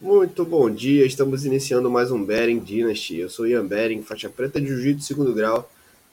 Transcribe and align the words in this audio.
Muito 0.00 0.44
bom 0.44 0.68
dia, 0.68 1.06
estamos 1.06 1.46
iniciando 1.46 1.90
mais 1.90 2.10
um 2.10 2.22
Bering 2.22 2.58
Dynasty. 2.58 3.18
Eu 3.18 3.30
sou 3.30 3.46
Ian 3.46 3.66
Bering, 3.66 4.02
faixa 4.02 4.28
preta 4.28 4.60
de 4.60 4.66
Jiu-Jitsu 4.66 5.06
segundo 5.06 5.32
grau, 5.32 5.70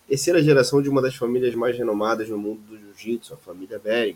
terceira 0.08 0.42
geração 0.42 0.82
de 0.82 0.88
uma 0.88 1.02
das 1.02 1.16
famílias 1.16 1.54
mais 1.56 1.78
renomadas 1.78 2.30
no 2.30 2.38
mundo 2.38 2.62
do 2.70 2.78
Jiu-Jitsu, 2.78 3.34
a 3.34 3.38
família 3.38 3.78
Bering. 3.80 4.16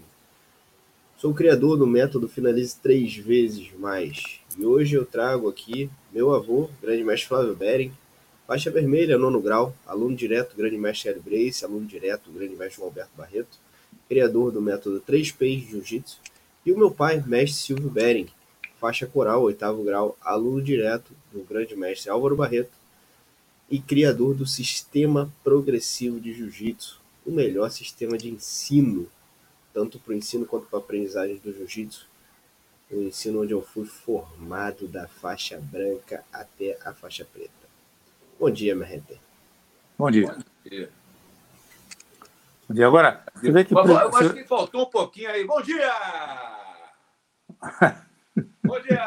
Sou 1.18 1.34
criador 1.34 1.78
do 1.78 1.88
método 1.88 2.30
Finalize 2.30 2.78
Três 2.82 3.16
Vezes 3.16 3.70
Mais. 3.78 4.40
E 4.58 4.66
hoje 4.66 4.96
eu 4.96 5.06
trago 5.06 5.50
aqui 5.50 5.90
meu 6.14 6.34
avô, 6.34 6.70
grande 6.82 7.04
mestre 7.04 7.28
Flávio 7.28 7.56
Bering, 7.56 7.92
faixa 8.48 8.72
vermelha, 8.72 9.18
nono 9.18 9.42
grau, 9.42 9.76
aluno 9.86 10.16
direto, 10.16 10.56
grande 10.56 10.78
mestre 10.78 11.10
Hélio 11.10 11.22
Brace, 11.22 11.66
aluno 11.66 11.86
direto, 11.86 12.32
grande 12.32 12.56
mestre 12.56 12.84
Alberto 12.84 13.12
Barreto, 13.18 13.58
criador 14.08 14.52
do 14.52 14.62
método 14.62 15.02
3Ps 15.02 15.60
de 15.60 15.72
Jiu-Jitsu, 15.72 16.18
e 16.66 16.72
o 16.72 16.78
meu 16.78 16.92
pai, 16.92 17.22
mestre 17.26 17.60
Silvio 17.60 17.90
Bering, 17.90 18.28
faixa 18.80 19.08
coral, 19.08 19.42
oitavo 19.44 19.84
grau, 19.84 20.18
aluno 20.22 20.62
direto 20.62 21.14
do 21.32 21.44
grande 21.44 21.76
mestre 21.76 22.10
Álvaro 22.10 22.36
Barreto 22.36 22.72
e 23.70 23.80
criador 23.80 24.36
do 24.36 24.46
Sistema 24.46 25.32
Progressivo 25.44 26.20
de 26.20 26.34
Jiu-Jitsu, 26.34 27.02
o 27.26 27.32
melhor 27.32 27.70
sistema 27.72 28.18
de 28.18 28.30
ensino, 28.30 29.08
tanto 29.74 30.00
para 30.00 30.14
o 30.14 30.16
ensino 30.16 30.46
quanto 30.46 30.68
para 30.68 30.80
a 30.80 30.82
aprendizagem 30.82 31.38
do 31.38 31.52
Jiu-Jitsu. 31.52 32.08
O 32.92 33.02
ensino 33.02 33.42
onde 33.42 33.52
eu 33.52 33.64
fui 33.64 33.86
formado 33.86 34.88
da 34.88 35.08
faixa 35.08 35.60
branca 35.60 36.24
até 36.32 36.78
a 36.86 36.94
faixa 36.94 37.26
preta. 37.26 37.52
Bom 38.40 38.52
dia, 38.52 38.76
minha 38.76 38.88
gente. 38.88 39.20
Bom 39.98 40.12
dia. 40.12 40.28
Bom 40.28 40.70
dia. 40.70 40.90
Bom 42.68 42.76
dia. 42.76 42.88
Agora, 42.88 43.24
você 43.34 43.52
vê 43.52 43.66
que. 43.66 43.74
Eu 43.74 44.16
acho 44.16 44.34
que 44.34 44.44
faltou 44.44 44.84
um 44.84 44.90
pouquinho 44.90 45.32
aí. 45.32 45.44
Bom 45.46 45.62
dia! 45.64 45.92
Bom 48.66 48.80
dia! 48.82 49.00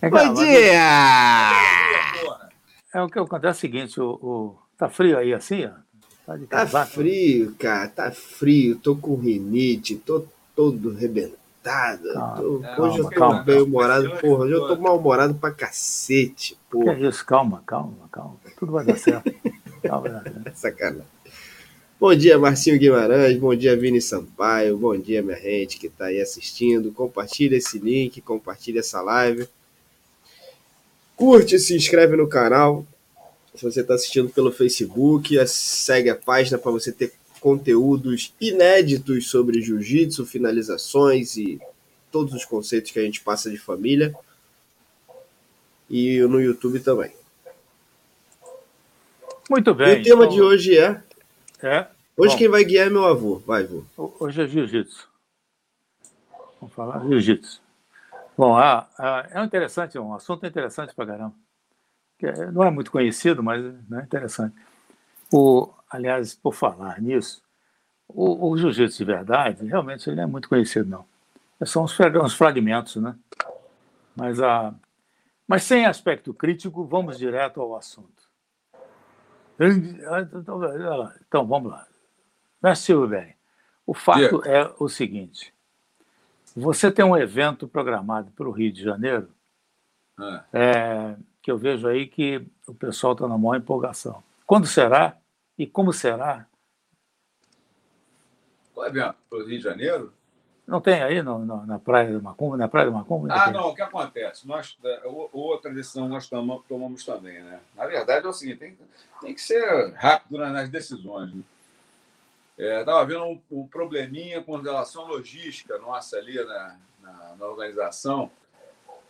É, 0.00 0.08
Bom 0.08 0.34
dia! 0.34 0.80
É 2.94 3.02
o 3.02 3.08
que 3.08 3.18
acontece 3.18 3.46
é 3.46 3.50
o 3.50 3.54
seguinte, 3.54 4.00
o, 4.00 4.10
o, 4.22 4.58
tá 4.78 4.88
frio 4.88 5.18
aí 5.18 5.34
assim, 5.34 5.66
ó? 5.66 5.70
Tá, 6.24 6.38
tá 6.38 6.46
casaco, 6.48 6.92
frio, 6.92 7.54
cara, 7.58 7.88
tá 7.88 8.10
frio, 8.10 8.76
tô 8.76 8.96
com 8.96 9.16
rinite, 9.16 9.96
tô 9.96 10.24
todo 10.56 10.94
rebentado. 10.94 12.08
Calma, 12.14 12.36
tô, 12.36 12.60
calma, 12.60 12.88
hoje 12.88 12.98
eu 12.98 13.10
tô 13.10 13.34
bem 13.42 13.60
humorado, 13.60 14.10
porra, 14.20 14.44
hoje 14.44 14.54
eu 14.54 14.66
tô 14.66 14.76
mal-humorado 14.76 15.34
pra 15.34 15.50
cacete, 15.50 16.56
porra. 16.70 16.94
Que 16.94 17.04
é 17.04 17.08
isso, 17.08 17.26
calma, 17.26 17.62
calma, 17.66 18.08
calma. 18.10 18.36
Tudo 18.58 18.72
vai 18.72 18.84
dar 18.84 18.96
certo. 18.96 19.34
calma, 19.82 20.08
vai 20.08 20.12
dar 20.12 20.22
certo. 20.22 20.56
Sacanagem. 20.56 21.06
Bom 22.06 22.14
dia, 22.14 22.38
Marcinho 22.38 22.78
Guimarães. 22.78 23.34
Bom 23.38 23.54
dia, 23.54 23.74
Vini 23.74 23.98
Sampaio. 23.98 24.76
Bom 24.76 24.94
dia, 24.94 25.22
minha 25.22 25.40
gente 25.40 25.78
que 25.78 25.86
está 25.86 26.04
aí 26.04 26.20
assistindo. 26.20 26.92
Compartilha 26.92 27.56
esse 27.56 27.78
link, 27.78 28.20
compartilha 28.20 28.80
essa 28.80 29.00
live. 29.00 29.48
Curte, 31.16 31.58
se 31.58 31.74
inscreve 31.74 32.14
no 32.14 32.28
canal. 32.28 32.86
Se 33.54 33.64
você 33.64 33.80
está 33.80 33.94
assistindo 33.94 34.28
pelo 34.28 34.52
Facebook, 34.52 35.34
segue 35.48 36.10
a 36.10 36.14
página 36.14 36.58
para 36.58 36.70
você 36.70 36.92
ter 36.92 37.14
conteúdos 37.40 38.34
inéditos 38.38 39.30
sobre 39.30 39.62
jiu-jitsu, 39.62 40.26
finalizações 40.26 41.38
e 41.38 41.58
todos 42.12 42.34
os 42.34 42.44
conceitos 42.44 42.90
que 42.90 42.98
a 42.98 43.02
gente 43.02 43.22
passa 43.22 43.50
de 43.50 43.56
família. 43.56 44.14
E 45.88 46.20
no 46.20 46.38
YouTube 46.38 46.80
também. 46.80 47.12
Muito 49.48 49.74
bem. 49.74 49.96
E 49.96 50.00
o 50.00 50.02
tema 50.02 50.24
então... 50.24 50.36
de 50.36 50.42
hoje 50.42 50.76
é 50.76 51.02
é. 51.64 51.86
Hoje 52.16 52.34
Bom, 52.34 52.38
quem 52.38 52.48
vai 52.48 52.64
guiar 52.64 52.86
é 52.86 52.90
meu 52.90 53.04
avô. 53.04 53.40
Vai, 53.40 53.64
avô. 53.64 53.84
Hoje 54.20 54.42
é 54.42 54.46
jiu-jitsu. 54.46 55.08
Vamos 56.60 56.74
falar 56.74 57.00
jiu-jitsu. 57.08 57.60
Bom, 58.38 58.56
ah, 58.56 58.88
ah, 58.98 59.28
é 59.30 59.44
interessante, 59.44 59.98
um 59.98 60.14
assunto 60.14 60.46
interessante 60.46 60.94
para 60.94 61.06
caramba. 61.06 61.34
É, 62.22 62.50
não 62.52 62.62
é 62.62 62.70
muito 62.70 62.90
conhecido, 62.90 63.42
mas 63.42 63.64
é 63.64 64.00
interessante. 64.00 64.54
O, 65.32 65.68
aliás, 65.90 66.34
por 66.34 66.54
falar 66.54 67.00
nisso, 67.00 67.42
o, 68.08 68.50
o 68.50 68.56
jiu-jitsu 68.56 68.98
de 68.98 69.04
verdade, 69.04 69.66
realmente, 69.66 70.08
ele 70.08 70.16
não 70.16 70.22
é 70.22 70.26
muito 70.26 70.48
conhecido, 70.48 70.88
não. 70.88 71.04
São 71.66 71.84
uns, 71.84 71.98
uns 71.98 72.34
fragmentos, 72.34 72.96
né? 72.96 73.16
Mas, 74.14 74.40
a, 74.40 74.72
mas 75.48 75.64
sem 75.64 75.84
aspecto 75.84 76.32
crítico, 76.32 76.84
vamos 76.84 77.18
direto 77.18 77.60
ao 77.60 77.74
assunto. 77.74 78.22
Então, 81.26 81.46
vamos 81.46 81.72
lá. 81.72 81.86
Mestre 82.64 82.86
Silvio 82.86 83.34
o 83.86 83.92
fato 83.92 84.42
é 84.46 84.74
o 84.78 84.88
seguinte: 84.88 85.52
você 86.56 86.90
tem 86.90 87.04
um 87.04 87.14
evento 87.14 87.68
programado 87.68 88.30
para 88.30 88.48
o 88.48 88.50
Rio 88.50 88.72
de 88.72 88.82
Janeiro, 88.82 89.28
é. 90.18 90.44
É, 90.54 91.16
que 91.42 91.50
eu 91.50 91.58
vejo 91.58 91.86
aí 91.86 92.06
que 92.06 92.42
o 92.66 92.74
pessoal 92.74 93.12
está 93.12 93.28
na 93.28 93.36
maior 93.36 93.56
empolgação. 93.56 94.24
Quando 94.46 94.66
será 94.66 95.18
e 95.58 95.66
como 95.66 95.92
será? 95.92 96.46
Qual 98.72 98.86
evento? 98.86 99.16
Para 99.28 99.38
o 99.38 99.46
Rio 99.46 99.58
de 99.58 99.64
Janeiro? 99.64 100.14
Não 100.66 100.80
tem 100.80 101.02
aí 101.02 101.20
no, 101.22 101.40
no, 101.40 101.66
na 101.66 101.78
Praia 101.78 102.10
do 102.10 102.22
Macumba? 102.22 102.56
Na 102.56 102.68
Praia 102.68 102.86
do 102.86 102.94
Macumba? 102.94 103.28
Ah, 103.30 103.50
não, 103.50 103.68
o 103.68 103.74
que 103.74 103.82
acontece? 103.82 104.48
Nós, 104.48 104.78
é, 104.82 105.02
outra 105.04 105.70
decisão 105.70 106.08
nós 106.08 106.26
tomamos, 106.26 106.64
tomamos 106.66 107.04
também, 107.04 107.42
né? 107.42 107.60
Na 107.76 107.84
verdade 107.84 108.24
é 108.24 108.28
o 108.30 108.32
seguinte, 108.32 108.60
tem, 108.60 108.78
tem 109.20 109.34
que 109.34 109.42
ser 109.42 109.92
rápido 109.92 110.38
nas 110.38 110.70
decisões. 110.70 111.34
Né? 111.34 111.42
Estava 112.56 113.02
é, 113.02 113.06
vendo 113.06 113.24
um, 113.24 113.42
um, 113.50 113.66
probleminha 113.66 114.42
com 114.42 114.56
relação 114.56 115.04
à 115.04 115.08
logística 115.08 115.76
nossa 115.78 116.16
ali 116.16 116.36
na, 116.36 116.78
na, 117.00 117.36
na 117.36 117.46
organização, 117.46 118.30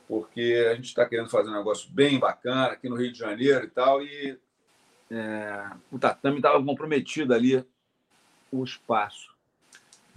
porque 0.08 0.66
a 0.70 0.74
gente 0.74 0.86
está 0.86 1.04
querendo 1.06 1.28
fazer 1.28 1.50
um 1.50 1.56
negócio 1.56 1.90
bem 1.90 2.18
bacana 2.18 2.68
aqui 2.68 2.88
no 2.88 2.96
Rio 2.96 3.12
de 3.12 3.18
Janeiro 3.18 3.64
e 3.64 3.70
tal, 3.70 4.02
e 4.02 4.38
é, 5.10 5.70
o 5.92 5.98
tatame 5.98 6.36
estava 6.36 6.62
comprometido 6.64 7.34
ali 7.34 7.64
o 8.50 8.64
espaço. 8.64 9.34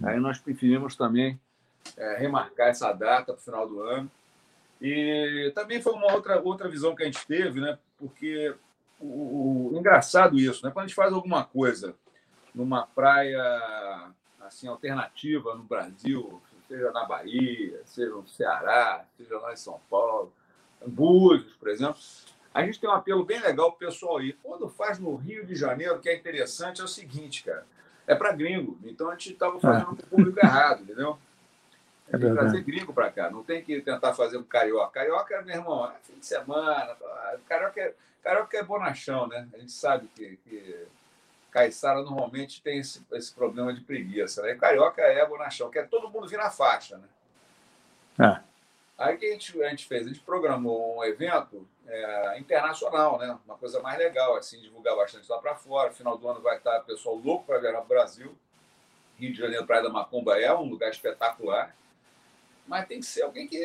Aí 0.02 0.18
nós 0.18 0.38
preferimos 0.38 0.96
também 0.96 1.38
é, 1.96 2.16
remarcar 2.18 2.68
essa 2.68 2.92
data 2.92 3.32
para 3.32 3.40
o 3.40 3.44
final 3.44 3.68
do 3.68 3.82
ano. 3.82 4.10
E 4.80 5.50
também 5.54 5.82
foi 5.82 5.92
uma 5.92 6.12
outra, 6.12 6.40
outra 6.40 6.68
visão 6.68 6.94
que 6.94 7.02
a 7.02 7.06
gente 7.06 7.26
teve, 7.26 7.60
né? 7.60 7.78
porque 7.98 8.54
o, 9.00 9.72
o, 9.72 9.78
engraçado 9.78 10.38
isso, 10.38 10.64
né? 10.64 10.70
quando 10.70 10.84
a 10.84 10.86
gente 10.86 10.94
faz 10.94 11.12
alguma 11.12 11.44
coisa 11.44 11.96
numa 12.54 12.86
praia 12.86 14.12
assim 14.40 14.66
alternativa 14.66 15.54
no 15.54 15.62
Brasil, 15.62 16.40
seja 16.66 16.90
na 16.92 17.04
Bahia, 17.04 17.80
seja 17.84 18.10
no 18.10 18.26
Ceará, 18.26 19.04
seja 19.16 19.38
lá 19.38 19.52
em 19.52 19.56
São 19.56 19.80
Paulo, 19.90 20.32
em 20.86 20.88
Búzios, 20.88 21.54
por 21.56 21.68
exemplo, 21.68 21.98
a 22.54 22.64
gente 22.64 22.80
tem 22.80 22.88
um 22.88 22.92
apelo 22.92 23.24
bem 23.24 23.40
legal 23.40 23.72
para 23.72 23.86
o 23.86 23.90
pessoal 23.90 24.20
ir. 24.20 24.38
Quando 24.42 24.68
faz 24.68 24.98
no 24.98 25.14
Rio 25.16 25.46
de 25.46 25.54
Janeiro, 25.54 26.00
que 26.00 26.08
é 26.08 26.16
interessante, 26.16 26.80
é 26.80 26.84
o 26.84 26.88
seguinte, 26.88 27.44
cara 27.44 27.64
é 28.08 28.14
para 28.14 28.32
gringo. 28.32 28.78
Então 28.82 29.08
a 29.08 29.12
gente 29.12 29.34
estava 29.34 29.60
fazendo 29.60 29.94
para 29.94 30.04
o 30.04 30.08
público 30.08 30.40
errado, 30.42 30.82
entendeu? 30.82 31.18
É 32.08 32.16
tem 32.16 32.20
que 32.20 32.34
trazer 32.34 32.62
gringo 32.62 32.92
para 32.92 33.12
cá. 33.12 33.30
Não 33.30 33.44
tem 33.44 33.62
que 33.62 33.82
tentar 33.82 34.14
fazer 34.14 34.38
um 34.38 34.42
carioca. 34.42 34.92
Carioca, 34.92 35.42
meu 35.42 35.54
irmão, 35.54 35.86
é 35.86 35.94
fim 36.02 36.18
de 36.18 36.24
semana. 36.24 36.96
Carioca 37.46 37.80
é, 37.80 37.94
carioca 38.24 38.56
é 38.56 38.62
bonachão, 38.62 39.28
né? 39.28 39.46
A 39.52 39.58
gente 39.58 39.72
sabe 39.72 40.08
que, 40.16 40.38
que 40.38 40.86
Caiçara 41.50 42.02
normalmente 42.02 42.62
tem 42.62 42.78
esse, 42.78 43.04
esse 43.12 43.32
problema 43.34 43.72
de 43.72 43.80
preguiça. 43.80 44.42
Né? 44.42 44.54
carioca 44.54 45.02
é 45.02 45.24
bonachão, 45.26 45.70
quer 45.70 45.88
todo 45.88 46.10
mundo 46.10 46.28
vir 46.28 46.38
na 46.38 46.50
faixa, 46.50 46.98
né? 46.98 47.08
É. 48.20 48.48
Aí 48.98 49.14
o 49.14 49.18
que 49.18 49.26
a 49.26 49.32
gente, 49.32 49.62
a 49.62 49.68
gente 49.70 49.86
fez? 49.86 50.06
A 50.06 50.08
gente 50.08 50.20
programou 50.20 50.98
um 50.98 51.04
evento 51.04 51.66
é, 51.86 52.38
internacional, 52.38 53.16
né? 53.18 53.38
Uma 53.46 53.56
coisa 53.56 53.80
mais 53.80 53.96
legal, 53.96 54.36
assim, 54.36 54.60
divulgar 54.60 54.96
bastante 54.96 55.30
lá 55.30 55.38
para 55.38 55.54
fora. 55.54 55.92
Final 55.92 56.18
do 56.18 56.28
ano 56.28 56.40
vai 56.40 56.56
estar 56.56 56.80
pessoal 56.80 57.14
louco 57.14 57.46
para 57.46 57.58
viajar 57.58 57.78
para 57.78 57.84
o 57.84 57.88
Brasil. 57.88 58.36
Rio 59.16 59.32
de 59.32 59.38
Janeiro, 59.38 59.66
Praia 59.66 59.84
da 59.84 59.88
Macumba 59.88 60.38
é 60.38 60.52
um 60.52 60.68
lugar 60.68 60.90
espetacular. 60.90 61.74
Mas 62.66 62.86
tem 62.86 63.00
que 63.00 63.06
ser 63.06 63.22
alguém 63.22 63.48
que, 63.48 63.64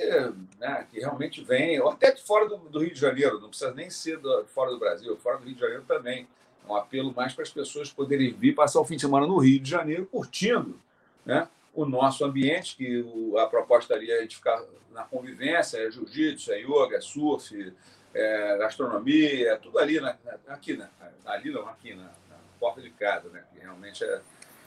né, 0.59 0.87
que 0.89 0.99
realmente 0.99 1.43
vem, 1.43 1.79
ou 1.79 1.89
até 1.89 2.11
de 2.11 2.23
fora 2.23 2.47
do, 2.47 2.57
do 2.57 2.79
Rio 2.79 2.93
de 2.93 2.99
Janeiro, 2.99 3.39
não 3.39 3.49
precisa 3.49 3.73
nem 3.73 3.89
ser 3.89 4.17
do, 4.17 4.45
fora 4.45 4.71
do 4.71 4.79
Brasil, 4.79 5.17
fora 5.17 5.37
do 5.37 5.45
Rio 5.45 5.55
de 5.55 5.59
Janeiro 5.59 5.83
também. 5.83 6.27
Um 6.67 6.75
apelo 6.75 7.13
mais 7.13 7.33
para 7.33 7.43
as 7.43 7.49
pessoas 7.49 7.91
poderem 7.91 8.33
vir 8.33 8.53
passar 8.53 8.79
o 8.79 8.85
fim 8.85 8.95
de 8.95 9.01
semana 9.01 9.27
no 9.27 9.37
Rio 9.37 9.59
de 9.59 9.69
Janeiro 9.69 10.05
curtindo 10.05 10.79
né, 11.25 11.47
o 11.73 11.85
nosso 11.85 12.23
ambiente, 12.23 12.75
que 12.75 13.01
o, 13.01 13.37
a 13.37 13.47
proposta 13.47 13.93
ali 13.93 14.11
é 14.11 14.19
a 14.19 14.21
gente 14.21 14.35
ficar 14.35 14.63
na 14.91 15.03
convivência, 15.03 15.77
é 15.77 15.91
jiu-jitsu, 15.91 16.51
é 16.51 16.59
yoga, 16.59 16.97
é 16.97 17.01
surf, 17.01 17.73
é 18.13 18.57
gastronomia, 18.57 19.53
é 19.53 19.55
tudo 19.57 19.79
ali, 19.79 19.99
na, 19.99 20.15
aqui, 20.47 20.77
né? 20.77 20.89
ali 21.25 21.51
não, 21.51 21.67
aqui 21.67 21.95
na, 21.95 22.03
na, 22.03 22.37
porta 22.59 22.81
de 22.81 22.91
casa, 22.91 23.27
né? 23.29 23.43
que 23.51 23.59
realmente 23.59 24.03
é, 24.03 24.21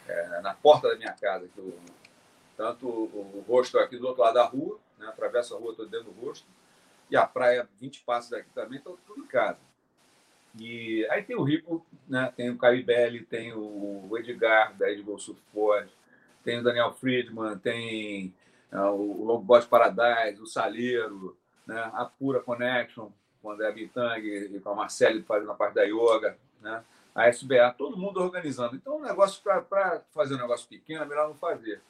é, 0.08 0.40
na 0.40 0.52
porta 0.52 0.88
da 0.88 0.96
minha 0.96 1.12
casa. 1.12 1.48
Que 1.54 1.58
eu, 1.58 1.78
tanto 2.56 2.88
o, 2.88 3.36
o 3.38 3.44
rosto 3.46 3.78
aqui 3.78 3.96
do 3.96 4.08
outro 4.08 4.22
lado 4.22 4.34
da 4.34 4.44
rua, 4.44 4.78
né? 4.98 5.06
atravesso 5.06 5.54
a 5.54 5.58
rua, 5.58 5.70
estou 5.70 5.86
dentro 5.86 6.10
do 6.10 6.26
rosto, 6.26 6.46
e 7.08 7.16
a 7.16 7.24
praia 7.24 7.68
20 7.80 8.00
passos 8.02 8.30
daqui 8.30 8.48
também, 8.52 8.78
estou 8.78 8.98
tudo 9.06 9.22
em 9.22 9.26
casa. 9.26 9.58
E 10.58 11.06
aí 11.10 11.22
tem 11.22 11.36
o 11.36 11.42
Rico, 11.42 11.84
né? 12.08 12.32
tem 12.36 12.50
o 12.50 12.56
Caribelli, 12.56 13.22
tem 13.22 13.52
o 13.52 14.08
Edgar, 14.16 14.74
da 14.76 14.90
Edgar 14.90 15.18
Surford, 15.18 15.90
tem 16.42 16.58
o 16.58 16.62
Daniel 16.62 16.94
Friedman, 16.94 17.58
tem 17.58 18.34
é, 18.72 18.80
o 18.80 19.24
Longboard 19.24 19.66
Paradise, 19.66 20.40
o 20.40 20.46
Saleiro, 20.46 21.36
né? 21.66 21.90
a 21.92 22.04
Pura 22.04 22.40
Connection, 22.40 23.10
quando 23.42 23.62
é 23.62 23.68
a 23.68 23.72
Bitang 23.72 24.26
e 24.26 24.58
com 24.60 24.70
a 24.70 24.74
Marcele 24.74 25.22
fazendo 25.22 25.50
a 25.50 25.54
parte 25.54 25.74
da 25.74 25.82
yoga, 25.82 26.36
né? 26.60 26.82
a 27.14 27.28
SBA, 27.28 27.74
todo 27.76 27.96
mundo 27.96 28.20
organizando. 28.20 28.76
Então, 28.76 28.98
um 28.98 29.02
negócio 29.02 29.42
para 29.42 30.02
fazer 30.12 30.34
um 30.34 30.38
negócio 30.38 30.68
pequeno 30.68 31.02
é 31.02 31.06
melhor 31.06 31.28
não 31.28 31.34
fazer. 31.34 31.80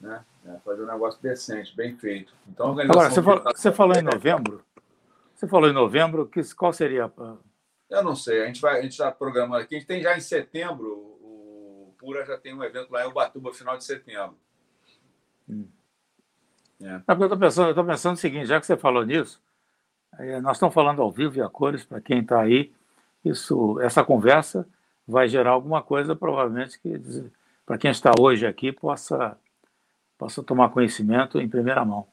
Né? 0.00 0.22
É 0.46 0.58
fazer 0.64 0.82
um 0.82 0.86
negócio 0.86 1.20
decente, 1.22 1.74
bem 1.74 1.96
feito. 1.96 2.34
Então, 2.46 2.78
Agora, 2.78 3.10
você, 3.10 3.22
falou, 3.22 3.42
você 3.44 3.72
falou 3.72 3.96
em 3.96 4.02
novembro. 4.02 4.62
Você 5.36 5.46
falou 5.46 5.68
em 5.68 5.74
novembro, 5.74 6.26
que, 6.26 6.42
qual 6.54 6.72
seria? 6.72 7.12
Eu 7.90 8.02
não 8.02 8.16
sei. 8.16 8.42
A 8.42 8.46
gente 8.46 8.60
vai, 8.60 8.78
a 8.78 8.82
gente 8.82 8.92
está 8.92 9.12
programando 9.12 9.62
aqui. 9.62 9.76
A 9.76 9.78
gente 9.78 9.86
tem 9.86 10.02
já 10.02 10.16
em 10.16 10.20
setembro, 10.20 10.88
o 11.20 11.94
Pura 11.98 12.24
já 12.24 12.38
tem 12.38 12.54
um 12.54 12.64
evento 12.64 12.90
lá 12.90 13.04
em 13.04 13.08
Ubatuba, 13.08 13.52
final 13.52 13.76
de 13.76 13.84
setembro. 13.84 14.38
Hum. 15.46 15.68
É. 16.82 17.02
eu 17.06 17.22
estou 17.22 17.38
pensando, 17.38 17.78
eu 17.78 17.84
pensando 17.84 18.14
o 18.14 18.18
seguinte, 18.18 18.46
já 18.46 18.58
que 18.58 18.66
você 18.66 18.76
falou 18.78 19.04
nisso, 19.04 19.40
é, 20.18 20.40
nós 20.40 20.56
estamos 20.56 20.74
falando 20.74 21.02
ao 21.02 21.12
vivo 21.12 21.36
e 21.36 21.42
a 21.42 21.48
cores, 21.48 21.84
para 21.84 22.00
quem 22.00 22.20
está 22.20 22.40
aí, 22.40 22.72
isso, 23.22 23.78
essa 23.80 24.02
conversa 24.02 24.66
vai 25.06 25.28
gerar 25.28 25.50
alguma 25.50 25.82
coisa, 25.82 26.16
provavelmente, 26.16 26.78
que 26.80 26.98
para 27.64 27.76
quem 27.76 27.90
está 27.90 28.12
hoje 28.18 28.46
aqui 28.46 28.72
possa, 28.72 29.38
possa 30.16 30.42
tomar 30.42 30.70
conhecimento 30.70 31.38
em 31.40 31.48
primeira 31.48 31.84
mão. 31.84 32.06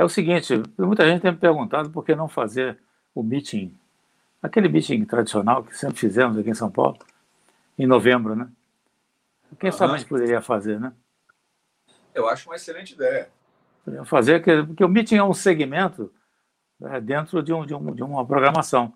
É 0.00 0.04
o 0.04 0.08
seguinte, 0.08 0.54
muita 0.78 1.04
gente 1.04 1.20
tem 1.20 1.30
me 1.30 1.36
perguntado 1.36 1.90
por 1.90 2.02
que 2.02 2.14
não 2.14 2.26
fazer 2.26 2.78
o 3.14 3.22
meeting, 3.22 3.78
aquele 4.42 4.66
meeting 4.66 5.04
tradicional 5.04 5.62
que 5.62 5.76
sempre 5.76 5.98
fizemos 5.98 6.38
aqui 6.38 6.48
em 6.48 6.54
São 6.54 6.70
Paulo, 6.70 6.96
em 7.78 7.86
novembro, 7.86 8.34
né? 8.34 8.48
Quem 9.58 9.70
sabe 9.70 9.92
a 9.92 9.96
gente 9.98 10.08
poderia 10.08 10.40
fazer, 10.40 10.80
né? 10.80 10.94
Eu 12.14 12.26
acho 12.30 12.48
uma 12.48 12.56
excelente 12.56 12.94
ideia. 12.94 13.28
Poderia 13.84 14.06
fazer, 14.06 14.42
porque 14.66 14.82
o 14.82 14.88
meeting 14.88 15.16
é 15.16 15.22
um 15.22 15.34
segmento 15.34 16.10
né, 16.80 16.98
dentro 16.98 17.42
de, 17.42 17.52
um, 17.52 17.66
de, 17.66 17.74
um, 17.74 17.94
de 17.94 18.02
uma 18.02 18.24
programação. 18.24 18.94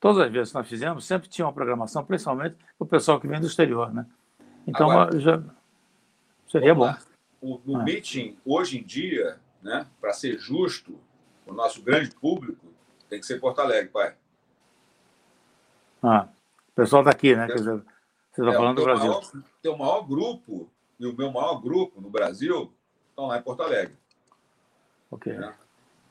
Todas 0.00 0.24
as 0.24 0.32
vezes 0.32 0.52
que 0.52 0.58
nós 0.58 0.66
fizemos, 0.66 1.04
sempre 1.04 1.28
tinha 1.28 1.46
uma 1.46 1.52
programação, 1.52 2.02
principalmente 2.02 2.56
para 2.78 2.86
o 2.86 2.86
pessoal 2.86 3.20
que 3.20 3.28
vem 3.28 3.38
do 3.42 3.46
exterior, 3.46 3.92
né? 3.92 4.06
Então, 4.66 4.90
Agora, 4.90 5.20
já 5.20 5.42
seria 6.48 6.74
bom. 6.74 6.96
O, 7.42 7.60
no 7.62 7.76
ah. 7.76 7.82
meeting, 7.84 8.38
hoje 8.42 8.78
em 8.78 8.82
dia, 8.82 9.38
né, 9.62 9.86
para 10.00 10.12
ser 10.12 10.38
justo, 10.38 10.98
o 11.46 11.52
nosso 11.52 11.82
grande 11.82 12.14
público 12.14 12.66
tem 13.08 13.20
que 13.20 13.26
ser 13.26 13.40
Porto 13.40 13.60
Alegre, 13.60 13.90
pai. 13.90 14.14
Ah, 16.02 16.28
o 16.68 16.72
pessoal 16.74 17.02
daqui, 17.02 17.34
né? 17.34 17.46
Quer 17.46 17.54
dizer, 17.54 17.82
você 18.32 18.40
está 18.42 18.52
é, 18.52 18.56
falando 18.56 18.76
do 18.76 18.84
Brasil. 18.84 19.08
Maior, 19.08 19.22
teu 19.62 19.76
maior 19.76 20.02
grupo, 20.06 20.70
e 20.98 21.06
o 21.06 21.16
meu 21.16 21.30
maior 21.30 21.60
grupo 21.60 22.00
no 22.00 22.10
Brasil, 22.10 22.72
estão 23.10 23.26
lá 23.26 23.38
em 23.38 23.42
Porto 23.42 23.62
Alegre. 23.62 23.96
Ok. 25.10 25.32
Né? 25.32 25.54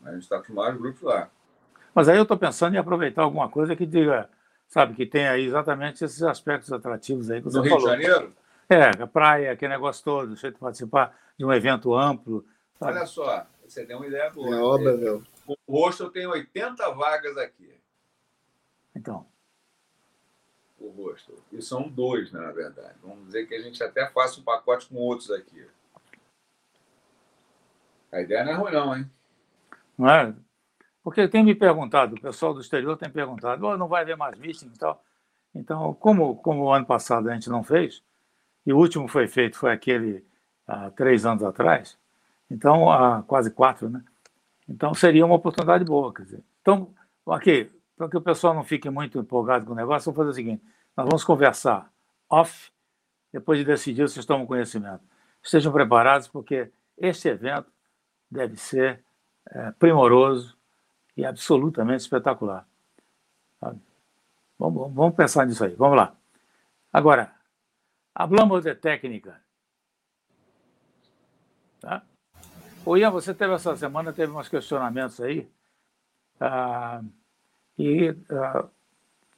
A 0.04 0.12
gente 0.12 0.24
está 0.24 0.38
com 0.38 0.50
os 0.50 0.50
maiores 0.50 0.80
grupos 0.80 1.02
lá. 1.02 1.30
Mas 1.94 2.10
aí 2.10 2.18
eu 2.18 2.24
estou 2.24 2.38
pensando 2.38 2.76
em 2.76 2.78
aproveitar 2.78 3.24
alguma 3.24 3.50
coisa 3.50 3.76
que 3.76 3.86
diga, 3.86 4.30
sabe, 4.68 4.94
que 4.94 5.06
tenha 5.06 5.32
aí 5.32 5.46
exatamente 5.46 6.04
esses 6.04 6.22
aspectos 6.24 6.72
atrativos 6.74 7.32
aí 7.32 7.40
que 7.42 7.46
você 7.46 7.58
no 7.58 7.64
falou. 7.64 7.88
Rio 7.88 7.98
de 7.98 8.04
Janeiro? 8.04 8.34
É, 8.68 9.04
a 9.04 9.08
praia, 9.08 9.52
aquele 9.52 9.74
negócio 9.74 10.04
todo, 10.04 10.28
deixa 10.30 10.52
de 10.52 10.58
participar 10.58 11.16
de 11.38 11.46
um 11.46 11.54
evento 11.54 11.96
amplo. 11.96 12.46
Olha 12.80 13.06
só, 13.06 13.48
você 13.66 13.86
tem 13.86 13.96
uma 13.96 14.08
ideia 14.08 14.30
boa. 14.30 14.56
É 14.56 14.60
óbvio, 14.60 14.98
meu. 14.98 15.24
O 15.48 15.56
rosto 15.80 16.04
eu 16.04 16.10
tenho 16.10 16.32
80 16.32 16.92
vagas 16.92 17.38
aqui. 17.38 17.74
Então. 18.96 19.26
O 20.80 20.90
rosto. 20.90 21.34
E 21.52 21.62
são 21.62 21.88
dois, 21.88 22.32
né, 22.32 22.40
na 22.40 22.52
verdade. 22.52 22.96
Vamos 23.02 23.26
dizer 23.26 23.48
que 23.48 23.56
a 23.56 23.62
gente 23.62 23.82
até 23.84 24.08
faça 24.08 24.40
um 24.40 24.44
pacote 24.44 24.88
com 24.88 24.96
outros 24.96 25.32
aqui. 25.32 25.66
A 28.12 28.22
ideia 28.22 28.44
não 28.44 28.52
é 28.52 28.56
ruim, 28.56 28.72
não, 28.72 28.98
hein? 28.98 29.12
Não 29.98 30.10
é? 30.10 30.36
Porque 31.04 31.28
tem 31.28 31.44
me 31.44 31.54
perguntado, 31.54 32.16
o 32.16 32.22
pessoal 32.22 32.54
do 32.54 32.62
exterior 32.62 32.98
tem 32.98 33.10
perguntado, 33.10 33.66
oh, 33.66 33.78
não 33.78 33.88
vai 33.88 34.02
haver 34.02 34.18
mais 34.18 34.38
meeting 34.38 34.72
e 34.74 34.78
tal. 34.78 35.04
Então, 35.54 35.94
como, 35.94 36.36
como 36.38 36.64
o 36.64 36.74
ano 36.74 36.86
passado 36.86 37.30
a 37.30 37.34
gente 37.34 37.50
não 37.50 37.64
fez, 37.64 38.04
e 38.66 38.74
o 38.74 38.78
último 38.78 39.08
foi 39.08 39.28
feito, 39.28 39.58
foi 39.58 39.72
aquele 39.72 40.26
há 40.68 40.90
três 40.90 41.26
anos 41.26 41.44
atrás, 41.44 41.98
então, 42.50 42.92
há 42.92 43.24
quase 43.24 43.52
quatro, 43.52 43.90
né? 43.90 44.04
Então, 44.68 44.94
seria 44.94 45.26
uma 45.26 45.36
oportunidade 45.36 45.84
boa, 45.84 46.14
quer 46.14 46.24
dizer. 46.24 46.44
Então, 46.62 46.94
aqui, 47.28 47.72
para 47.96 48.10
que 48.10 48.18
o 48.18 48.22
pessoal 48.22 48.54
não 48.54 48.64
fique 48.64 48.90
muito 48.90 49.20
empolgado 49.20 49.66
com 49.66 49.74
o 49.74 49.76
negócio, 49.76 50.12
vamos 50.12 50.18
fazer 50.18 50.30
o 50.30 50.34
seguinte, 50.34 50.64
nós 50.96 51.06
vamos 51.06 51.24
conversar 51.24 51.92
off, 52.30 52.72
depois 53.32 53.60
de 53.60 53.66
decidir 53.66 54.08
se 54.10 54.20
estão 54.20 54.46
conhecimento. 54.46 55.04
Estejam 55.44 55.72
preparados, 55.72 56.28
porque 56.28 56.72
este 56.98 57.28
evento 57.28 57.72
deve 58.32 58.58
ser 58.58 59.04
é, 59.52 59.72
primoroso, 59.72 60.56
e 61.16 61.26
absolutamente 61.26 62.02
espetacular. 62.02 62.68
Vamos, 64.58 64.94
vamos 64.94 65.16
pensar 65.16 65.46
nisso 65.46 65.64
aí. 65.64 65.74
Vamos 65.76 65.98
lá. 65.98 66.16
Agora, 66.92 67.34
hablamos 68.14 68.64
de 68.64 68.76
técnica. 68.76 69.42
Tá? 71.80 72.04
O 72.86 72.96
Ian, 72.96 73.10
você 73.10 73.34
teve 73.34 73.54
essa 73.54 73.76
semana, 73.76 74.14
teve 74.14 74.32
uns 74.32 74.48
questionamentos 74.48 75.20
aí. 75.20 75.50
Ah, 76.40 77.02
e 77.80 78.16
ah, 78.30 78.66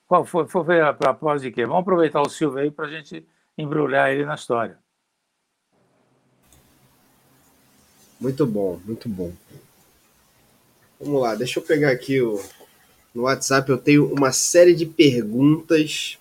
qual 0.06 0.26
foi, 0.26 0.48
foi 0.48 0.82
a 0.82 0.94
propósito 0.94 1.44
de 1.44 1.52
quê? 1.52 1.66
Vamos 1.66 1.82
aproveitar 1.82 2.22
o 2.22 2.30
Silvio 2.30 2.60
aí 2.60 2.70
para 2.70 2.86
a 2.86 2.90
gente 2.90 3.26
embrulhar 3.58 4.12
ele 4.12 4.26
na 4.26 4.36
história. 4.36 4.78
Muito 8.20 8.46
bom, 8.46 8.82
muito 8.84 9.08
bom. 9.08 9.32
Vamos 11.00 11.22
lá, 11.22 11.36
deixa 11.36 11.60
eu 11.60 11.64
pegar 11.64 11.92
aqui 11.92 12.22
o. 12.22 12.44
No 13.14 13.24
WhatsApp 13.24 13.70
eu 13.70 13.78
tenho 13.78 14.12
uma 14.14 14.32
série 14.32 14.76
de 14.76 14.86
perguntas. 14.86 16.20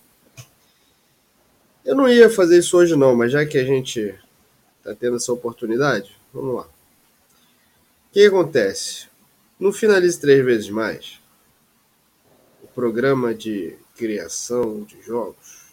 Eu 1.85 1.95
não 1.95 2.09
ia 2.09 2.31
fazer 2.31 2.59
isso 2.59 2.77
hoje 2.77 2.95
não, 2.95 3.17
mas 3.17 3.33
já 3.33 3.45
que 3.45 3.59
a 3.59 3.65
gente 3.65 4.15
está 4.79 4.95
tendo 4.95 5.17
essa 5.17 5.33
oportunidade, 5.33 6.17
vamos 6.33 6.55
lá. 6.55 6.76
Que 8.17 8.25
acontece? 8.25 9.09
No 9.61 9.75
Finalize 9.75 10.19
Três 10.19 10.43
Vezes 10.43 10.71
Mais, 10.71 11.21
o 12.63 12.67
programa 12.69 13.35
de 13.35 13.77
criação 13.95 14.85
de 14.85 15.03
jogos, 15.03 15.67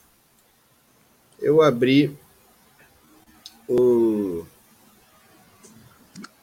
eu 1.40 1.62
abri 1.62 2.14
um. 3.70 4.44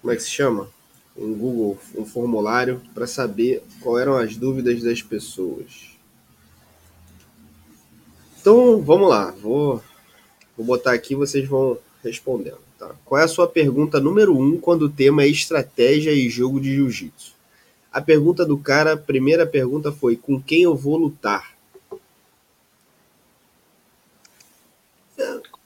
Como 0.00 0.10
é 0.10 0.16
que 0.16 0.22
se 0.22 0.30
chama? 0.30 0.70
um 1.14 1.34
Google, 1.34 1.78
um 1.94 2.06
formulário 2.06 2.80
para 2.94 3.06
saber 3.06 3.62
qual 3.82 3.98
eram 3.98 4.16
as 4.16 4.34
dúvidas 4.38 4.82
das 4.82 5.02
pessoas. 5.02 5.98
Então, 8.40 8.80
vamos 8.80 9.10
lá, 9.10 9.32
vou, 9.32 9.84
vou 10.56 10.64
botar 10.64 10.94
aqui 10.94 11.14
vocês 11.14 11.46
vão 11.46 11.78
respondendo. 12.02 12.69
Tá? 12.80 12.94
Qual 13.04 13.20
é 13.20 13.24
a 13.24 13.28
sua 13.28 13.46
pergunta 13.46 14.00
número 14.00 14.34
um 14.34 14.58
quando 14.58 14.86
o 14.86 14.88
tema 14.88 15.22
é 15.22 15.28
estratégia 15.28 16.12
e 16.12 16.30
jogo 16.30 16.58
de 16.58 16.74
jiu-jitsu? 16.76 17.34
A 17.92 18.00
pergunta 18.00 18.46
do 18.46 18.56
cara, 18.56 18.94
a 18.94 18.96
primeira 18.96 19.46
pergunta 19.46 19.92
foi: 19.92 20.16
com 20.16 20.40
quem 20.40 20.62
eu 20.62 20.74
vou 20.74 20.96
lutar? 20.96 21.54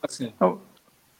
Assim. 0.02 0.32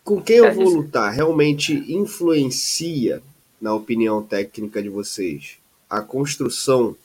Com 0.02 0.20
quem 0.20 0.38
eu 0.38 0.52
vou 0.52 0.68
lutar 0.68 1.12
realmente 1.12 1.72
influencia 1.90 3.22
na 3.60 3.72
opinião 3.72 4.20
técnica 4.20 4.82
de 4.82 4.88
vocês, 4.88 5.58
a 5.88 6.02
construção 6.02 6.96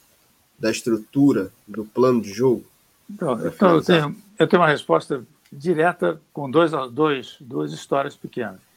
da 0.58 0.72
estrutura 0.72 1.54
do 1.68 1.86
plano 1.86 2.22
de 2.22 2.34
jogo? 2.34 2.66
Então, 3.08 3.48
então 3.48 3.76
eu, 3.76 3.84
tenho, 3.84 4.16
eu 4.40 4.48
tenho 4.48 4.62
uma 4.62 4.68
resposta 4.68 5.24
direta 5.52 6.20
com 6.34 6.50
dois, 6.50 6.72
dois, 6.92 7.38
duas 7.40 7.72
histórias 7.72 8.16
pequenas. 8.16 8.69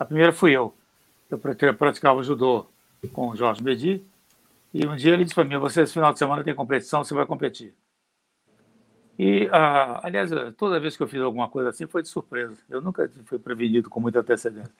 A 0.00 0.04
primeira 0.06 0.32
fui 0.32 0.56
eu. 0.56 0.74
Eu 1.30 1.38
praticava 1.74 2.22
judô 2.22 2.66
com 3.12 3.28
o 3.28 3.36
Jorge 3.36 3.62
Medi, 3.62 4.02
e 4.72 4.86
um 4.86 4.96
dia 4.96 5.12
ele 5.12 5.24
disse 5.24 5.34
para 5.34 5.44
mim: 5.44 5.58
Você, 5.58 5.82
esse 5.82 5.92
final 5.92 6.10
de 6.10 6.18
semana 6.18 6.42
tem 6.42 6.54
competição, 6.54 7.04
você 7.04 7.12
vai 7.12 7.26
competir. 7.26 7.74
E, 9.18 9.46
ah, 9.52 10.00
aliás, 10.02 10.30
toda 10.56 10.80
vez 10.80 10.96
que 10.96 11.02
eu 11.02 11.06
fiz 11.06 11.20
alguma 11.20 11.50
coisa 11.50 11.68
assim 11.68 11.86
foi 11.86 12.00
de 12.00 12.08
surpresa. 12.08 12.56
Eu 12.70 12.80
nunca 12.80 13.10
fui 13.26 13.38
prevenido 13.38 13.90
com 13.90 14.00
muita 14.00 14.20
antecedência. 14.20 14.72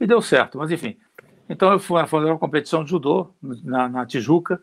E 0.00 0.06
deu 0.06 0.22
certo, 0.22 0.56
mas 0.56 0.70
enfim. 0.70 0.96
Então 1.46 1.70
eu 1.70 1.78
fui 1.78 2.04
fazer 2.06 2.24
uma 2.24 2.38
competição 2.38 2.82
de 2.82 2.90
judô 2.90 3.34
na, 3.42 3.86
na 3.86 4.06
Tijuca 4.06 4.62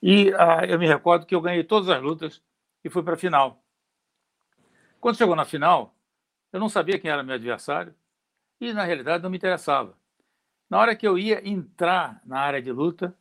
e 0.00 0.32
ah, 0.34 0.64
eu 0.64 0.78
me 0.78 0.86
recordo 0.86 1.26
que 1.26 1.34
eu 1.34 1.40
ganhei 1.40 1.64
todas 1.64 1.88
as 1.88 2.00
lutas 2.00 2.40
e 2.84 2.88
fui 2.88 3.02
para 3.02 3.14
a 3.14 3.16
final. 3.16 3.60
Quando 5.00 5.16
chegou 5.16 5.34
na 5.34 5.44
final, 5.44 5.92
eu 6.52 6.60
não 6.60 6.68
sabia 6.68 7.00
quem 7.00 7.10
era 7.10 7.24
meu 7.24 7.34
adversário 7.34 7.92
e 8.60 8.72
na 8.72 8.84
realidade 8.84 9.22
não 9.22 9.30
me 9.30 9.36
interessava. 9.36 9.94
Na 10.68 10.78
hora 10.78 10.96
que 10.96 11.06
eu 11.06 11.18
ia 11.18 11.46
entrar 11.46 12.20
na 12.24 12.40
área 12.40 12.60
de 12.60 12.72
luta, 12.72 13.14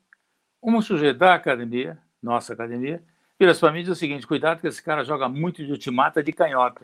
um 0.62 0.82
sujeito 0.82 1.20
da 1.20 1.34
academia, 1.34 1.98
nossa 2.22 2.54
academia, 2.54 3.04
vira 3.38 3.54
para 3.56 3.72
mim 3.72 3.80
e 3.80 3.84
diz 3.84 3.92
o 3.92 3.96
seguinte: 3.96 4.25
cuidado 4.25 4.62
que 4.62 4.68
esse 4.68 4.82
cara 4.82 5.04
joga 5.04 5.28
muito 5.28 5.66
de 5.66 5.72
ultimata 5.72 6.24
de 6.24 6.32
canhota. 6.32 6.82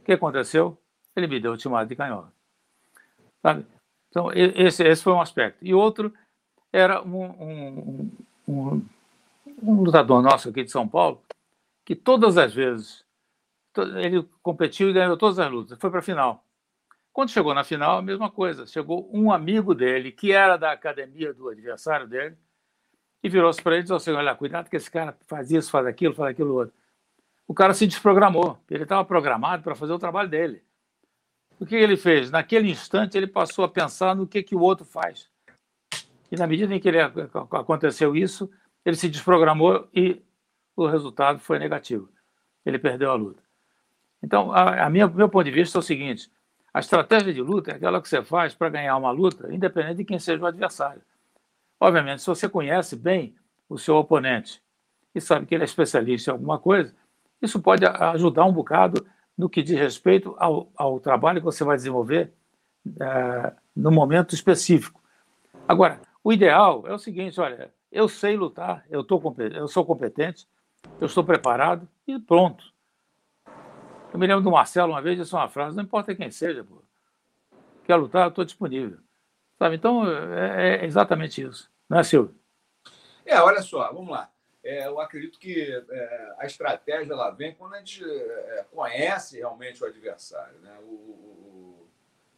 O 0.00 0.04
que 0.04 0.12
aconteceu? 0.12 0.76
Ele 1.16 1.26
me 1.26 1.40
deu 1.40 1.52
ultimata 1.52 1.86
de 1.86 1.96
canhota. 1.96 2.32
Sabe? 3.42 3.66
Então, 4.10 4.30
esse, 4.32 4.82
esse 4.84 5.02
foi 5.02 5.12
um 5.12 5.20
aspecto. 5.20 5.58
E 5.64 5.74
outro 5.74 6.12
era 6.72 7.02
um, 7.02 7.24
um, 7.24 8.10
um, 8.46 8.86
um 9.62 9.82
lutador 9.82 10.22
nosso 10.22 10.48
aqui 10.48 10.64
de 10.64 10.70
São 10.70 10.86
Paulo, 10.86 11.22
que 11.84 11.94
todas 11.94 12.36
as 12.36 12.54
vezes 12.54 13.04
ele 13.96 14.28
competiu 14.42 14.90
e 14.90 14.92
ganhou 14.92 15.16
todas 15.16 15.38
as 15.38 15.50
lutas, 15.50 15.78
foi 15.78 15.90
para 15.90 16.00
a 16.00 16.02
final. 16.02 16.44
Quando 17.18 17.32
chegou 17.32 17.52
na 17.52 17.64
final, 17.64 17.98
a 17.98 18.02
mesma 18.02 18.30
coisa. 18.30 18.64
Chegou 18.64 19.10
um 19.12 19.32
amigo 19.32 19.74
dele, 19.74 20.12
que 20.12 20.30
era 20.30 20.56
da 20.56 20.70
academia 20.70 21.34
do 21.34 21.48
adversário 21.48 22.06
dele, 22.06 22.36
e 23.20 23.28
virou-se 23.28 23.60
para 23.60 23.72
ele 23.72 23.80
e 23.80 23.82
disse 23.82 23.92
assim: 23.92 24.12
Olha, 24.12 24.36
cuidado 24.36 24.70
que 24.70 24.76
esse 24.76 24.88
cara 24.88 25.18
faz 25.26 25.50
isso, 25.50 25.68
faz 25.68 25.84
aquilo, 25.84 26.14
faz 26.14 26.30
aquilo 26.30 26.54
outro. 26.54 26.72
O 27.44 27.52
cara 27.52 27.74
se 27.74 27.88
desprogramou. 27.88 28.56
Ele 28.70 28.84
estava 28.84 29.04
programado 29.04 29.64
para 29.64 29.74
fazer 29.74 29.92
o 29.92 29.98
trabalho 29.98 30.28
dele. 30.28 30.62
O 31.58 31.66
que 31.66 31.74
ele 31.74 31.96
fez? 31.96 32.30
Naquele 32.30 32.70
instante, 32.70 33.18
ele 33.18 33.26
passou 33.26 33.64
a 33.64 33.68
pensar 33.68 34.14
no 34.14 34.24
que, 34.24 34.40
que 34.40 34.54
o 34.54 34.60
outro 34.60 34.84
faz. 34.84 35.28
E 36.30 36.36
na 36.36 36.46
medida 36.46 36.72
em 36.72 36.78
que 36.78 36.86
ele, 36.86 37.00
aconteceu 37.00 38.14
isso, 38.14 38.48
ele 38.84 38.94
se 38.94 39.08
desprogramou 39.08 39.88
e 39.92 40.22
o 40.76 40.86
resultado 40.86 41.40
foi 41.40 41.58
negativo. 41.58 42.08
Ele 42.64 42.78
perdeu 42.78 43.10
a 43.10 43.16
luta. 43.16 43.42
Então, 44.22 44.52
a, 44.52 44.84
a 44.84 44.88
minha, 44.88 45.08
meu 45.08 45.28
ponto 45.28 45.46
de 45.46 45.50
vista 45.50 45.78
é 45.78 45.80
o 45.80 45.82
seguinte: 45.82 46.30
a 46.78 46.80
estratégia 46.80 47.34
de 47.34 47.42
luta 47.42 47.72
é 47.72 47.74
aquela 47.74 48.00
que 48.00 48.08
você 48.08 48.22
faz 48.22 48.54
para 48.54 48.68
ganhar 48.68 48.96
uma 48.96 49.10
luta, 49.10 49.52
independente 49.52 49.96
de 49.96 50.04
quem 50.04 50.16
seja 50.16 50.40
o 50.40 50.46
adversário. 50.46 51.02
Obviamente, 51.80 52.20
se 52.20 52.28
você 52.28 52.48
conhece 52.48 52.94
bem 52.94 53.34
o 53.68 53.76
seu 53.76 53.96
oponente 53.96 54.62
e 55.12 55.20
sabe 55.20 55.44
que 55.44 55.56
ele 55.56 55.64
é 55.64 55.66
especialista 55.66 56.30
em 56.30 56.34
alguma 56.34 56.56
coisa, 56.56 56.94
isso 57.42 57.60
pode 57.60 57.84
ajudar 57.84 58.44
um 58.44 58.52
bocado 58.52 59.04
no 59.36 59.50
que 59.50 59.60
diz 59.60 59.76
respeito 59.76 60.36
ao, 60.38 60.70
ao 60.76 61.00
trabalho 61.00 61.40
que 61.40 61.44
você 61.44 61.64
vai 61.64 61.76
desenvolver 61.76 62.32
é, 63.00 63.52
no 63.74 63.90
momento 63.90 64.32
específico. 64.32 65.02
Agora, 65.66 66.00
o 66.22 66.32
ideal 66.32 66.84
é 66.86 66.94
o 66.94 66.98
seguinte: 66.98 67.40
olha, 67.40 67.72
eu 67.90 68.08
sei 68.08 68.36
lutar, 68.36 68.84
eu, 68.88 69.02
tô, 69.02 69.20
eu 69.52 69.66
sou 69.66 69.84
competente, 69.84 70.46
eu 71.00 71.06
estou 71.08 71.24
preparado 71.24 71.88
e 72.06 72.20
pronto. 72.20 72.72
Eu 74.18 74.20
me 74.20 74.26
lembro 74.26 74.42
do 74.42 74.50
Marcelo 74.50 74.94
uma 74.94 75.00
vez 75.00 75.16
disse 75.16 75.32
uma 75.32 75.48
frase: 75.48 75.76
não 75.76 75.84
importa 75.84 76.12
quem 76.12 76.28
seja, 76.28 76.64
pô. 76.64 76.82
quer 77.84 77.94
lutar, 77.94 78.24
eu 78.24 78.30
estou 78.30 78.44
disponível. 78.44 78.98
Sabe? 79.56 79.76
Então, 79.76 80.04
é, 80.10 80.80
é, 80.80 80.84
exatamente 80.84 81.40
isso. 81.40 81.70
Não 81.88 82.00
é, 82.00 82.02
Silvio? 82.02 82.34
É, 83.24 83.40
olha 83.40 83.62
só, 83.62 83.92
vamos 83.92 84.10
lá. 84.10 84.28
É, 84.64 84.88
eu 84.88 84.98
acredito 85.00 85.38
que 85.38 85.70
é, 85.88 86.34
a 86.36 86.46
estratégia 86.46 87.12
ela 87.12 87.30
vem 87.30 87.54
quando 87.54 87.74
a 87.74 87.78
gente 87.78 88.02
é, 88.04 88.66
conhece 88.72 89.36
realmente 89.36 89.84
o 89.84 89.86
adversário. 89.86 90.58
Né? 90.62 90.76
O, 90.82 90.94
o, 90.94 91.88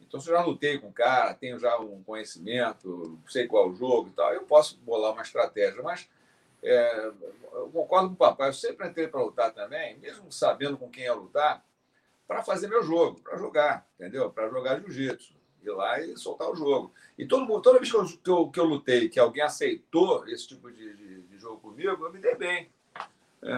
então, 0.01 0.19
se 0.19 0.29
eu 0.29 0.35
já 0.35 0.43
lutei 0.43 0.77
com 0.77 0.89
o 0.89 0.93
cara, 0.93 1.33
tenho 1.33 1.57
já 1.57 1.79
um 1.79 2.03
conhecimento, 2.03 3.17
sei 3.27 3.47
qual 3.47 3.65
é 3.65 3.69
o 3.71 3.73
jogo 3.73 4.09
e 4.09 4.11
tal, 4.11 4.31
eu 4.31 4.43
posso 4.43 4.77
bolar 4.81 5.13
uma 5.13 5.23
estratégia. 5.23 5.81
Mas 5.81 6.07
é, 6.61 7.05
eu 7.53 7.71
concordo 7.73 8.09
com 8.09 8.13
o 8.13 8.17
papai, 8.17 8.49
eu 8.49 8.53
sempre 8.53 8.87
entrei 8.87 9.07
para 9.07 9.23
lutar 9.23 9.51
também, 9.51 9.97
mesmo 9.97 10.31
sabendo 10.31 10.77
com 10.77 10.87
quem 10.87 11.05
ia 11.05 11.13
lutar, 11.15 11.65
para 12.31 12.43
fazer 12.43 12.69
meu 12.69 12.81
jogo, 12.81 13.19
para 13.19 13.37
jogar, 13.37 13.85
entendeu? 13.99 14.29
Para 14.29 14.47
jogar 14.47 14.79
jiu-jitsu 14.79 15.33
ir 15.61 15.69
lá 15.69 15.99
e 15.99 16.15
soltar 16.15 16.49
o 16.49 16.55
jogo. 16.55 16.93
E 17.17 17.25
todo 17.25 17.45
mundo, 17.45 17.61
toda 17.61 17.77
vez 17.77 17.91
que 17.91 17.97
eu, 17.97 18.05
que 18.05 18.29
eu, 18.29 18.49
que 18.49 18.59
eu 18.59 18.63
lutei, 18.63 19.09
que 19.09 19.19
alguém 19.19 19.43
aceitou 19.43 20.25
esse 20.29 20.47
tipo 20.47 20.71
de, 20.71 20.95
de, 20.95 21.21
de 21.23 21.37
jogo 21.37 21.59
comigo, 21.59 21.89
eu 21.89 22.11
me 22.11 22.19
dei 22.19 22.35
bem. 22.35 22.69
É, 23.43 23.53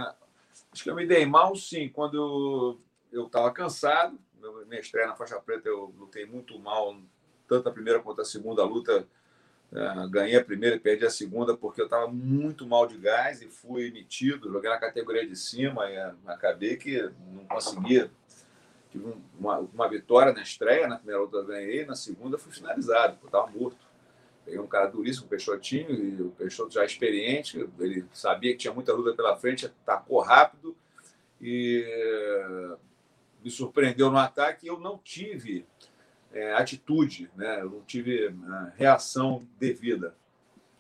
acho 0.72 0.84
que 0.84 0.90
eu 0.90 0.96
me 0.96 1.06
dei 1.06 1.24
mal, 1.24 1.56
sim, 1.56 1.88
quando 1.88 2.80
eu 3.12 3.28
estava 3.28 3.52
cansado. 3.52 4.18
Minha 4.68 4.82
estreia 4.82 5.08
na 5.08 5.16
faixa 5.16 5.40
preta, 5.40 5.70
eu 5.70 5.94
lutei 5.96 6.26
muito 6.26 6.58
mal, 6.58 6.98
tanto 7.48 7.70
a 7.70 7.72
primeira 7.72 8.00
quanto 8.00 8.22
a 8.22 8.26
segunda 8.26 8.64
luta. 8.66 9.08
É, 9.72 10.08
ganhei 10.10 10.36
a 10.36 10.44
primeira 10.44 10.76
e 10.76 10.80
perdi 10.80 11.06
a 11.06 11.12
segunda 11.12 11.56
porque 11.56 11.80
eu 11.80 11.86
estava 11.86 12.08
muito 12.08 12.66
mal 12.66 12.88
de 12.88 12.98
gás 12.98 13.40
e 13.44 13.48
fui 13.48 13.88
emitido. 13.88 14.52
Joguei 14.52 14.70
na 14.70 14.80
categoria 14.80 15.28
de 15.28 15.36
cima 15.36 15.90
e 15.92 15.94
é, 15.94 16.14
acabei 16.26 16.76
que 16.76 17.02
não 17.32 17.46
conseguia 17.46 18.12
tive 18.94 19.12
uma, 19.40 19.58
uma 19.58 19.90
vitória 19.90 20.32
na 20.32 20.44
estreia, 20.44 20.88
na 20.88 20.98
primeira 20.98 21.22
luta 21.22 21.38
eu 21.38 21.46
ganhei, 21.46 21.86
na 21.86 21.96
segunda 21.96 22.38
fui 22.38 22.52
finalizado, 22.52 23.18
eu 23.22 23.26
estava 23.26 23.48
morto. 23.48 23.78
Peguei 24.46 24.60
um 24.60 24.68
cara 24.68 24.88
duríssimo, 24.88 25.26
um 25.26 25.30
Peixotinho, 25.30 25.92
e 25.92 26.22
o 26.22 26.30
Peixoto 26.32 26.74
já 26.74 26.86
experiente, 26.86 27.68
ele 27.80 28.06
sabia 28.14 28.52
que 28.52 28.60
tinha 28.60 28.74
muita 28.74 28.94
luta 28.94 29.14
pela 29.16 29.36
frente, 29.36 29.66
atacou 29.66 30.22
rápido 30.22 30.76
e 31.42 31.86
me 33.44 33.50
surpreendeu 33.50 34.12
no 34.12 34.18
ataque 34.18 34.66
e 34.66 34.70
eu 34.70 34.80
não 34.80 34.98
tive 34.98 35.66
é, 36.32 36.54
atitude, 36.54 37.30
né? 37.36 37.62
eu 37.62 37.70
não 37.70 37.82
tive 37.82 38.28
é, 38.28 38.34
reação 38.76 39.48
devida. 39.58 40.16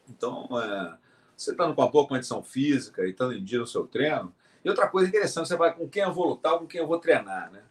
Então, 0.10 0.48
é, 0.62 0.98
você 1.36 1.52
estando 1.52 1.74
com 1.74 1.82
uma 1.82 1.90
boa 1.90 2.08
condição 2.08 2.44
física 2.44 3.06
e 3.06 3.12
estando 3.12 3.34
em 3.34 3.44
dia 3.44 3.60
no 3.60 3.68
seu 3.68 3.88
treino, 3.88 4.34
e 4.64 4.70
outra 4.70 4.88
coisa 4.88 5.10
interessante, 5.10 5.48
você 5.48 5.58
vai 5.58 5.74
com 5.74 5.88
quem 5.88 6.04
eu 6.04 6.14
vou 6.14 6.28
lutar, 6.28 6.58
com 6.58 6.68
quem 6.68 6.80
eu 6.80 6.88
vou 6.88 7.00
treinar, 7.00 7.52
né? 7.52 7.64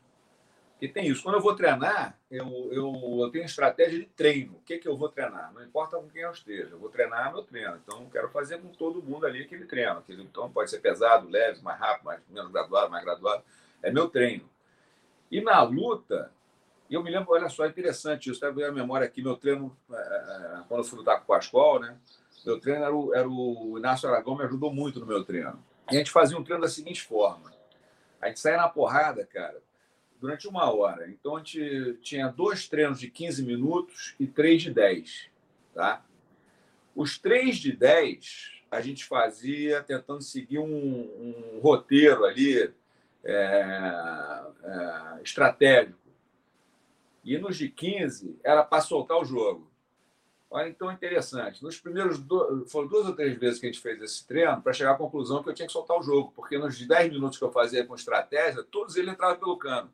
E 0.83 0.89
tem 0.89 1.07
isso. 1.07 1.23
Quando 1.23 1.37
eu 1.37 1.41
vou 1.41 1.55
treinar, 1.55 2.19
eu, 2.29 2.69
eu, 2.73 3.21
eu 3.21 3.31
tenho 3.31 3.45
estratégia 3.45 4.01
de 4.01 4.07
treino. 4.07 4.55
O 4.55 4.63
que, 4.63 4.79
que 4.79 4.89
eu 4.89 4.97
vou 4.97 5.09
treinar? 5.09 5.53
Não 5.55 5.63
importa 5.63 5.97
com 5.97 6.09
quem 6.09 6.23
eu 6.23 6.33
esteja. 6.33 6.71
Eu 6.73 6.79
vou 6.81 6.89
treinar 6.89 7.33
meu 7.33 7.45
treino. 7.45 7.81
Então, 7.81 8.03
eu 8.03 8.11
quero 8.11 8.29
fazer 8.31 8.59
com 8.59 8.67
todo 8.67 9.01
mundo 9.01 9.25
ali 9.25 9.45
aquele 9.45 9.65
treino. 9.65 10.03
Então, 10.09 10.51
pode 10.51 10.71
ser 10.71 10.81
pesado, 10.81 11.29
leve, 11.29 11.63
mais 11.63 11.79
rápido, 11.79 12.07
mais, 12.07 12.21
menos 12.29 12.51
graduado, 12.51 12.91
mais 12.91 13.05
graduado. 13.05 13.45
É 13.81 13.93
meu 13.93 14.09
treino. 14.09 14.51
E 15.31 15.41
na 15.41 15.63
luta, 15.63 16.33
eu 16.91 17.01
me 17.01 17.13
lembro, 17.13 17.33
olha 17.33 17.49
só, 17.49 17.65
é 17.65 17.69
interessante 17.69 18.29
isso. 18.29 18.45
Está 18.45 18.49
a 18.49 18.73
memória 18.73 19.07
aqui, 19.07 19.23
meu 19.23 19.37
treino, 19.37 19.77
é, 19.89 19.95
é, 19.95 20.63
quando 20.67 20.81
eu 20.81 20.85
fui 20.85 20.99
lutar 20.99 21.19
com 21.19 21.23
o 21.23 21.27
Pascoal, 21.29 21.79
né? 21.79 21.97
Meu 22.45 22.59
treino 22.59 22.83
era 22.83 22.93
o, 22.93 23.15
era 23.15 23.29
o 23.29 23.79
Inácio 23.79 24.09
Aragão, 24.09 24.35
me 24.35 24.43
ajudou 24.43 24.75
muito 24.75 24.99
no 24.99 25.07
meu 25.07 25.23
treino. 25.23 25.63
E 25.93 25.95
a 25.95 25.99
gente 25.99 26.11
fazia 26.11 26.37
um 26.37 26.43
treino 26.43 26.61
da 26.61 26.69
seguinte 26.69 27.03
forma. 27.03 27.53
A 28.21 28.27
gente 28.27 28.41
saía 28.41 28.57
na 28.57 28.69
porrada, 28.69 29.25
cara 29.25 29.63
durante 30.23 30.47
uma 30.47 30.73
hora. 30.73 31.11
Então, 31.11 31.35
a 31.35 31.41
gente 31.41 31.99
tinha 32.01 32.29
dois 32.29 32.69
treinos 32.69 33.01
de 33.01 33.11
15 33.11 33.43
minutos 33.45 34.15
e 34.21 34.27
três 34.27 34.63
de 34.63 34.73
10. 34.73 35.29
Tá? 35.75 36.05
Os 36.95 37.19
três 37.19 37.57
de 37.57 37.73
10 37.73 38.63
a 38.71 38.81
gente 38.81 39.05
fazia 39.05 39.83
tentando 39.83 40.23
seguir 40.23 40.61
um, 40.61 40.65
um 40.65 41.59
roteiro 41.61 42.25
ali 42.25 42.73
é, 43.25 44.45
é, 44.63 45.23
estratégico. 45.25 45.99
E 47.25 47.37
nos 47.37 47.57
de 47.57 47.69
15 47.69 48.39
era 48.45 48.63
para 48.63 48.81
soltar 48.81 49.19
o 49.19 49.25
jogo. 49.25 49.71
Olha, 50.49 50.69
então 50.69 50.89
é 50.89 50.95
interessante. 50.95 51.63
Nos 51.65 51.81
primeiros 51.81 52.21
do... 52.21 52.65
foram 52.67 52.87
duas 52.87 53.07
ou 53.07 53.15
três 53.15 53.37
vezes 53.37 53.59
que 53.59 53.67
a 53.67 53.73
gente 53.73 53.83
fez 53.83 54.01
esse 54.01 54.25
treino 54.25 54.63
para 54.63 54.73
chegar 54.73 54.93
à 54.93 54.97
conclusão 54.97 55.43
que 55.43 55.49
eu 55.49 55.55
tinha 55.55 55.67
que 55.67 55.73
soltar 55.73 55.99
o 55.99 56.03
jogo, 56.03 56.33
porque 56.37 56.57
nos 56.59 56.81
10 56.81 57.13
minutos 57.13 57.39
que 57.39 57.45
eu 57.45 57.51
fazia 57.51 57.85
com 57.85 57.95
estratégia, 57.95 58.63
todos 58.63 58.95
eles 58.97 59.13
entravam 59.13 59.39
pelo 59.39 59.57
cano 59.57 59.93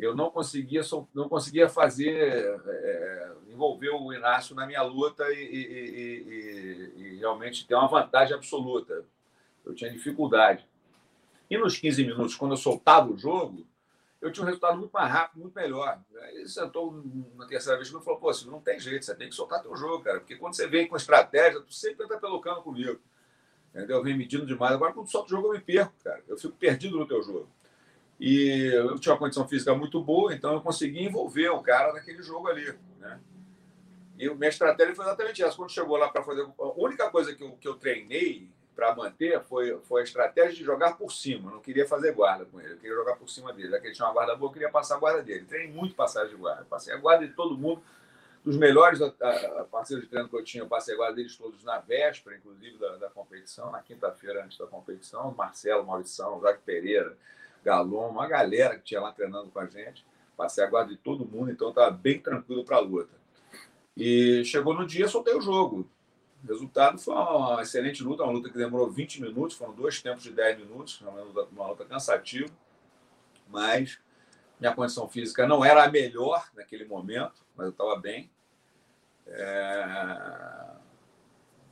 eu 0.00 0.16
não 0.16 0.30
conseguia, 0.30 0.80
não 1.14 1.28
conseguia 1.28 1.68
fazer, 1.68 2.60
é, 2.66 3.32
envolver 3.48 3.90
o 3.90 4.12
Inácio 4.12 4.54
na 4.54 4.66
minha 4.66 4.82
luta 4.82 5.30
e, 5.30 5.44
e, 5.44 6.94
e, 6.96 7.02
e, 7.02 7.16
realmente 7.18 7.66
ter 7.66 7.74
uma 7.74 7.88
vantagem 7.88 8.34
absoluta. 8.34 9.04
Eu 9.64 9.74
tinha 9.74 9.90
dificuldade. 9.90 10.66
E 11.50 11.58
nos 11.58 11.76
15 11.76 12.04
minutos, 12.04 12.34
quando 12.34 12.52
eu 12.52 12.56
soltava 12.56 13.12
o 13.12 13.18
jogo, 13.18 13.66
eu 14.20 14.30
tinha 14.30 14.44
um 14.44 14.46
resultado 14.46 14.78
muito 14.78 14.92
mais 14.92 15.10
rápido, 15.10 15.40
muito 15.40 15.54
melhor. 15.54 16.00
Ele 16.32 16.48
sentou 16.48 17.02
na 17.36 17.46
terceira 17.46 17.76
vez 17.76 17.88
e 17.88 17.92
falou: 17.92 18.18
pô, 18.18 18.32
você 18.32 18.46
não 18.46 18.60
tem 18.60 18.78
jeito, 18.78 19.04
você 19.04 19.14
tem 19.14 19.28
que 19.28 19.34
soltar 19.34 19.62
teu 19.62 19.74
jogo, 19.76 20.04
cara. 20.04 20.20
Porque 20.20 20.36
quando 20.36 20.54
você 20.54 20.66
vem 20.66 20.86
com 20.86 20.96
estratégia, 20.96 21.60
tu 21.60 21.72
sempre 21.72 22.04
entra 22.04 22.18
pelo 22.18 22.40
cano 22.40 22.62
comigo. 22.62 23.00
Entendeu? 23.74 24.02
Vem 24.02 24.16
medindo 24.16 24.46
demais. 24.46 24.72
Agora, 24.74 24.92
quando 24.92 25.10
solta 25.10 25.26
o 25.26 25.30
jogo, 25.30 25.48
eu 25.48 25.52
me 25.52 25.60
perco, 25.60 25.94
cara. 26.04 26.22
Eu 26.28 26.36
fico 26.36 26.56
perdido 26.56 26.98
no 26.98 27.06
teu 27.06 27.22
jogo. 27.22 27.48
E 28.20 28.70
eu 28.74 28.98
tinha 28.98 29.14
uma 29.14 29.18
condição 29.18 29.48
física 29.48 29.74
muito 29.74 29.98
boa, 30.02 30.34
então 30.34 30.52
eu 30.52 30.60
consegui 30.60 31.04
envolver 31.04 31.48
o 31.48 31.62
cara 31.62 31.94
naquele 31.94 32.22
jogo 32.22 32.48
ali. 32.48 32.70
Né? 32.98 33.18
E 34.18 34.28
minha 34.28 34.50
estratégia 34.50 34.94
foi 34.94 35.06
exatamente 35.06 35.42
essa. 35.42 35.56
Quando 35.56 35.72
chegou 35.72 35.96
lá 35.96 36.10
para 36.10 36.22
fazer. 36.22 36.42
A 36.42 36.72
única 36.76 37.10
coisa 37.10 37.34
que 37.34 37.42
eu, 37.42 37.52
que 37.52 37.66
eu 37.66 37.76
treinei 37.76 38.50
para 38.76 38.94
manter 38.94 39.40
foi, 39.44 39.78
foi 39.84 40.02
a 40.02 40.04
estratégia 40.04 40.52
de 40.52 40.64
jogar 40.64 40.98
por 40.98 41.10
cima. 41.10 41.48
Eu 41.48 41.54
não 41.54 41.60
queria 41.62 41.88
fazer 41.88 42.12
guarda 42.12 42.44
com 42.44 42.60
ele, 42.60 42.74
eu 42.74 42.76
queria 42.76 42.94
jogar 42.94 43.16
por 43.16 43.28
cima 43.28 43.54
dele. 43.54 43.70
Já 43.70 43.80
que 43.80 43.86
ele 43.86 43.94
tinha 43.94 44.06
uma 44.06 44.12
guarda 44.12 44.36
boa, 44.36 44.50
eu 44.50 44.52
queria 44.52 44.70
passar 44.70 44.96
a 44.96 44.98
guarda 44.98 45.22
dele. 45.22 45.46
Treinei 45.46 45.72
muito 45.72 45.94
passagem 45.94 46.28
de 46.28 46.36
guarda. 46.36 46.66
Passei 46.68 46.92
a 46.92 46.98
guarda 46.98 47.26
de 47.26 47.32
todo 47.32 47.56
mundo. 47.56 47.82
Dos 48.44 48.56
melhores 48.56 48.98
parceiros 49.70 50.04
de 50.04 50.10
treino 50.10 50.28
que 50.28 50.36
eu 50.36 50.42
tinha, 50.44 50.62
eu 50.62 50.68
passei 50.68 50.94
a 50.94 50.96
guarda 50.96 51.16
deles 51.16 51.36
todos 51.36 51.62
na 51.62 51.78
véspera, 51.78 52.36
inclusive 52.36 52.78
da, 52.78 52.96
da 52.96 53.10
competição, 53.10 53.70
na 53.70 53.82
quinta-feira 53.82 54.44
antes 54.44 54.56
da 54.56 54.66
competição. 54.66 55.34
Marcelo, 55.36 55.86
Maurição, 55.86 56.40
Jacques 56.40 56.62
Pereira, 56.64 57.16
Galon, 57.64 58.08
uma 58.08 58.26
galera 58.26 58.76
que 58.76 58.84
tinha 58.84 59.00
lá 59.00 59.12
treinando 59.12 59.50
com 59.50 59.58
a 59.58 59.66
gente. 59.66 60.04
Passei 60.36 60.64
a 60.64 60.66
guarda 60.66 60.90
de 60.90 60.96
todo 60.96 61.26
mundo, 61.26 61.50
então 61.50 61.68
estava 61.68 61.90
bem 61.90 62.18
tranquilo 62.18 62.64
para 62.64 62.76
a 62.76 62.80
luta. 62.80 63.14
E 63.96 64.42
chegou 64.44 64.72
no 64.72 64.86
dia, 64.86 65.08
soltei 65.08 65.34
o 65.34 65.40
jogo. 65.40 65.88
O 66.42 66.46
resultado 66.46 66.98
foi 66.98 67.14
uma 67.14 67.60
excelente 67.60 68.02
luta, 68.02 68.22
uma 68.22 68.32
luta 68.32 68.48
que 68.48 68.56
demorou 68.56 68.90
20 68.90 69.20
minutos, 69.20 69.56
foram 69.56 69.74
dois 69.74 70.00
tempos 70.00 70.22
de 70.22 70.32
10 70.32 70.60
minutos, 70.60 71.00
uma 71.52 71.68
luta, 71.68 71.84
cansativa, 71.84 72.48
mas 73.48 74.00
minha 74.58 74.74
condição 74.74 75.06
física 75.08 75.46
não 75.46 75.62
era 75.62 75.84
a 75.84 75.90
melhor 75.90 76.48
naquele 76.54 76.86
momento, 76.86 77.44
mas 77.54 77.66
eu 77.66 77.72
estava 77.72 77.96
bem. 77.96 78.30
É... 79.26 80.80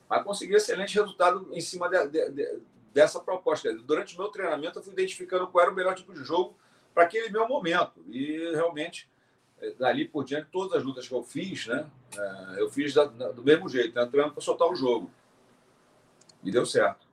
Mas 0.09 0.23
consegui 0.23 0.55
excelente 0.55 0.95
resultado 0.95 1.49
em 1.53 1.61
cima 1.61 1.89
de, 1.89 2.31
de, 2.31 2.61
dessa 2.99 3.21
proposta. 3.21 3.73
Durante 3.73 4.17
o 4.17 4.19
meu 4.19 4.29
treinamento, 4.29 4.79
eu 4.79 4.83
fui 4.83 4.93
identificando 4.93 5.47
qual 5.47 5.63
era 5.63 5.73
o 5.73 5.75
melhor 5.75 5.95
tipo 5.95 6.13
de 6.13 6.25
jogo 6.25 6.57
para 6.93 7.05
aquele 7.05 7.31
meu 7.31 7.47
momento. 7.47 8.03
E 8.09 8.51
realmente, 8.55 9.09
é, 9.61 9.71
dali 9.79 10.05
por 10.05 10.25
diante, 10.25 10.49
todas 10.51 10.77
as 10.77 10.83
lutas 10.83 11.07
que 11.07 11.15
eu 11.15 11.23
fiz, 11.23 11.69
né, 11.69 11.87
é, 12.17 12.61
eu 12.61 12.69
fiz 12.69 12.95
do 12.95 13.45
mesmo 13.45 13.69
jeito, 13.69 13.95
né, 13.95 14.05
treinando 14.07 14.35
para 14.35 14.43
soltar 14.43 14.69
o 14.69 14.75
jogo. 14.75 15.09
E 16.43 16.51
deu 16.51 16.67
certo. 16.67 17.07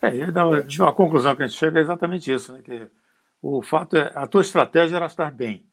É, 0.00 0.08
a 0.84 0.92
conclusão 0.92 1.34
que 1.34 1.42
a 1.42 1.46
gente 1.48 1.58
chega 1.58 1.80
é 1.80 1.82
exatamente 1.82 2.32
isso, 2.32 2.52
né, 2.52 2.62
que 2.62 2.88
o 3.42 3.62
fato 3.62 3.96
é 3.96 4.12
a 4.14 4.26
tua 4.28 4.42
estratégia 4.42 4.96
era 4.96 5.06
estar 5.06 5.32
bem, 5.32 5.66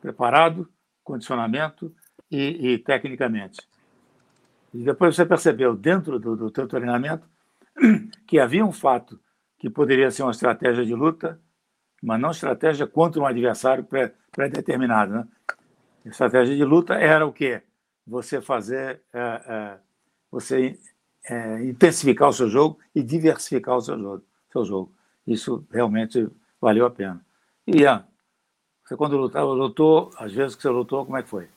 preparado, 0.00 0.68
condicionamento 1.02 1.92
e, 2.30 2.74
e 2.74 2.78
tecnicamente. 2.78 3.68
E 4.72 4.84
depois 4.84 5.16
você 5.16 5.26
percebeu, 5.26 5.74
dentro 5.74 6.20
do, 6.20 6.36
do 6.36 6.50
teu 6.52 6.68
treinamento, 6.68 7.28
que 8.26 8.38
havia 8.38 8.64
um 8.64 8.72
fato 8.72 9.18
que 9.58 9.68
poderia 9.68 10.10
ser 10.10 10.22
uma 10.22 10.30
estratégia 10.30 10.84
de 10.84 10.94
luta, 10.94 11.40
mas 12.02 12.20
não 12.20 12.30
estratégia 12.30 12.86
contra 12.86 13.20
um 13.20 13.26
adversário 13.26 13.86
pré-determinado. 14.32 15.12
Né? 15.12 15.28
Estratégia 16.06 16.56
de 16.56 16.64
luta 16.64 16.94
era 16.94 17.26
o 17.26 17.32
quê? 17.32 17.62
Você 18.06 18.40
fazer, 18.40 19.02
é, 19.12 19.20
é, 19.20 19.78
você 20.30 20.78
é, 21.24 21.62
intensificar 21.64 22.28
o 22.28 22.32
seu 22.32 22.48
jogo 22.48 22.78
e 22.94 23.02
diversificar 23.02 23.76
o 23.76 23.82
seu 23.82 23.98
jogo, 23.98 24.24
seu 24.50 24.64
jogo. 24.64 24.92
Isso 25.26 25.64
realmente 25.70 26.26
valeu 26.60 26.86
a 26.86 26.90
pena. 26.90 27.20
E 27.66 27.82
Ian, 27.82 28.04
você 28.84 28.96
quando 28.96 29.16
lutava, 29.16 29.46
lutou, 29.46 30.10
às 30.16 30.32
vezes 30.32 30.56
que 30.56 30.62
você 30.62 30.68
lutou, 30.68 31.04
como 31.04 31.16
é 31.16 31.22
que 31.22 31.28
foi? 31.28 31.48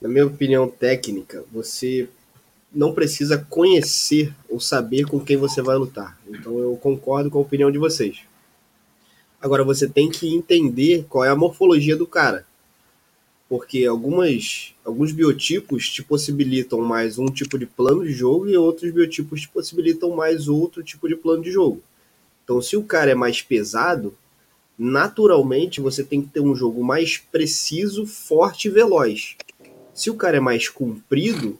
Na 0.00 0.08
minha 0.08 0.26
opinião 0.26 0.68
técnica, 0.68 1.44
você 1.50 2.08
não 2.72 2.92
precisa 2.92 3.38
conhecer 3.38 4.34
ou 4.48 4.60
saber 4.60 5.04
com 5.06 5.18
quem 5.18 5.36
você 5.36 5.62
vai 5.62 5.76
lutar. 5.76 6.18
Então 6.28 6.58
eu 6.58 6.76
concordo 6.76 7.30
com 7.30 7.38
a 7.38 7.42
opinião 7.42 7.70
de 7.70 7.78
vocês. 7.78 8.20
Agora 9.40 9.64
você 9.64 9.88
tem 9.88 10.10
que 10.10 10.34
entender 10.34 11.06
qual 11.08 11.24
é 11.24 11.28
a 11.28 11.36
morfologia 11.36 11.96
do 11.96 12.06
cara. 12.06 12.46
Porque 13.48 13.86
algumas, 13.86 14.74
alguns 14.84 15.10
biotipos 15.10 15.88
te 15.88 16.02
possibilitam 16.02 16.80
mais 16.82 17.18
um 17.18 17.26
tipo 17.26 17.58
de 17.58 17.64
plano 17.64 18.04
de 18.04 18.12
jogo 18.12 18.46
e 18.46 18.56
outros 18.56 18.92
biotipos 18.92 19.40
te 19.40 19.48
possibilitam 19.48 20.10
mais 20.10 20.48
outro 20.48 20.82
tipo 20.82 21.08
de 21.08 21.16
plano 21.16 21.42
de 21.42 21.50
jogo. 21.50 21.82
Então, 22.44 22.60
se 22.60 22.76
o 22.76 22.82
cara 22.82 23.10
é 23.10 23.14
mais 23.14 23.40
pesado, 23.40 24.14
naturalmente 24.78 25.80
você 25.80 26.04
tem 26.04 26.20
que 26.20 26.28
ter 26.28 26.40
um 26.40 26.54
jogo 26.54 26.84
mais 26.84 27.16
preciso, 27.16 28.06
forte 28.06 28.68
e 28.68 28.70
veloz. 28.70 29.36
Se 29.94 30.10
o 30.10 30.14
cara 30.14 30.36
é 30.36 30.40
mais 30.40 30.68
comprido, 30.68 31.58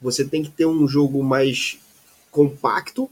você 0.00 0.24
tem 0.24 0.42
que 0.42 0.50
ter 0.50 0.66
um 0.66 0.86
jogo 0.86 1.22
mais 1.22 1.78
compacto, 2.30 3.10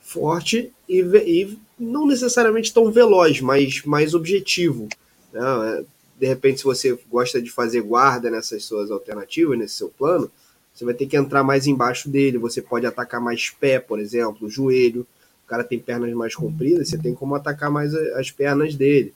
forte 0.00 0.72
e, 0.88 1.00
e 1.00 1.58
não 1.78 2.06
necessariamente 2.06 2.72
tão 2.72 2.90
veloz, 2.90 3.40
mas 3.40 3.82
mais 3.84 4.14
objetivo. 4.14 4.88
Né? 5.32 5.84
De 6.18 6.26
repente, 6.26 6.58
se 6.58 6.64
você 6.64 6.98
gosta 7.10 7.40
de 7.40 7.50
fazer 7.50 7.80
guarda 7.80 8.30
nessas 8.30 8.64
suas 8.64 8.90
alternativas, 8.90 9.58
nesse 9.58 9.74
seu 9.74 9.88
plano, 9.88 10.30
você 10.72 10.84
vai 10.84 10.94
ter 10.94 11.06
que 11.06 11.16
entrar 11.16 11.42
mais 11.44 11.66
embaixo 11.66 12.08
dele. 12.08 12.38
Você 12.38 12.60
pode 12.60 12.86
atacar 12.86 13.20
mais 13.20 13.50
pé, 13.50 13.78
por 13.78 14.00
exemplo, 14.00 14.50
joelho. 14.50 15.06
O 15.44 15.46
cara 15.46 15.62
tem 15.62 15.78
pernas 15.78 16.12
mais 16.14 16.34
compridas, 16.34 16.88
você 16.88 16.98
tem 16.98 17.14
como 17.14 17.34
atacar 17.34 17.70
mais 17.70 17.94
as 17.94 18.30
pernas 18.30 18.74
dele. 18.74 19.12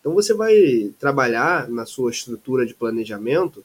Então 0.00 0.14
você 0.14 0.32
vai 0.32 0.92
trabalhar 0.98 1.68
na 1.68 1.84
sua 1.84 2.10
estrutura 2.10 2.64
de 2.64 2.74
planejamento 2.74 3.64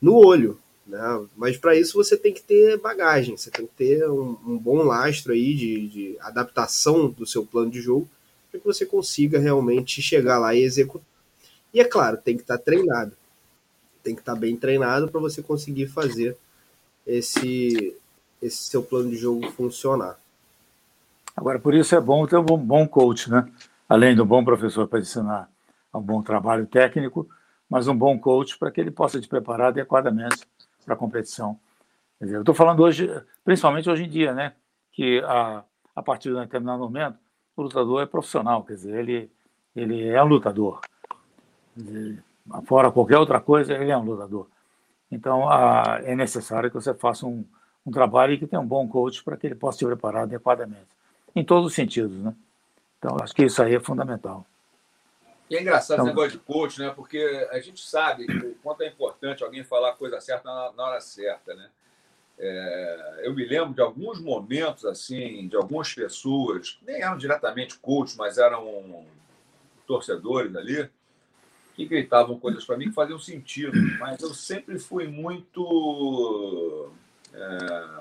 no 0.00 0.14
olho. 0.14 0.58
Né? 0.86 0.98
Mas 1.36 1.56
para 1.56 1.76
isso 1.76 1.94
você 1.94 2.16
tem 2.16 2.32
que 2.32 2.42
ter 2.42 2.78
bagagem, 2.78 3.36
você 3.36 3.50
tem 3.50 3.66
que 3.66 3.72
ter 3.74 4.08
um, 4.08 4.36
um 4.46 4.58
bom 4.58 4.82
lastro 4.82 5.32
aí 5.32 5.54
de, 5.54 5.88
de, 5.88 6.16
adaptação 6.20 7.08
do 7.08 7.26
seu 7.26 7.46
plano 7.46 7.70
de 7.70 7.80
jogo 7.80 8.08
para 8.50 8.60
que 8.60 8.66
você 8.66 8.84
consiga 8.84 9.38
realmente 9.38 10.02
chegar 10.02 10.38
lá 10.38 10.54
e 10.54 10.62
executar. 10.62 11.06
E 11.72 11.80
é 11.80 11.84
claro, 11.84 12.16
tem 12.18 12.36
que 12.36 12.42
estar 12.42 12.58
tá 12.58 12.64
treinado. 12.64 13.12
Tem 14.02 14.14
que 14.14 14.20
estar 14.20 14.34
tá 14.34 14.38
bem 14.38 14.56
treinado 14.56 15.08
para 15.08 15.20
você 15.20 15.40
conseguir 15.40 15.86
fazer 15.86 16.36
esse, 17.06 17.96
esse 18.42 18.64
seu 18.64 18.82
plano 18.82 19.08
de 19.08 19.16
jogo 19.16 19.50
funcionar. 19.52 20.18
Agora, 21.34 21.58
por 21.58 21.74
isso 21.74 21.94
é 21.94 22.00
bom 22.00 22.26
ter 22.26 22.36
um 22.36 22.44
bom 22.44 22.86
coach, 22.86 23.30
né? 23.30 23.50
Além 23.88 24.14
do 24.14 24.24
bom 24.24 24.44
professor 24.44 24.86
para 24.86 24.98
ensinar 24.98 25.48
um 25.94 26.00
bom 26.00 26.22
trabalho 26.22 26.66
técnico, 26.66 27.26
mas 27.70 27.88
um 27.88 27.96
bom 27.96 28.18
coach 28.18 28.58
para 28.58 28.70
que 28.70 28.80
ele 28.80 28.90
possa 28.90 29.20
te 29.20 29.28
preparar 29.28 29.68
adequadamente 29.68 30.46
para 30.84 30.94
a 30.94 30.96
competição. 30.96 31.58
Dizer, 32.20 32.36
eu 32.36 32.40
estou 32.40 32.54
falando 32.54 32.80
hoje, 32.80 33.08
principalmente 33.44 33.90
hoje 33.90 34.04
em 34.04 34.08
dia, 34.08 34.32
né, 34.32 34.54
que 34.92 35.20
a, 35.24 35.64
a 35.94 36.02
partir 36.02 36.28
de 36.28 36.36
um 36.36 36.40
determinado 36.40 36.78
momento, 36.78 37.18
o 37.56 37.62
lutador 37.62 38.02
é 38.02 38.06
profissional, 38.06 38.62
quer 38.62 38.74
dizer, 38.74 38.98
ele, 38.98 39.30
ele 39.74 40.08
é 40.08 40.22
um 40.22 40.28
lutador. 40.28 40.80
Dizer, 41.76 42.22
fora 42.64 42.92
qualquer 42.92 43.18
outra 43.18 43.40
coisa, 43.40 43.74
ele 43.74 43.90
é 43.90 43.96
um 43.96 44.04
lutador. 44.04 44.46
Então, 45.10 45.48
a, 45.48 46.00
é 46.04 46.14
necessário 46.14 46.70
que 46.70 46.76
você 46.76 46.94
faça 46.94 47.26
um, 47.26 47.44
um 47.84 47.90
trabalho 47.90 48.32
e 48.32 48.38
que 48.38 48.46
tenha 48.46 48.60
um 48.60 48.66
bom 48.66 48.88
coach 48.88 49.22
para 49.22 49.36
que 49.36 49.46
ele 49.46 49.54
possa 49.54 49.78
te 49.78 49.84
preparar 49.84 50.22
adequadamente, 50.22 50.88
em 51.34 51.44
todos 51.44 51.66
os 51.66 51.74
sentidos, 51.74 52.16
né? 52.16 52.34
Então, 52.98 53.16
acho 53.20 53.34
que 53.34 53.44
isso 53.44 53.60
aí 53.62 53.74
é 53.74 53.80
fundamental. 53.80 54.46
E 55.52 55.56
é 55.56 55.60
engraçado 55.60 55.96
então, 55.96 56.06
esse 56.06 56.14
negócio 56.16 56.38
de 56.38 56.38
coach, 56.38 56.80
né? 56.80 56.90
Porque 56.96 57.46
a 57.50 57.60
gente 57.60 57.84
sabe 57.86 58.24
o 58.24 58.54
quanto 58.62 58.82
é 58.82 58.86
importante 58.86 59.44
alguém 59.44 59.62
falar 59.62 59.90
a 59.90 59.94
coisa 59.94 60.18
certa 60.18 60.48
na, 60.48 60.72
na 60.72 60.84
hora 60.84 61.00
certa, 61.02 61.54
né? 61.54 61.68
É, 62.38 63.20
eu 63.24 63.34
me 63.34 63.44
lembro 63.44 63.74
de 63.74 63.82
alguns 63.82 64.18
momentos, 64.18 64.86
assim, 64.86 65.46
de 65.48 65.54
algumas 65.54 65.92
pessoas, 65.92 66.78
nem 66.80 67.02
eram 67.02 67.18
diretamente 67.18 67.78
coach, 67.78 68.16
mas 68.16 68.38
eram 68.38 69.04
torcedores 69.86 70.56
ali, 70.56 70.88
que 71.74 71.84
gritavam 71.84 72.40
coisas 72.40 72.64
para 72.64 72.78
mim 72.78 72.88
que 72.88 72.94
faziam 72.94 73.18
sentido. 73.18 73.78
Mas 73.98 74.22
eu 74.22 74.32
sempre 74.32 74.78
fui 74.78 75.06
muito 75.06 76.90
é, 77.34 78.00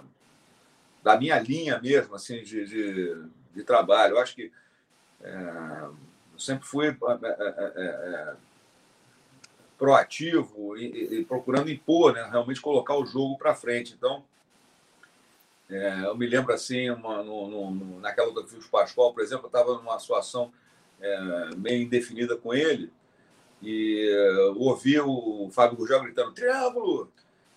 da 1.03 1.17
minha 1.17 1.37
linha 1.37 1.81
mesmo, 1.81 2.15
assim, 2.15 2.43
de, 2.43 2.65
de, 2.65 3.25
de 3.53 3.63
trabalho. 3.65 4.15
Eu 4.15 4.21
acho 4.21 4.35
que 4.35 4.49
é, 5.21 5.89
sempre 6.41 6.67
fui 6.67 6.87
é, 6.87 6.91
é, 6.93 8.33
proativo 9.77 10.77
e, 10.77 11.19
e, 11.19 11.25
procurando 11.25 11.71
impor, 11.71 12.13
né? 12.13 12.27
realmente 12.29 12.61
colocar 12.61 12.95
o 12.95 13.05
jogo 13.05 13.37
para 13.37 13.55
frente. 13.55 13.93
Então, 13.97 14.23
eu 15.69 16.17
me 16.17 16.27
lembro 16.27 16.53
assim, 16.53 16.89
uma, 16.89 17.23
no, 17.23 17.71
no, 17.71 17.99
naquela 18.01 18.27
luta 18.27 18.43
que 18.43 18.49
fiz 18.49 18.65
o 18.65 18.69
Pascoal, 18.69 19.13
por 19.13 19.23
exemplo, 19.23 19.45
eu 19.45 19.47
estava 19.47 19.73
numa 19.75 19.97
situação 19.99 20.51
meio 21.57 21.81
indefinida 21.81 22.35
com 22.35 22.53
ele 22.53 22.91
e 23.61 24.05
eu 24.37 24.59
ouvi 24.59 24.99
o 24.99 25.49
Fábio 25.51 25.77
Gurgel 25.77 26.03
gritando 26.03 26.33
triângulo 26.33 27.09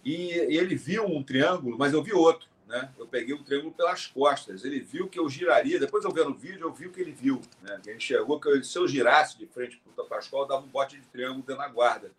e, 0.05 0.33
e 0.33 0.57
ele 0.57 0.77
viu 0.77 1.05
um 1.05 1.23
triângulo, 1.23 1.77
mas 1.77 1.93
eu 1.93 2.03
vi 2.03 2.13
outro 2.13 2.49
né? 2.75 2.93
Eu 2.99 3.07
peguei 3.07 3.33
o 3.33 3.43
triângulo 3.45 3.73
pelas 3.73 4.09
costas. 4.09 4.65
Ele 4.65 4.81
viu 4.81 5.09
que 5.09 5.19
eu 5.19 5.29
giraria. 5.29 5.79
Depois 5.79 6.05
eu 6.05 6.11
vendo 6.11 6.31
o 6.31 6.35
vídeo, 6.35 6.63
eu 6.63 6.73
vi 6.73 6.89
o 6.89 6.91
que 6.91 7.01
ele 7.01 7.13
viu. 7.13 7.41
Né? 7.63 7.81
Ele 7.87 7.97
enxergou 7.97 8.41
que 8.41 8.49
eu, 8.49 8.65
se 8.65 8.77
eu 8.77 8.89
girasse 8.89 9.39
de 9.39 9.47
frente 9.47 9.81
para 9.95 10.05
o 10.05 10.09
Pascoal, 10.09 10.43
eu 10.43 10.49
dava 10.49 10.65
um 10.65 10.69
bote 10.69 10.99
de 10.99 11.07
triângulo 11.07 11.45
dentro 11.45 11.63
da 11.63 11.69
guarda. 11.69 12.11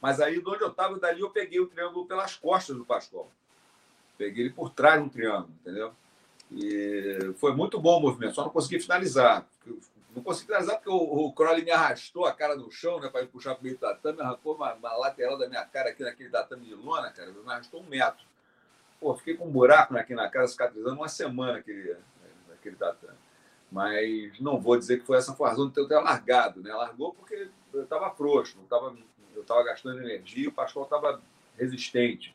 Mas 0.00 0.20
aí, 0.20 0.42
de 0.42 0.48
onde 0.48 0.62
eu 0.62 0.68
estava, 0.68 0.98
dali 0.98 1.20
eu 1.20 1.30
peguei 1.30 1.60
o 1.60 1.66
triângulo 1.66 2.06
pelas 2.06 2.34
costas 2.34 2.76
do 2.76 2.84
Pascoal. 2.84 3.30
Peguei 4.18 4.44
ele 4.44 4.52
por 4.52 4.70
trás 4.70 5.00
um 5.00 5.08
triângulo, 5.08 5.54
entendeu? 5.60 5.92
E 6.50 7.32
foi 7.36 7.54
muito 7.54 7.80
bom 7.80 7.98
o 7.98 8.00
movimento, 8.00 8.34
só 8.34 8.42
não 8.42 8.50
consegui 8.50 8.80
finalizar. 8.80 9.46
Não 10.14 10.22
consegui 10.22 10.46
finalizar 10.46 10.76
porque 10.76 10.90
o, 10.90 11.26
o 11.26 11.32
Crowley 11.32 11.64
me 11.64 11.70
arrastou 11.70 12.26
a 12.26 12.32
cara 12.32 12.54
no 12.54 12.70
chão, 12.70 13.00
né, 13.00 13.08
para 13.08 13.22
ir 13.22 13.28
puxar 13.28 13.54
para 13.54 13.60
o 13.60 13.64
meio 13.64 13.76
do 13.76 13.80
tatame, 13.80 14.20
arrancou 14.20 14.54
uma, 14.54 14.74
uma, 14.74 14.96
lateral 14.96 15.38
da 15.38 15.48
minha 15.48 15.64
cara 15.64 15.90
aqui 15.90 16.02
naquele 16.02 16.30
tatame 16.30 16.66
de 16.66 16.74
lona, 16.74 17.10
cara, 17.10 17.32
me 17.32 17.50
arrastou 17.50 17.80
um 17.80 17.86
metro. 17.86 18.24
Pô, 19.04 19.14
fiquei 19.14 19.34
com 19.34 19.44
um 19.44 19.50
buraco 19.50 19.94
aqui 19.98 20.14
na 20.14 20.30
cara, 20.30 20.48
cicatrizando 20.48 20.96
uma 20.96 21.08
semana 21.08 21.58
aquele, 21.58 21.94
tatame. 22.78 23.18
Mas 23.70 24.40
não 24.40 24.58
vou 24.58 24.78
dizer 24.78 24.98
que 24.98 25.04
foi 25.04 25.18
essa 25.18 25.34
foi 25.34 25.46
a 25.46 25.50
razão 25.50 25.68
de 25.68 25.74
ter 25.74 25.94
largado. 26.00 26.62
Né? 26.62 26.72
Largou 26.72 27.12
porque 27.12 27.50
eu 27.74 27.82
estava 27.82 28.08
frouxo, 28.14 28.56
eu 29.34 29.42
estava 29.42 29.62
gastando 29.62 30.00
energia 30.00 30.48
o 30.48 30.52
Pascoal 30.52 30.86
estava 30.86 31.20
resistente. 31.58 32.34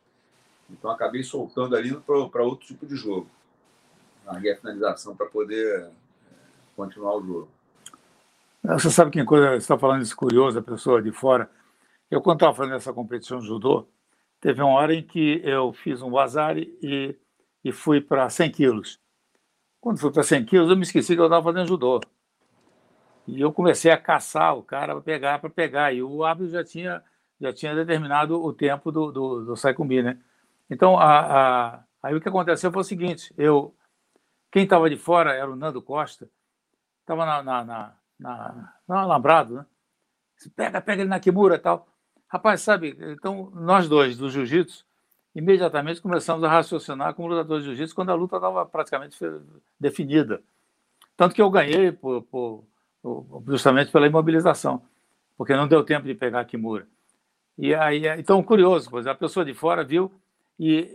Então 0.69 0.91
acabei 0.91 1.23
soltando 1.23 1.75
ali 1.75 1.91
para 2.01 2.43
outro 2.43 2.67
tipo 2.67 2.85
de 2.85 2.95
jogo. 2.95 3.27
Larguei 4.23 4.51
a 4.51 4.57
finalização 4.57 5.15
para 5.15 5.25
poder 5.25 5.85
é, 5.85 5.91
continuar 6.75 7.17
o 7.17 7.25
jogo. 7.25 7.49
Você 8.61 8.91
sabe 8.91 9.09
que 9.09 9.25
coisa, 9.25 9.49
você 9.49 9.57
está 9.57 9.75
falando 9.75 10.03
isso 10.03 10.15
curioso, 10.15 10.59
a 10.59 10.61
pessoa 10.61 11.01
de 11.01 11.11
fora. 11.11 11.49
Eu, 12.11 12.21
quando 12.21 12.35
estava 12.37 12.53
fazendo 12.53 12.75
essa 12.75 12.93
competição 12.93 13.39
de 13.39 13.47
judô, 13.47 13.87
Teve 14.39 14.61
uma 14.61 14.73
hora 14.73 14.93
em 14.93 15.03
que 15.03 15.41
eu 15.43 15.73
fiz 15.73 16.01
um 16.01 16.11
wazari 16.11 16.77
e, 16.81 17.15
e 17.63 17.71
fui 17.71 17.99
para 17.99 18.29
100 18.29 18.51
quilos. 18.51 18.99
Quando 19.81 19.99
fui 19.99 20.11
para 20.11 20.23
100 20.23 20.45
quilos, 20.45 20.69
eu 20.69 20.77
me 20.77 20.83
esqueci 20.83 21.15
que 21.15 21.21
eu 21.21 21.25
estava 21.25 21.43
fazendo 21.43 21.67
judô. 21.67 21.99
E 23.27 23.39
eu 23.41 23.51
comecei 23.51 23.91
a 23.91 23.97
caçar 23.97 24.55
o 24.57 24.63
cara 24.63 24.93
para 24.93 25.01
pegar, 25.01 25.39
para 25.39 25.49
pegar. 25.49 25.93
E 25.93 26.01
o 26.01 26.23
árbitro 26.23 26.51
já 26.51 26.63
tinha 26.63 27.03
já 27.39 27.53
tinha 27.53 27.73
determinado 27.73 28.43
o 28.43 28.53
tempo 28.53 28.91
do, 28.91 29.11
do, 29.11 29.45
do 29.45 29.55
Saicumbi, 29.55 30.03
né? 30.03 30.19
Então, 30.69 30.99
a, 30.99 31.19
a, 31.75 31.83
aí 32.03 32.13
o 32.13 32.21
que 32.21 32.27
aconteceu 32.27 32.71
foi 32.71 32.81
o 32.81 32.85
seguinte, 32.85 33.33
eu, 33.37 33.73
quem 34.51 34.63
estava 34.63 34.89
de 34.89 34.97
fora 34.97 35.33
era 35.33 35.49
o 35.49 35.55
Nando 35.55 35.81
Costa, 35.81 36.29
estava 36.99 37.25
na, 37.25 37.41
na, 37.41 37.63
na, 37.63 37.95
na, 38.19 38.73
no 38.87 38.95
Alambrado, 38.95 39.55
né? 39.55 39.65
Pega, 40.55 40.81
pega 40.81 41.01
ele 41.01 41.09
na 41.09 41.19
Kimura 41.19 41.55
e 41.55 41.59
tal. 41.59 41.87
Rapaz, 42.29 42.61
sabe, 42.61 42.95
então 42.99 43.51
nós 43.55 43.89
dois 43.89 44.15
do 44.15 44.29
jiu-jitsu, 44.29 44.85
imediatamente 45.33 45.99
começamos 45.99 46.43
a 46.43 46.47
raciocinar 46.47 47.15
como 47.15 47.27
lutadores 47.27 47.63
de 47.63 47.71
jiu-jitsu 47.71 47.95
quando 47.95 48.11
a 48.11 48.13
luta 48.13 48.35
estava 48.35 48.63
praticamente 48.67 49.17
definida. 49.79 50.39
Tanto 51.17 51.33
que 51.33 51.41
eu 51.41 51.49
ganhei 51.49 51.91
por, 51.91 52.21
por, 52.23 52.63
justamente 53.47 53.91
pela 53.91 54.05
imobilização, 54.05 54.81
porque 55.35 55.55
não 55.55 55.67
deu 55.67 55.83
tempo 55.83 56.05
de 56.05 56.13
pegar 56.13 56.41
a 56.41 56.45
Kimura. 56.45 56.87
E 57.57 57.73
aí, 57.73 58.03
então, 58.19 58.43
curioso, 58.43 58.89
pois 58.91 59.07
a 59.07 59.15
pessoa 59.15 59.43
de 59.43 59.55
fora 59.55 59.83
viu 59.83 60.11
e, 60.59 60.87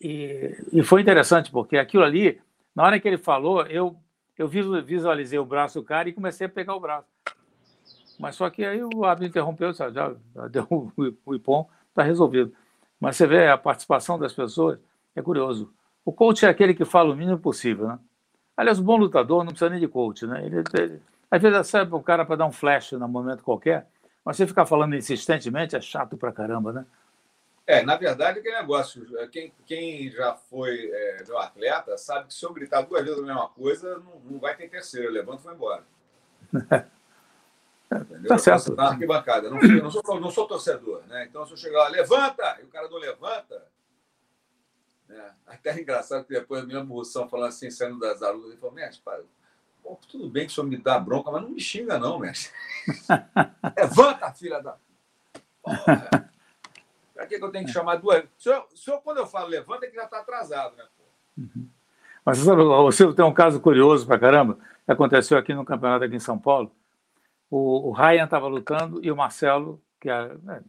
e, 0.00 0.56
e, 0.72 0.82
foi 0.82 1.00
interessante, 1.00 1.52
porque 1.52 1.78
aquilo 1.78 2.02
ali, 2.02 2.40
na 2.74 2.82
hora 2.82 2.98
que 2.98 3.06
ele 3.06 3.16
falou, 3.16 3.62
eu, 3.66 3.96
eu 4.36 4.48
visualizei 4.48 5.38
o 5.38 5.46
braço 5.46 5.80
do 5.80 5.86
cara 5.86 6.08
e 6.08 6.12
comecei 6.12 6.48
a 6.48 6.50
pegar 6.50 6.74
o 6.74 6.80
braço. 6.80 7.13
Mas 8.18 8.36
só 8.36 8.48
que 8.50 8.64
aí 8.64 8.82
o 8.82 9.04
árbitro 9.04 9.28
interrompeu, 9.28 9.72
já, 9.72 9.90
já 9.90 10.14
deu 10.50 10.66
o, 10.70 10.92
o 11.24 11.34
ipom, 11.34 11.68
está 11.88 12.02
resolvido. 12.02 12.52
Mas 13.00 13.16
você 13.16 13.26
vê 13.26 13.48
a 13.48 13.58
participação 13.58 14.18
das 14.18 14.32
pessoas, 14.32 14.78
é 15.14 15.22
curioso. 15.22 15.72
O 16.04 16.12
coach 16.12 16.44
é 16.44 16.48
aquele 16.48 16.74
que 16.74 16.84
fala 16.84 17.12
o 17.12 17.16
mínimo 17.16 17.38
possível, 17.38 17.88
né? 17.88 17.98
Aliás, 18.56 18.78
um 18.78 18.84
bom 18.84 18.96
lutador 18.96 19.42
não 19.42 19.50
precisa 19.50 19.70
nem 19.70 19.80
de 19.80 19.88
coach, 19.88 20.26
né? 20.26 20.44
Ele, 20.44 20.62
ele 20.78 21.02
às 21.30 21.42
vezes 21.42 21.66
serve 21.66 21.94
o 21.94 22.02
cara 22.02 22.24
para 22.24 22.36
dar 22.36 22.46
um 22.46 22.52
flash 22.52 22.92
num 22.92 23.08
momento 23.08 23.42
qualquer, 23.42 23.86
mas 24.24 24.36
você 24.36 24.46
ficar 24.46 24.64
falando 24.66 24.94
insistentemente 24.94 25.74
é 25.74 25.80
chato 25.80 26.16
pra 26.16 26.32
caramba, 26.32 26.72
né? 26.72 26.86
É, 27.66 27.82
na 27.82 27.96
verdade, 27.96 28.38
aquele 28.38 28.56
negócio, 28.56 29.06
quem, 29.30 29.52
quem 29.64 30.10
já 30.10 30.34
foi 30.34 30.90
é, 30.92 31.24
meu 31.26 31.38
atleta 31.38 31.96
sabe 31.96 32.28
que 32.28 32.34
se 32.34 32.44
eu 32.44 32.52
gritar 32.52 32.82
duas 32.82 33.02
vezes 33.02 33.18
a 33.18 33.22
mesma 33.22 33.48
coisa, 33.48 33.98
não, 33.98 34.20
não 34.32 34.38
vai 34.38 34.54
ter 34.54 34.68
terceiro. 34.68 35.08
Eu 35.08 35.12
levanto 35.12 35.40
e 35.40 35.44
vou 35.44 35.52
embora. 35.54 35.84
Entendeu? 37.92 38.28
Tá 38.28 38.38
certo. 38.38 38.74
Na 38.74 38.88
arquibancada. 38.88 39.50
Não, 39.50 39.58
não, 39.60 39.90
sou, 39.90 40.20
não 40.20 40.30
sou 40.30 40.46
torcedor, 40.46 41.02
né? 41.06 41.26
Então, 41.28 41.46
se 41.46 41.52
eu 41.52 41.56
chegar 41.56 41.84
lá, 41.84 41.88
levanta! 41.88 42.58
E 42.60 42.64
o 42.64 42.68
cara 42.68 42.88
não 42.88 42.98
levanta. 42.98 43.66
Né? 45.08 45.34
Até 45.46 45.70
é 45.70 45.80
engraçado 45.80 46.24
que 46.24 46.32
depois 46.32 46.62
a 46.62 46.66
minha 46.66 46.82
moção 46.82 47.28
falando 47.28 47.48
assim, 47.48 47.70
saindo 47.70 47.98
das 47.98 48.22
alunas, 48.22 48.50
ele 48.50 48.56
falou, 48.56 48.74
mestre, 48.74 49.02
para, 49.04 49.22
tudo 50.08 50.28
bem 50.28 50.46
que 50.46 50.52
o 50.52 50.54
senhor 50.54 50.66
me 50.66 50.76
dá 50.76 50.98
bronca, 50.98 51.30
mas 51.30 51.42
não 51.42 51.50
me 51.50 51.60
xinga, 51.60 51.98
não, 51.98 52.18
mestre. 52.18 52.52
levanta, 53.76 54.32
filha 54.32 54.60
da. 54.60 54.76
Porra. 55.62 56.30
Pra 57.14 57.26
que, 57.26 57.36
eu 57.36 57.50
tenho 57.52 57.66
que 57.66 57.72
chamar 57.72 57.96
duas? 57.96 58.24
O 58.24 58.28
senhor, 58.42 58.66
o 58.72 58.76
senhor, 58.76 59.00
quando 59.02 59.18
eu 59.18 59.26
falo 59.26 59.46
levanta, 59.46 59.86
é 59.86 59.88
que 59.88 59.94
já 59.94 60.04
está 60.04 60.18
atrasado, 60.18 60.76
né? 60.76 60.84
Uhum. 61.38 61.68
Mas 62.24 62.38
sabe, 62.38 62.62
o 62.62 62.92
Silvio 62.92 63.14
tem 63.14 63.24
um 63.24 63.34
caso 63.34 63.60
curioso 63.60 64.06
pra 64.06 64.18
caramba, 64.18 64.58
que 64.84 64.90
aconteceu 64.90 65.36
aqui 65.36 65.54
no 65.54 65.64
campeonato 65.64 66.04
aqui 66.04 66.16
em 66.16 66.20
São 66.20 66.38
Paulo 66.38 66.74
o, 67.50 67.88
o 67.88 67.92
Ryan 67.92 68.24
estava 68.24 68.46
lutando 68.46 69.00
e 69.02 69.10
o 69.10 69.16
Marcelo, 69.16 69.80
que, 70.00 70.08
é, 70.08 70.34
né, 70.42 70.62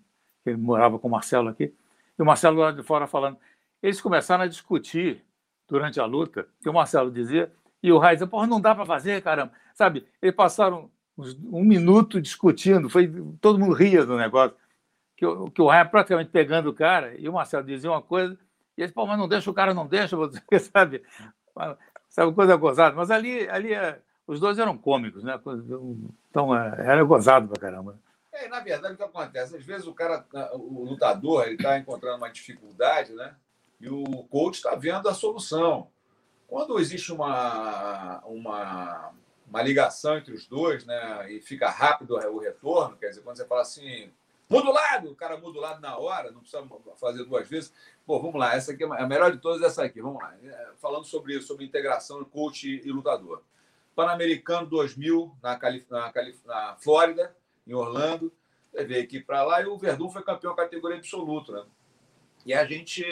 que 0.44 0.56
morava 0.56 1.00
com 1.00 1.08
o 1.08 1.12
Marcelo 1.12 1.50
aqui, 1.50 1.74
e 2.18 2.22
o 2.22 2.26
Marcelo 2.26 2.60
lá 2.60 2.72
de 2.72 2.84
fora 2.84 3.08
falando. 3.08 3.38
Eles 3.82 4.02
começaram 4.02 4.44
a 4.44 4.48
discutir 4.48 5.24
durante 5.68 6.00
a 6.00 6.06
luta, 6.06 6.48
que 6.62 6.70
o 6.70 6.74
Marcelo 6.74 7.12
dizia, 7.12 7.52
e 7.82 7.92
o 7.92 8.00
Ryan 8.00 8.14
dizia, 8.14 8.28
porra, 8.28 8.48
não 8.48 8.62
dá 8.62 8.74
para 8.74 8.86
fazer, 8.86 9.22
caramba. 9.22 9.52
Sabe, 9.74 10.06
eles 10.22 10.36
passaram 10.36 10.90
um 11.18 11.64
minuto 11.64 12.22
discutindo, 12.22 12.90
foi, 12.90 13.12
todo 13.40 13.60
mundo 13.60 13.74
ria 13.74 14.06
do 14.06 14.18
negócio, 14.18 14.56
que, 15.16 15.26
que 15.52 15.62
o 15.62 15.70
Ryan 15.70 15.88
praticamente 15.88 16.30
pegando 16.30 16.70
o 16.70 16.74
cara, 16.74 17.16
e 17.18 17.28
o 17.30 17.34
Marcelo 17.34 17.64
dizia 17.64 17.92
uma 17.92 18.02
coisa, 18.02 18.38
e 18.78 18.82
eles, 18.82 18.92
pô, 18.92 19.06
mas 19.06 19.18
não 19.18 19.28
deixa, 19.28 19.50
o 19.50 19.54
cara 19.54 19.74
não 19.74 19.88
deixa, 19.88 20.18
sabe? 20.74 21.04
Sabe, 22.10 22.34
coisa 22.34 22.56
gozada. 22.56 22.96
Mas 22.96 23.10
ali, 23.10 23.48
ali 23.50 23.74
é 23.74 24.00
os 24.28 24.40
dois 24.40 24.58
eram 24.58 24.78
cômicos, 24.78 25.24
né? 25.24 25.40
Então 26.36 26.54
é, 26.54 26.76
era 26.86 27.02
gozado 27.06 27.48
pra 27.48 27.62
caramba. 27.62 27.98
É, 28.34 28.50
na 28.50 28.60
verdade, 28.60 28.96
o 28.96 28.98
que 28.98 29.04
acontece? 29.04 29.56
Às 29.56 29.64
vezes 29.64 29.88
o 29.88 29.94
cara, 29.94 30.26
o 30.52 30.84
lutador, 30.84 31.46
ele 31.46 31.56
está 31.56 31.80
encontrando 31.80 32.18
uma 32.18 32.30
dificuldade, 32.30 33.14
né? 33.14 33.34
E 33.80 33.88
o 33.88 34.04
coach 34.26 34.56
está 34.56 34.76
vendo 34.76 35.08
a 35.08 35.14
solução. 35.14 35.88
Quando 36.46 36.78
existe 36.78 37.14
uma, 37.14 38.22
uma, 38.26 39.14
uma 39.48 39.62
ligação 39.62 40.18
entre 40.18 40.34
os 40.34 40.46
dois, 40.46 40.86
né? 40.86 41.32
E 41.32 41.40
fica 41.40 41.70
rápido 41.70 42.16
o 42.16 42.38
retorno, 42.38 42.98
quer 42.98 43.08
dizer, 43.08 43.22
quando 43.22 43.38
você 43.38 43.46
fala 43.46 43.62
assim, 43.62 44.12
muda 44.50 44.70
o 44.70 44.74
lado, 44.74 45.12
o 45.12 45.16
cara 45.16 45.38
muda 45.38 45.58
o 45.58 45.62
lado 45.62 45.80
na 45.80 45.98
hora, 45.98 46.32
não 46.32 46.42
precisa 46.42 46.62
fazer 46.98 47.24
duas 47.24 47.48
vezes. 47.48 47.74
Pô, 48.06 48.20
vamos 48.20 48.38
lá, 48.38 48.54
essa 48.56 48.74
aqui 48.74 48.84
é 48.84 48.88
a 48.88 49.08
melhor 49.08 49.32
de 49.32 49.38
todas, 49.38 49.62
essa 49.62 49.86
aqui, 49.86 50.02
vamos 50.02 50.22
lá. 50.22 50.36
É, 50.44 50.72
falando 50.82 51.06
sobre 51.06 51.38
isso, 51.38 51.48
sobre 51.48 51.64
integração 51.64 52.26
coach 52.26 52.82
e 52.84 52.92
lutador. 52.92 53.42
Pan-Americano 53.96 54.68
2000 54.68 55.38
na, 55.42 55.58
Calif 55.58 55.90
na, 55.90 56.12
Calif 56.12 56.46
na 56.46 56.76
Flórida, 56.76 57.36
em 57.66 57.74
Orlando. 57.74 58.32
Levei 58.74 59.02
aqui 59.02 59.22
para 59.22 59.42
lá 59.44 59.62
e 59.62 59.66
o 59.66 59.78
Verdun 59.78 60.10
foi 60.10 60.22
campeão 60.22 60.54
categoria 60.54 60.98
absoluto, 60.98 61.54
né? 61.54 61.64
E 62.46 62.54
a 62.54 62.64
gente, 62.64 63.04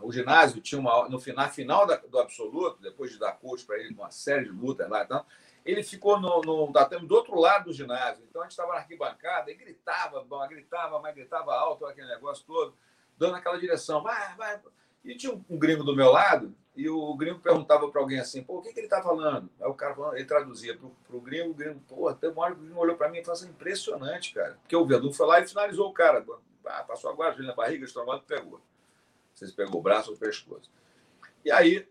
o 0.00 0.12
ginásio 0.12 0.60
tinha 0.60 0.80
uma, 0.80 1.08
no 1.08 1.18
final, 1.18 1.48
final 1.48 1.86
da, 1.86 1.96
do 1.96 2.20
absoluto, 2.20 2.80
depois 2.80 3.10
de 3.10 3.18
dar 3.18 3.32
coach 3.32 3.64
para 3.64 3.78
ele, 3.78 3.94
uma 3.94 4.12
série 4.12 4.44
de 4.44 4.50
lutas 4.50 4.88
lá, 4.88 5.02
então, 5.02 5.24
ele 5.64 5.82
ficou 5.82 6.20
no, 6.20 6.40
no 6.42 6.72
tatame 6.72 7.08
do 7.08 7.14
outro 7.16 7.36
lado 7.40 7.64
do 7.64 7.72
ginásio. 7.72 8.24
Então 8.30 8.42
a 8.42 8.44
gente 8.44 8.52
estava 8.52 8.74
na 8.74 8.78
arquibancada 8.78 9.50
e 9.50 9.54
gritava, 9.54 10.24
gritava, 10.48 11.00
mas 11.00 11.14
gritava 11.14 11.52
alto 11.52 11.84
aquele 11.84 12.06
negócio 12.06 12.44
todo, 12.46 12.76
dando 13.18 13.34
aquela 13.34 13.58
direção. 13.58 14.00
Vai, 14.02 14.36
vai. 14.36 14.60
E 15.04 15.16
tinha 15.16 15.32
um, 15.32 15.44
um 15.50 15.58
gringo 15.58 15.82
do 15.82 15.96
meu 15.96 16.12
lado 16.12 16.54
e 16.76 16.90
o 16.90 17.14
gringo 17.16 17.40
perguntava 17.40 17.88
para 17.88 18.00
alguém 18.00 18.20
assim, 18.20 18.42
pô, 18.44 18.58
o 18.58 18.62
que, 18.62 18.70
que 18.70 18.78
ele 18.78 18.86
está 18.86 19.02
falando? 19.02 19.48
Aí 19.58 19.66
o 19.66 19.74
cara 19.74 19.94
falando, 19.94 20.14
ele 20.14 20.26
traduzia 20.26 20.76
para 20.76 21.16
o 21.16 21.20
gringo, 21.20 21.50
o 21.50 21.54
gringo, 21.54 21.80
pô, 21.88 22.06
até 22.06 22.28
uma 22.28 22.42
hora 22.42 22.52
o 22.52 22.56
gringo 22.56 22.78
olhou 22.78 22.96
para 22.96 23.08
mim 23.08 23.18
e 23.18 23.24
falou 23.24 23.40
assim, 23.40 23.48
impressionante, 23.48 24.34
cara. 24.34 24.58
Porque 24.60 24.76
o 24.76 24.84
Verdun 24.84 25.10
foi 25.10 25.26
lá 25.26 25.40
e 25.40 25.48
finalizou 25.48 25.88
o 25.88 25.92
cara. 25.94 26.22
Ah, 26.66 26.84
passou 26.84 27.10
a 27.10 27.14
guarda 27.14 27.42
na 27.42 27.54
barriga, 27.54 27.86
estromado 27.86 28.22
e 28.24 28.28
pegou. 28.28 28.58
Não 28.58 29.36
sei 29.36 29.48
se 29.48 29.54
pegou 29.54 29.80
o 29.80 29.82
braço 29.82 30.10
ou 30.10 30.16
o 30.16 30.18
pescoço. 30.18 30.70
E 31.42 31.50
aí, 31.50 31.88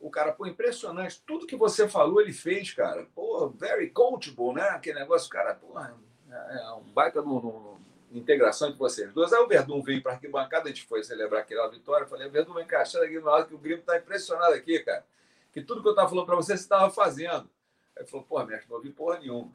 o 0.00 0.10
cara, 0.10 0.32
pô, 0.32 0.46
impressionante. 0.46 1.22
Tudo 1.26 1.46
que 1.46 1.56
você 1.56 1.86
falou, 1.86 2.20
ele 2.20 2.32
fez, 2.32 2.72
cara. 2.72 3.06
Pô, 3.14 3.48
very 3.50 3.90
coachable, 3.90 4.54
né? 4.54 4.62
Aquele 4.70 4.98
negócio, 4.98 5.28
cara, 5.28 5.54
pô, 5.54 5.78
é, 5.78 5.92
é 6.30 6.72
um 6.72 6.84
baita 6.84 7.20
no, 7.20 7.42
no 7.42 7.80
integração 8.18 8.68
entre 8.68 8.78
vocês 8.78 9.12
dois. 9.12 9.32
Aí 9.32 9.42
o 9.42 9.48
Verdun 9.48 9.82
veio 9.82 10.02
para 10.02 10.12
a 10.12 10.14
arquibancada, 10.14 10.66
a 10.66 10.68
gente 10.68 10.86
foi 10.86 11.02
celebrar 11.02 11.42
aquela 11.42 11.68
vitória. 11.68 12.04
Eu 12.04 12.08
falei, 12.08 12.28
Verdun, 12.28 12.54
vem 12.54 12.66
cá, 12.66 12.84
chega 12.84 13.04
aqui 13.04 13.18
do 13.18 13.26
lado 13.26 13.48
que 13.48 13.54
o 13.54 13.58
Grêmio 13.58 13.80
está 13.80 13.96
impressionado 13.96 14.54
aqui, 14.54 14.78
cara. 14.80 15.04
Que 15.52 15.62
tudo 15.62 15.82
que 15.82 15.88
eu 15.88 15.92
estava 15.92 16.08
falando 16.08 16.26
para 16.26 16.36
você, 16.36 16.56
você 16.56 16.62
estava 16.62 16.90
fazendo. 16.90 17.48
Aí 17.96 18.02
ele 18.02 18.06
falou, 18.06 18.26
pô, 18.26 18.44
mestre, 18.44 18.68
não 18.68 18.76
ouvi 18.76 18.90
porra 18.90 19.18
nenhuma. 19.18 19.50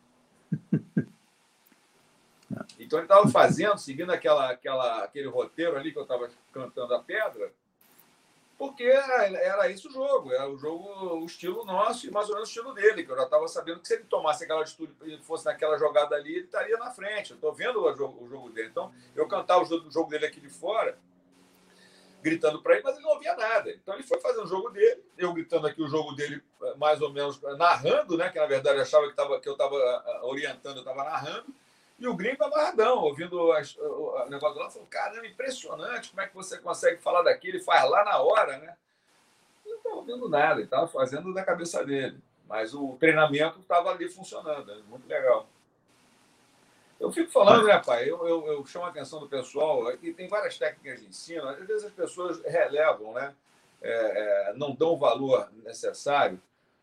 Então 2.80 3.00
ele 3.00 3.06
estava 3.06 3.28
fazendo, 3.28 3.78
seguindo 3.78 4.12
aquela, 4.12 4.52
aquela, 4.52 5.04
aquele 5.04 5.28
roteiro 5.28 5.76
ali 5.76 5.92
que 5.92 5.98
eu 5.98 6.04
estava 6.04 6.30
cantando 6.52 6.94
a 6.94 7.04
pedra, 7.04 7.52
porque 8.58 8.84
era, 8.84 9.70
isso 9.70 9.88
o 9.88 9.92
jogo, 9.92 10.34
era 10.34 10.50
o 10.50 10.58
jogo, 10.58 11.20
o 11.20 11.26
estilo 11.26 11.64
nosso 11.64 12.08
e 12.08 12.12
mais 12.12 12.28
ou 12.28 12.34
menos 12.34 12.50
o 12.50 12.52
estilo 12.52 12.74
dele, 12.74 13.04
que 13.04 13.12
eu 13.12 13.16
já 13.16 13.24
estava 13.24 13.48
sabendo 13.48 13.80
que 13.80 13.88
se 13.88 13.94
ele 13.94 14.06
tomasse 14.06 14.44
aquela 14.44 14.62
atitude 14.62 14.92
e 15.06 15.18
fosse 15.20 15.46
naquela 15.46 15.78
jogada 15.78 16.16
ali, 16.16 16.38
ele 16.38 16.46
estaria 16.46 16.76
na 16.78 16.90
frente. 16.90 17.32
Eu 17.32 17.36
estou 17.36 17.54
vendo 17.54 17.84
o 17.84 17.96
jogo, 17.96 18.50
dele. 18.50 18.70
Então, 18.70 18.92
eu 19.16 19.28
cantava 19.28 19.62
o 19.62 19.66
jogo, 19.66 19.88
o 19.88 19.92
jogo 19.92 20.10
dele 20.10 20.26
aqui 20.26 20.40
de 20.40 20.50
fora, 20.50 20.98
gritando 22.24 22.60
para 22.64 22.74
ele, 22.74 22.84
mas 22.84 22.96
ele 22.96 23.06
não 23.06 23.12
ouvia 23.12 23.36
nada. 23.36 23.70
Então, 23.70 23.94
ele 23.94 24.04
foi 24.04 24.20
fazendo 24.20 24.46
o 24.46 24.48
jogo 24.48 24.72
dele, 24.72 25.04
eu 25.20 25.32
gritando 25.34 25.68
aqui 25.68 25.84
o 25.84 25.88
jogo 25.88 26.14
dele, 26.14 26.42
mais 26.78 27.00
ou 27.00 27.14
menos 27.14 27.40
narrando, 27.60 28.18
né? 28.18 28.30
Que 28.30 28.40
na 28.40 28.48
verdade 28.48 28.78
eu 28.78 28.82
achava 28.82 29.08
que, 29.08 29.16
tava, 29.16 29.40
que 29.40 29.48
eu 29.48 29.54
estava 29.54 29.76
orientando, 30.24 30.78
eu 30.78 30.82
estava 30.82 31.04
narrando. 31.04 31.54
E 32.00 32.08
o 32.08 32.16
gringo 32.16 32.44
amarradão, 32.44 33.00
ouvindo 33.00 33.52
as, 33.54 33.76
o, 33.76 34.24
o 34.26 34.30
negócio 34.30 34.60
lá, 34.60 34.70
falou: 34.70 34.88
caramba, 34.88 35.26
impressionante, 35.26 36.12
como 36.12 36.22
é 36.22 36.28
que 36.28 36.36
você 36.36 36.58
consegue 36.60 37.02
falar 37.02 37.24
daquilo 37.24 37.58
e 37.58 37.64
faz 37.64 37.90
lá 37.90 38.04
na 38.06 38.20
hora, 38.20 38.58
né? 38.60 38.76
Eu 39.66 39.72
não 39.72 39.78
estava 39.78 39.96
ouvindo 39.96 40.30
nada, 40.30 40.56
ele 40.56 40.64
estava 40.64 40.88
fazendo 40.88 41.34
da 41.34 41.44
cabeça 41.44 41.84
dele. 41.84 42.20
Mas 42.48 42.74
o 42.74 42.96
treinamento 43.00 43.60
estava 43.60 43.90
ali 43.90 44.08
funcionando, 44.10 44.66
né? 44.66 44.82
muito 44.88 45.08
legal. 45.08 45.50
Eu 47.00 47.12
fico 47.12 47.32
falando, 47.32 47.66
né, 47.66 47.80
pai? 47.80 48.10
Eu, 48.10 48.26
eu, 48.28 48.48
eu, 48.48 48.66
chamo 48.66 48.86
a 48.86 48.90
atenção 48.90 49.20
do 49.20 49.28
pessoal, 49.28 49.92
e 50.02 50.14
tem 50.14 50.28
várias 50.28 50.58
técnicas 50.58 51.02
de 51.02 51.08
ensino, 51.08 51.48
às 51.48 51.58
vezes 51.66 51.86
as 51.86 51.92
pessoas 51.92 52.42
relevam, 52.44 53.14
né? 53.14 53.36
É, 53.80 54.50
é, 54.50 54.54
não 54.54 54.74
dão 54.74 54.94
o 54.94 54.98
valor 54.98 55.52
necessário 55.64 56.42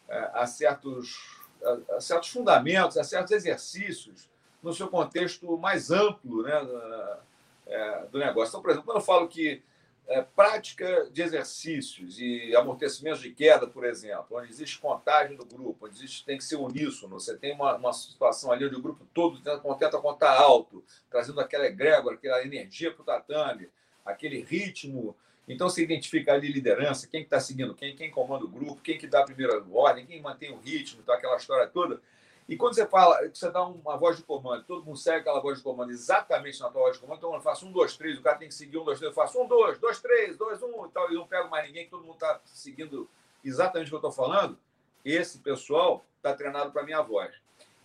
é, 0.08 0.30
a, 0.32 0.46
certos, 0.46 1.40
a, 1.64 1.96
a 1.96 2.00
certos 2.00 2.28
fundamentos, 2.28 2.96
a 2.96 3.02
certos 3.02 3.32
exercícios 3.32 4.28
no 4.64 4.74
seu 4.74 4.88
contexto 4.88 5.56
mais 5.58 5.90
amplo 5.90 6.42
né, 6.42 7.18
é, 7.66 8.06
do 8.10 8.18
negócio. 8.18 8.50
Então, 8.50 8.62
por 8.62 8.70
exemplo, 8.70 8.86
quando 8.86 8.98
eu 8.98 9.04
falo 9.04 9.28
que 9.28 9.62
é, 10.06 10.22
prática 10.22 11.08
de 11.12 11.22
exercícios 11.22 12.18
e 12.18 12.54
amortecimentos 12.54 13.20
de 13.20 13.30
queda, 13.30 13.66
por 13.66 13.84
exemplo, 13.84 14.26
onde 14.38 14.50
existe 14.50 14.78
contagem 14.78 15.36
do 15.36 15.44
grupo, 15.44 15.86
onde 15.86 15.96
existe, 15.96 16.24
tem 16.24 16.36
que 16.36 16.44
ser 16.44 16.56
uníssono, 16.56 17.18
você 17.18 17.36
tem 17.36 17.54
uma, 17.54 17.76
uma 17.76 17.92
situação 17.92 18.52
ali 18.52 18.66
onde 18.66 18.74
o 18.74 18.82
grupo 18.82 19.06
todo 19.14 19.40
tenta, 19.40 19.98
contar 19.98 20.38
alto, 20.38 20.84
trazendo 21.10 21.40
aquela 21.40 21.66
egrégora, 21.66 22.16
aquela 22.16 22.42
energia 22.44 22.92
para 22.92 23.02
o 23.02 23.04
tatame, 23.04 23.68
aquele 24.04 24.42
ritmo. 24.42 25.16
Então 25.48 25.68
você 25.68 25.82
identifica 25.82 26.32
ali 26.32 26.50
liderança, 26.50 27.06
quem 27.06 27.22
está 27.22 27.40
seguindo 27.40 27.74
quem, 27.74 27.94
quem 27.94 28.10
comanda 28.10 28.44
o 28.44 28.48
grupo, 28.48 28.82
quem 28.82 28.98
que 28.98 29.06
dá 29.06 29.20
a 29.20 29.24
primeira 29.24 29.62
ordem, 29.72 30.06
quem 30.06 30.20
mantém 30.20 30.52
o 30.52 30.58
ritmo, 30.58 31.00
então 31.02 31.14
aquela 31.14 31.36
história 31.36 31.66
toda. 31.66 32.00
E 32.46 32.56
quando 32.56 32.74
você 32.74 32.86
fala, 32.86 33.26
você 33.32 33.50
dá 33.50 33.64
uma 33.64 33.96
voz 33.96 34.18
de 34.18 34.22
comando, 34.22 34.64
todo 34.64 34.84
mundo 34.84 34.98
segue 34.98 35.20
aquela 35.20 35.40
voz 35.40 35.58
de 35.58 35.64
comando 35.64 35.90
exatamente 35.90 36.60
na 36.60 36.68
tua 36.68 36.82
voz 36.82 36.96
de 36.96 37.00
comando, 37.00 37.18
então 37.18 37.34
eu 37.34 37.40
faço 37.40 37.66
um, 37.66 37.72
dois, 37.72 37.96
três, 37.96 38.18
o 38.18 38.22
cara 38.22 38.36
tem 38.36 38.48
que 38.48 38.54
seguir 38.54 38.76
um, 38.76 38.84
dois, 38.84 38.98
três, 38.98 39.10
eu 39.10 39.14
faço 39.14 39.40
um, 39.40 39.46
dois, 39.46 39.78
dois, 39.78 40.00
três, 40.00 40.36
dois, 40.36 40.62
um 40.62 40.84
e 40.84 40.90
tal, 40.90 41.10
e 41.10 41.14
não 41.14 41.26
pego 41.26 41.48
mais 41.48 41.66
ninguém, 41.66 41.88
todo 41.88 42.02
mundo 42.04 42.14
está 42.14 42.40
seguindo 42.44 43.08
exatamente 43.42 43.86
o 43.86 43.90
que 43.90 43.94
eu 43.94 44.10
estou 44.10 44.12
falando. 44.12 44.58
Esse 45.02 45.38
pessoal 45.38 46.04
está 46.16 46.34
treinado 46.34 46.70
para 46.70 46.82
minha 46.82 47.00
voz. 47.02 47.34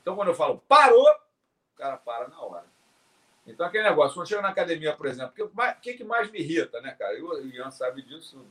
Então, 0.02 0.16
quando 0.16 0.30
eu 0.30 0.36
falo 0.36 0.62
parou, 0.68 1.08
o 1.08 1.78
cara 1.78 1.98
para 1.98 2.28
na 2.28 2.42
hora. 2.42 2.66
Então, 3.46 3.66
aquele 3.66 3.84
negócio, 3.84 4.16
quando 4.16 4.28
chega 4.28 4.42
na 4.42 4.50
academia, 4.50 4.96
por 4.96 5.08
exemplo, 5.08 5.34
o 5.46 5.82
que, 5.82 5.94
que 5.94 6.04
mais 6.04 6.30
me 6.30 6.40
irrita, 6.40 6.80
né, 6.82 6.96
cara? 6.98 7.22
o 7.22 7.48
Ian 7.48 7.72
sabe 7.72 8.02
disso. 8.02 8.46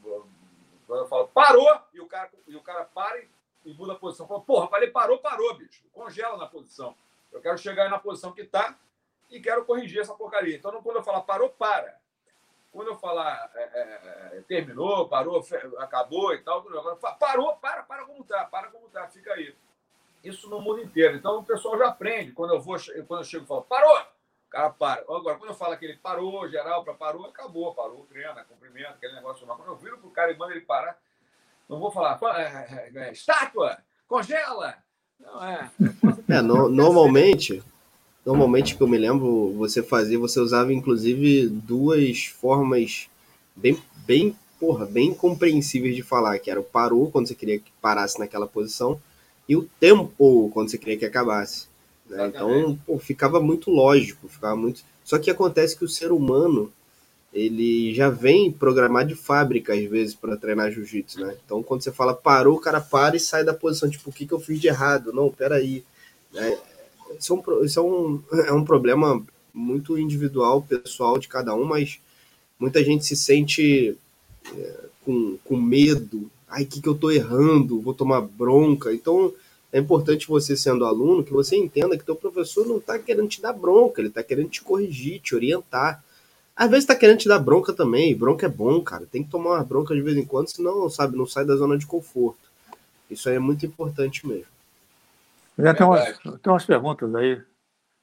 Quando 0.86 1.00
eu 1.00 1.06
falo 1.06 1.28
parou, 1.28 1.80
e 1.92 2.00
o 2.00 2.06
cara, 2.06 2.30
e 2.46 2.56
o 2.56 2.62
cara 2.62 2.84
para 2.84 3.18
e 3.20 3.28
e 3.68 3.74
muda 3.74 3.92
a 3.92 3.96
posição. 3.96 4.26
Fala, 4.26 4.40
porra, 4.40 4.68
falei, 4.68 4.90
parou, 4.90 5.18
parou, 5.18 5.54
bicho. 5.54 5.84
Congela 5.92 6.36
na 6.36 6.46
posição. 6.46 6.96
Eu 7.30 7.40
quero 7.40 7.58
chegar 7.58 7.90
na 7.90 7.98
posição 7.98 8.32
que 8.32 8.40
está 8.40 8.78
e 9.30 9.40
quero 9.40 9.64
corrigir 9.64 10.00
essa 10.00 10.14
porcaria. 10.14 10.56
Então, 10.56 10.82
quando 10.82 10.96
eu 10.96 11.02
falar 11.02 11.20
parou, 11.22 11.50
para. 11.50 11.98
Quando 12.72 12.88
eu 12.88 12.96
falar 12.96 13.50
é, 13.54 13.62
é, 13.62 14.38
é 14.38 14.40
terminou, 14.42 15.08
parou, 15.08 15.42
acabou 15.78 16.34
e 16.34 16.38
tal, 16.38 16.64
parou, 17.18 17.56
para, 17.56 17.82
para 17.82 18.04
como 18.04 18.22
está, 18.22 18.44
para 18.44 18.68
como 18.68 18.86
está, 18.86 19.06
fica 19.08 19.32
aí. 19.32 19.54
Isso 20.22 20.48
no 20.48 20.60
mundo 20.60 20.82
inteiro. 20.82 21.16
Então 21.16 21.38
o 21.38 21.44
pessoal 21.44 21.78
já 21.78 21.88
aprende. 21.88 22.32
Quando 22.32 22.54
eu 22.54 22.60
vou, 22.60 22.76
quando 23.06 23.20
eu 23.20 23.24
chego 23.24 23.44
e 23.44 23.48
falo, 23.48 23.62
parou! 23.62 23.98
O 24.46 24.50
cara 24.50 24.70
para. 24.70 25.02
Agora, 25.02 25.36
quando 25.36 25.50
eu 25.50 25.56
falo 25.56 25.76
que 25.76 25.84
ele 25.84 25.96
parou, 25.96 26.48
geral, 26.48 26.82
para 26.84 26.94
parou, 26.94 27.26
acabou, 27.26 27.74
parou, 27.74 28.06
treina, 28.06 28.44
cumprimento, 28.44 28.94
aquele 28.94 29.14
negócio. 29.14 29.46
Quando 29.46 29.66
eu 29.66 29.76
viro 29.76 29.98
pro 29.98 30.10
cara 30.10 30.32
e 30.32 30.36
mando 30.38 30.52
ele 30.52 30.62
parar, 30.62 30.98
não 31.68 31.78
vou 31.78 31.90
falar, 31.90 32.18
é, 32.38 32.42
é, 32.42 32.90
é, 32.94 33.12
estátua, 33.12 33.78
congela. 34.06 34.74
Não, 35.20 35.44
é. 35.44 35.70
é 36.28 36.40
no, 36.40 36.68
normalmente, 36.68 37.62
normalmente 38.24 38.74
que 38.74 38.82
eu 38.82 38.88
me 38.88 38.96
lembro, 38.96 39.52
você 39.54 39.82
fazia, 39.82 40.18
você 40.18 40.40
usava 40.40 40.72
inclusive 40.72 41.48
duas 41.48 42.24
formas 42.24 43.08
bem, 43.54 43.80
bem, 44.06 44.36
porra, 44.58 44.86
bem 44.86 45.12
compreensíveis 45.12 45.94
de 45.94 46.02
falar, 46.02 46.38
que 46.38 46.50
era 46.50 46.60
o 46.60 46.64
parou 46.64 47.10
quando 47.10 47.28
você 47.28 47.34
queria 47.34 47.58
que 47.58 47.70
parasse 47.82 48.18
naquela 48.18 48.46
posição 48.46 49.00
e 49.48 49.56
o 49.56 49.68
tempo 49.80 50.50
quando 50.52 50.70
você 50.70 50.78
queria 50.78 50.98
que 50.98 51.04
acabasse. 51.04 51.68
Né? 52.08 52.28
Então, 52.28 52.78
pô, 52.86 52.98
ficava 52.98 53.40
muito 53.40 53.70
lógico, 53.70 54.28
ficava 54.28 54.56
muito. 54.56 54.82
Só 55.04 55.18
que 55.18 55.30
acontece 55.30 55.76
que 55.76 55.84
o 55.84 55.88
ser 55.88 56.12
humano 56.12 56.72
ele 57.32 57.94
já 57.94 58.08
vem 58.08 58.50
programado 58.50 59.08
de 59.08 59.14
fábrica, 59.14 59.74
às 59.74 59.84
vezes, 59.84 60.14
para 60.14 60.36
treinar 60.36 60.72
jiu-jitsu, 60.72 61.20
né? 61.20 61.36
Então, 61.44 61.62
quando 61.62 61.82
você 61.82 61.92
fala 61.92 62.14
parou, 62.14 62.56
o 62.56 62.60
cara 62.60 62.80
para 62.80 63.16
e 63.16 63.20
sai 63.20 63.44
da 63.44 63.52
posição, 63.52 63.88
tipo, 63.88 64.08
o 64.10 64.12
que, 64.12 64.26
que 64.26 64.32
eu 64.32 64.40
fiz 64.40 64.60
de 64.60 64.68
errado? 64.68 65.12
Não, 65.12 65.30
peraí. 65.30 65.84
É, 66.34 66.58
isso, 67.18 67.32
é 67.32 67.36
um, 67.36 67.64
isso 67.64 67.78
é, 67.78 67.82
um, 67.82 68.22
é 68.46 68.52
um 68.52 68.64
problema 68.64 69.22
muito 69.52 69.98
individual, 69.98 70.62
pessoal 70.62 71.18
de 71.18 71.28
cada 71.28 71.54
um, 71.54 71.64
mas 71.64 72.00
muita 72.58 72.82
gente 72.82 73.04
se 73.04 73.16
sente 73.16 73.96
é, 74.56 74.80
com, 75.04 75.36
com 75.44 75.56
medo. 75.56 76.30
Ai, 76.48 76.62
o 76.62 76.66
que, 76.66 76.80
que 76.80 76.88
eu 76.88 76.94
tô 76.94 77.10
errando? 77.10 77.80
Vou 77.80 77.92
tomar 77.92 78.22
bronca. 78.22 78.92
Então, 78.92 79.34
é 79.70 79.78
importante 79.78 80.26
você, 80.26 80.56
sendo 80.56 80.84
aluno, 80.86 81.22
que 81.22 81.32
você 81.32 81.56
entenda 81.56 81.96
que 81.96 82.04
teu 82.04 82.16
professor 82.16 82.66
não 82.66 82.78
está 82.78 82.98
querendo 82.98 83.28
te 83.28 83.40
dar 83.40 83.52
bronca, 83.52 84.00
ele 84.00 84.08
está 84.08 84.22
querendo 84.22 84.48
te 84.48 84.62
corrigir, 84.62 85.20
te 85.20 85.34
orientar. 85.34 86.02
Às 86.58 86.68
vezes 86.68 86.86
tá 86.86 86.96
querendo 86.96 87.20
te 87.20 87.28
dar 87.28 87.38
bronca 87.38 87.72
também. 87.72 88.16
Bronca 88.16 88.46
é 88.46 88.48
bom, 88.48 88.82
cara. 88.82 89.06
Tem 89.06 89.22
que 89.22 89.30
tomar 89.30 89.50
uma 89.50 89.64
bronca 89.64 89.94
de 89.94 90.00
vez 90.00 90.16
em 90.16 90.24
quando, 90.24 90.48
senão, 90.48 90.90
sabe, 90.90 91.16
não 91.16 91.24
sai 91.24 91.44
da 91.44 91.54
zona 91.54 91.78
de 91.78 91.86
conforto. 91.86 92.50
Isso 93.08 93.28
aí 93.28 93.36
é 93.36 93.38
muito 93.38 93.64
importante 93.64 94.26
mesmo. 94.26 94.48
Já 95.56 95.72
tem, 95.72 95.86
umas, 95.86 96.18
tem 96.18 96.52
umas 96.52 96.64
perguntas 96.64 97.14
aí. 97.14 97.40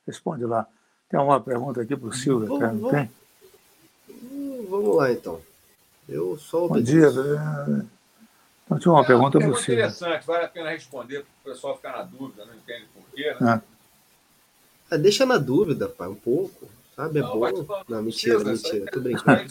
Responde 0.07 0.45
lá. 0.45 0.65
Tem 1.09 1.19
uma 1.19 1.41
pergunta 1.41 1.81
aqui 1.81 1.97
para 1.97 2.07
o 2.07 2.13
Silvio, 2.13 2.47
vamos, 2.47 2.61
cara, 2.61 2.73
vamos, 2.73 3.09
hum, 4.09 4.67
vamos 4.69 4.95
lá, 4.95 5.11
então. 5.11 5.41
Eu 6.07 6.37
sou 6.37 6.69
Bom 6.69 6.81
dia. 6.81 7.11
Né? 7.11 7.85
Então, 8.65 8.79
tinha 8.79 8.91
uma 8.91 9.03
é, 9.03 9.05
pergunta 9.05 9.37
para 9.37 9.49
o 9.49 9.55
Silvio. 9.57 9.73
interessante, 9.73 10.25
vale 10.25 10.45
a 10.45 10.47
pena 10.47 10.69
responder 10.69 11.25
para 11.25 11.51
o 11.51 11.53
pessoal 11.53 11.75
ficar 11.75 11.91
na 11.91 12.03
dúvida, 12.03 12.45
não 12.45 12.55
entende 12.55 12.85
por 12.93 13.03
quê, 13.13 13.35
né? 13.39 13.61
É. 14.91 14.95
É, 14.95 14.97
deixa 14.97 15.25
na 15.25 15.37
dúvida, 15.37 15.89
pai, 15.89 16.07
um 16.07 16.15
pouco. 16.15 16.69
Sabe, 16.95 17.19
é 17.19 17.21
não, 17.21 17.39
bom. 17.39 17.83
Não, 17.89 18.01
mentira, 18.01 18.39
mentira. 18.39 18.89
Tô 18.91 18.99
brincando. 19.01 19.43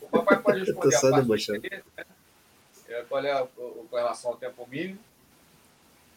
O 0.00 0.08
papai 0.08 0.38
pode 0.40 0.60
responder 0.64 0.90
Tô 0.90 0.92
só 0.92 1.10
debochando. 1.10 1.60
Né? 1.62 1.82
É, 2.88 3.02
qual 3.02 3.24
é 3.24 3.32
a, 3.32 3.46
com 3.46 3.96
relação 3.96 4.30
ao 4.30 4.36
tempo 4.36 4.66
mínimo? 4.70 4.98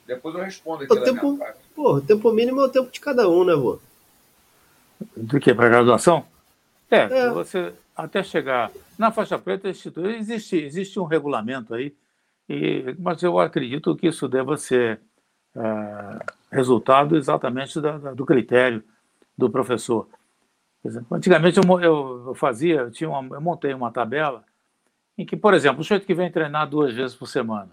Depois 0.07 0.35
eu 0.35 0.41
respondo 0.41 0.83
aqui 0.83 0.93
o 0.93 1.03
tempo, 1.03 1.39
Pô, 1.75 1.95
o 1.95 2.01
tempo 2.01 2.31
mínimo 2.31 2.61
é 2.61 2.65
o 2.65 2.69
tempo 2.69 2.91
de 2.91 2.99
cada 2.99 3.29
um, 3.29 3.45
né, 3.45 3.53
vô? 3.53 3.79
Do 5.15 5.39
que? 5.39 5.53
Para 5.53 5.69
graduação? 5.69 6.25
É, 6.89 6.97
é, 6.97 7.29
você 7.29 7.73
até 7.95 8.23
chegar 8.23 8.71
na 8.97 9.11
faixa 9.11 9.39
preta 9.39 9.69
existe, 9.69 10.57
existe 10.57 10.99
um 10.99 11.05
regulamento 11.05 11.73
aí, 11.73 11.95
e, 12.49 12.95
mas 12.99 13.23
eu 13.23 13.39
acredito 13.39 13.95
que 13.95 14.07
isso 14.07 14.27
deva 14.27 14.57
ser 14.57 14.99
é, 15.55 16.19
resultado 16.51 17.15
exatamente 17.15 17.79
da, 17.79 17.97
da, 17.97 18.13
do 18.13 18.25
critério 18.25 18.83
do 19.37 19.49
professor. 19.49 20.07
Antigamente 21.11 21.57
eu, 21.57 21.81
eu, 21.81 22.35
fazia, 22.35 22.81
eu, 22.81 22.91
tinha 22.91 23.09
uma, 23.09 23.35
eu 23.35 23.41
montei 23.41 23.73
uma 23.73 23.91
tabela 23.91 24.43
em 25.17 25.25
que, 25.25 25.37
por 25.37 25.53
exemplo, 25.53 25.79
o 25.79 25.83
sujeito 25.83 26.05
que 26.05 26.13
vem 26.13 26.31
treinar 26.31 26.67
duas 26.67 26.93
vezes 26.93 27.15
por 27.15 27.27
semana, 27.27 27.71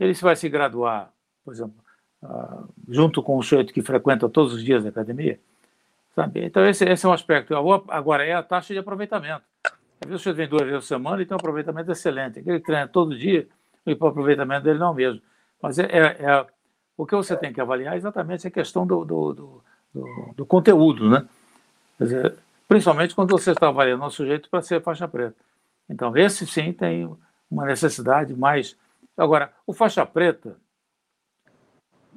ele 0.00 0.14
vai 0.14 0.34
se 0.34 0.48
graduar, 0.48 1.12
por 1.44 1.52
exemplo, 1.52 1.74
uh, 2.22 2.68
junto 2.88 3.22
com 3.22 3.36
o 3.36 3.42
sujeito 3.42 3.72
que 3.72 3.82
frequenta 3.82 4.28
todos 4.28 4.54
os 4.54 4.64
dias 4.64 4.86
a 4.86 4.88
academia, 4.88 5.38
sabe? 6.14 6.44
Então 6.44 6.64
esse, 6.66 6.84
esse 6.84 7.04
é 7.04 7.08
um 7.08 7.12
aspecto. 7.12 7.54
Agora 7.88 8.24
é 8.24 8.32
a 8.32 8.42
taxa 8.42 8.72
de 8.72 8.80
aproveitamento. 8.80 9.44
Às 10.00 10.08
vezes 10.08 10.20
o 10.20 10.24
sujeito 10.24 10.36
vem 10.36 10.48
duas 10.48 10.62
vezes 10.62 10.80
por 10.80 10.86
semana 10.86 11.22
e 11.22 11.26
tem 11.26 11.34
um 11.34 11.38
aproveitamento 11.38 11.92
excelente. 11.92 12.38
Aquele 12.38 12.60
que 12.60 12.66
treina 12.66 12.88
todo 12.88 13.16
dia, 13.16 13.46
o 13.86 14.06
aproveitamento 14.06 14.64
dele 14.64 14.78
não 14.78 14.88
é 14.88 14.90
o 14.90 14.94
mesmo. 14.94 15.20
Mas 15.60 15.78
é, 15.78 15.84
é, 15.84 15.98
é, 15.98 16.46
o 16.96 17.04
que 17.04 17.14
você 17.14 17.36
tem 17.36 17.52
que 17.52 17.60
avaliar 17.60 17.94
é 17.94 17.96
exatamente 17.96 18.46
a 18.46 18.50
questão 18.50 18.86
do, 18.86 19.04
do, 19.04 19.32
do, 19.32 19.64
do, 19.92 20.34
do 20.36 20.46
conteúdo, 20.46 21.10
né? 21.10 21.26
Dizer, 21.98 22.34
principalmente 22.68 23.14
quando 23.14 23.30
você 23.30 23.52
está 23.52 23.68
avaliando 23.68 24.04
o 24.04 24.10
sujeito 24.10 24.48
para 24.50 24.62
ser 24.62 24.82
faixa 24.82 25.06
preta. 25.06 25.36
Então, 25.88 26.16
esse 26.16 26.46
sim 26.46 26.72
tem 26.72 27.08
uma 27.50 27.66
necessidade 27.66 28.34
mais. 28.34 28.76
Agora, 29.16 29.52
o 29.66 29.72
faixa 29.72 30.04
preta, 30.04 30.56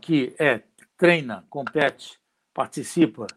que 0.02 0.34
é 0.40 0.62
treina, 0.98 1.44
compete, 1.50 2.20
participa, 2.54 3.28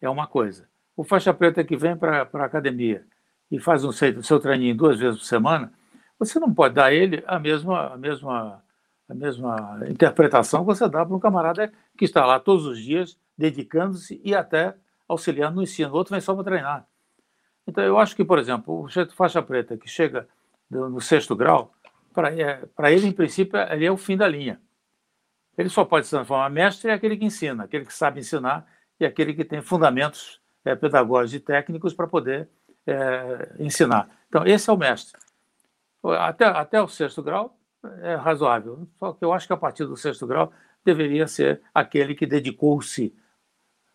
é 0.00 0.08
uma 0.08 0.26
coisa. 0.26 0.68
O 0.96 1.04
faixa 1.04 1.32
preta 1.32 1.62
que 1.62 1.76
vem 1.76 1.96
para 1.96 2.28
a 2.32 2.44
academia 2.44 3.04
e 3.50 3.60
faz 3.60 3.84
um 3.84 3.92
seu, 3.92 4.22
seu 4.22 4.40
treininho 4.40 4.76
duas 4.76 4.98
vezes 4.98 5.20
por 5.20 5.26
semana, 5.26 5.72
você 6.18 6.40
não 6.40 6.52
pode 6.52 6.74
dar 6.74 6.86
a 6.86 6.92
ele 6.92 7.22
a 7.26 7.38
mesma, 7.38 7.92
a 7.92 7.96
mesma, 7.96 8.64
a 9.08 9.14
mesma 9.14 9.80
interpretação 9.88 10.60
que 10.60 10.66
você 10.66 10.88
dá 10.88 11.04
para 11.04 11.14
um 11.14 11.20
camarada 11.20 11.72
que 11.96 12.04
está 12.04 12.24
lá 12.24 12.40
todos 12.40 12.66
os 12.66 12.82
dias, 12.82 13.16
dedicando-se 13.36 14.20
e 14.24 14.34
até 14.34 14.74
auxiliando 15.08 15.56
no 15.56 15.62
ensino, 15.62 15.92
o 15.92 15.96
outro 15.96 16.12
vem 16.12 16.20
só 16.20 16.34
para 16.34 16.44
treinar. 16.44 16.86
Então, 17.66 17.82
eu 17.82 17.98
acho 17.98 18.14
que, 18.14 18.24
por 18.24 18.38
exemplo, 18.38 18.82
o 18.82 18.88
sujeito 18.88 19.14
faixa 19.14 19.42
preta 19.42 19.76
que 19.76 19.88
chega 19.88 20.28
no 20.70 21.00
sexto 21.00 21.34
grau, 21.34 21.72
para 22.12 22.32
é, 22.34 22.62
ele, 22.92 23.08
em 23.08 23.12
princípio, 23.12 23.58
ele 23.58 23.84
é 23.84 23.90
o 23.90 23.96
fim 23.96 24.16
da 24.16 24.26
linha. 24.26 24.60
Ele 25.56 25.68
só 25.68 25.84
pode 25.84 26.06
se 26.06 26.10
transformar 26.10 26.50
mestre 26.50 26.90
é 26.90 26.94
aquele 26.94 27.16
que 27.16 27.24
ensina, 27.24 27.64
aquele 27.64 27.84
que 27.84 27.92
sabe 27.92 28.20
ensinar 28.20 28.66
e 29.00 29.04
aquele 29.04 29.34
que 29.34 29.44
tem 29.44 29.60
fundamentos 29.60 30.40
é, 30.64 30.74
pedagógicos 30.74 31.34
e 31.34 31.40
técnicos 31.40 31.94
para 31.94 32.06
poder 32.06 32.48
é, 32.86 33.54
ensinar. 33.58 34.08
Então, 34.28 34.46
esse 34.46 34.68
é 34.68 34.72
o 34.72 34.76
mestre. 34.76 35.20
Até, 36.04 36.44
até 36.44 36.80
o 36.80 36.88
sexto 36.88 37.22
grau 37.22 37.58
é 38.02 38.14
razoável, 38.14 38.86
só 38.98 39.12
que 39.12 39.24
eu 39.24 39.32
acho 39.32 39.46
que 39.46 39.52
a 39.52 39.56
partir 39.56 39.84
do 39.84 39.96
sexto 39.96 40.26
grau 40.26 40.52
deveria 40.84 41.26
ser 41.26 41.62
aquele 41.74 42.14
que 42.14 42.26
dedicou-se 42.26 43.14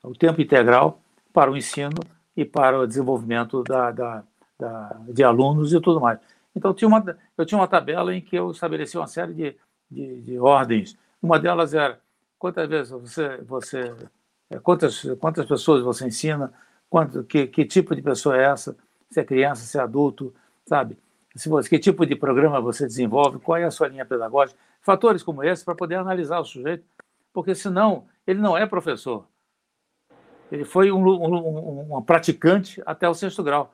o 0.03 0.13
tempo 0.13 0.41
integral 0.41 1.01
para 1.33 1.51
o 1.51 1.57
ensino 1.57 1.99
e 2.35 2.43
para 2.43 2.79
o 2.79 2.87
desenvolvimento 2.87 3.63
da, 3.63 3.91
da, 3.91 4.23
da, 4.59 4.97
de 5.07 5.23
alunos 5.23 5.73
e 5.73 5.79
tudo 5.79 5.99
mais. 5.99 6.19
Então, 6.55 6.73
tinha 6.73 6.87
uma, 6.87 7.17
eu 7.37 7.45
tinha 7.45 7.59
uma 7.59 7.67
tabela 7.67 8.13
em 8.13 8.21
que 8.21 8.35
eu 8.35 8.51
estabeleci 8.51 8.97
uma 8.97 9.07
série 9.07 9.33
de, 9.33 9.55
de, 9.89 10.21
de 10.21 10.39
ordens. 10.39 10.97
Uma 11.21 11.39
delas 11.39 11.73
era 11.73 11.99
quantas 12.37 12.67
vezes 12.67 12.91
você, 12.91 13.37
você 13.37 13.93
é, 14.49 14.59
quantas, 14.59 15.03
quantas 15.19 15.45
pessoas 15.45 15.81
você 15.81 16.05
ensina, 16.05 16.51
quanto, 16.89 17.23
que, 17.23 17.47
que 17.47 17.65
tipo 17.65 17.95
de 17.95 18.01
pessoa 18.01 18.37
é 18.37 18.43
essa, 18.43 18.75
se 19.09 19.19
é 19.19 19.23
criança, 19.23 19.63
se 19.63 19.77
é 19.77 19.81
adulto, 19.81 20.33
sabe? 20.65 20.97
Se 21.35 21.47
você, 21.47 21.69
que 21.69 21.79
tipo 21.79 22.05
de 22.05 22.15
programa 22.15 22.59
você 22.59 22.85
desenvolve, 22.85 23.39
qual 23.39 23.57
é 23.57 23.63
a 23.63 23.71
sua 23.71 23.87
linha 23.87 24.05
pedagógica, 24.05 24.59
fatores 24.81 25.23
como 25.23 25.41
esse 25.41 25.63
para 25.63 25.73
poder 25.73 25.95
analisar 25.95 26.39
o 26.39 26.43
sujeito, 26.43 26.83
porque 27.31 27.55
senão 27.55 28.05
ele 28.27 28.41
não 28.41 28.57
é 28.57 28.65
professor. 28.65 29.25
Ele 30.51 30.65
foi 30.65 30.91
um, 30.91 31.07
um, 31.07 31.97
um 31.97 32.01
praticante 32.01 32.81
até 32.85 33.07
o 33.07 33.13
sexto 33.13 33.41
grau. 33.41 33.73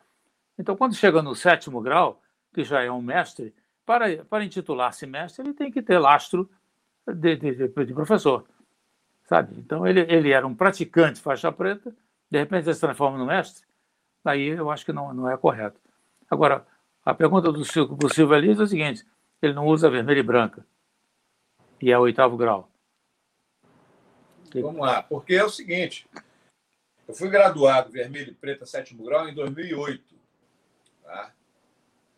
Então, 0.59 0.77
quando 0.77 0.95
chega 0.95 1.21
no 1.21 1.35
sétimo 1.35 1.81
grau, 1.81 2.21
que 2.53 2.63
já 2.63 2.83
é 2.83 2.91
um 2.91 3.01
mestre, 3.01 3.53
para, 3.85 4.23
para 4.25 4.43
intitular-se 4.43 5.07
mestre, 5.07 5.45
ele 5.45 5.53
tem 5.53 5.71
que 5.71 5.81
ter 5.81 5.97
lastro 5.97 6.49
de, 7.07 7.35
de, 7.35 7.67
de, 7.67 7.93
professor, 7.93 8.45
sabe? 9.25 9.55
Então, 9.57 9.87
ele, 9.87 10.01
ele 10.01 10.31
era 10.31 10.45
um 10.45 10.53
praticante 10.53 11.21
faixa 11.21 11.51
preta, 11.51 11.95
de 12.29 12.37
repente 12.37 12.65
ele 12.65 12.73
se 12.73 12.81
transforma 12.81 13.17
no 13.17 13.25
mestre, 13.25 13.65
aí 14.25 14.47
eu 14.47 14.69
acho 14.69 14.85
que 14.85 14.91
não, 14.91 15.13
não 15.13 15.29
é 15.29 15.37
correto. 15.37 15.79
Agora, 16.29 16.65
a 17.05 17.13
pergunta 17.13 17.51
do 17.51 17.63
Silvio, 17.63 17.95
do 17.95 18.13
Silvio 18.13 18.35
Elias 18.35 18.59
é 18.59 18.63
o 18.63 18.67
seguinte, 18.67 19.05
ele 19.41 19.53
não 19.53 19.65
usa 19.65 19.89
vermelha 19.89 20.19
e 20.19 20.23
branca, 20.23 20.65
e 21.81 21.91
é 21.91 21.97
o 21.97 22.01
oitavo 22.01 22.35
grau. 22.35 22.69
Vamos 24.53 24.81
lá, 24.81 25.03
porque 25.03 25.35
é 25.35 25.43
o 25.43 25.49
seguinte, 25.49 26.07
eu 27.07 27.13
fui 27.13 27.29
graduado 27.29 27.91
vermelho 27.91 28.31
e 28.31 28.35
preta 28.35 28.65
sétimo 28.65 29.03
grau 29.03 29.27
em 29.27 29.33
2008, 29.33 30.15
tá? 31.03 31.33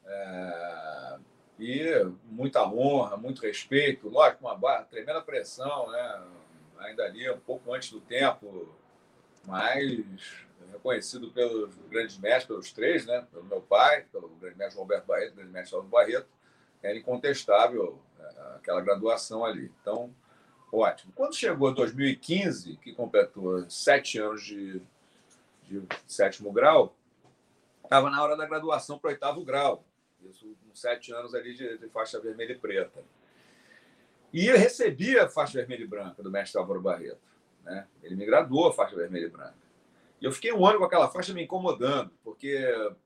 É, 0.06 1.20
e 1.60 1.84
muita 2.26 2.64
honra, 2.66 3.18
muito 3.18 3.42
respeito, 3.42 4.10
lógico, 4.10 4.48
uma 4.48 4.84
tremenda 4.84 5.22
pressão, 5.22 5.92
né? 5.92 6.24
ainda 6.80 7.04
ali 7.04 7.30
um 7.30 7.40
pouco 7.40 7.74
antes 7.74 7.92
do 7.92 8.00
tempo, 8.00 8.74
mas 9.46 10.48
reconhecido 10.72 11.32
pelos 11.32 11.76
grandes 11.90 12.18
mestres, 12.18 12.46
pelos 12.46 12.72
três, 12.72 13.06
né? 13.06 13.28
pelo 13.32 13.44
meu 13.44 13.62
pai, 13.62 14.06
pelo 14.12 14.30
grande 14.30 14.58
mestre 14.58 14.80
Roberto 14.80 15.06
Barreto, 15.06 15.36
grande 15.36 15.52
mestre 15.52 15.76
Aldo 15.76 15.90
Barreto, 15.90 16.28
era 16.82 16.98
incontestável 16.98 18.00
é, 18.20 18.56
aquela 18.56 18.82
graduação 18.82 19.44
ali. 19.44 19.72
Então, 19.82 20.14
ótimo. 20.72 21.12
Quando 21.16 21.36
chegou 21.36 21.74
2015, 21.74 22.78
que 22.78 22.94
completou 22.94 23.70
sete 23.70 24.20
anos 24.20 24.44
de, 24.44 24.82
de 25.64 25.82
sétimo 26.08 26.52
grau, 26.52 26.96
estava 27.84 28.10
na 28.10 28.22
hora 28.22 28.38
da 28.38 28.46
graduação 28.46 29.00
para 29.00 29.12
oitavo 29.12 29.44
grau. 29.44 29.84
Isso 30.30 30.46
com 30.68 30.76
sete 30.76 31.12
anos 31.14 31.34
ali 31.34 31.54
de, 31.54 31.78
de, 31.78 31.88
faixa 31.90 32.20
vermelha 32.20 32.54
e 32.54 32.58
preta. 32.58 33.04
E 34.32 34.46
eu 34.46 34.58
recebi 34.58 35.18
a 35.18 35.28
faixa 35.28 35.58
vermelha 35.58 35.84
e 35.84 35.88
branca 35.88 36.22
do 36.22 36.30
mestre 36.30 36.60
Álvaro 36.60 36.82
Barreto. 36.82 37.20
Né? 37.64 37.88
Ele 38.04 38.16
me 38.16 38.26
graduou 38.26 38.68
a 38.68 38.74
faixa 38.74 38.96
vermelha 38.96 39.26
e 39.26 39.30
branca. 39.30 39.56
E 40.22 40.26
eu 40.26 40.32
fiquei 40.32 40.54
um 40.54 40.66
ano 40.66 40.80
com 40.80 40.86
aquela 40.86 41.10
faixa 41.10 41.34
me 41.34 41.44
incomodando, 41.44 42.12
porque 42.24 42.50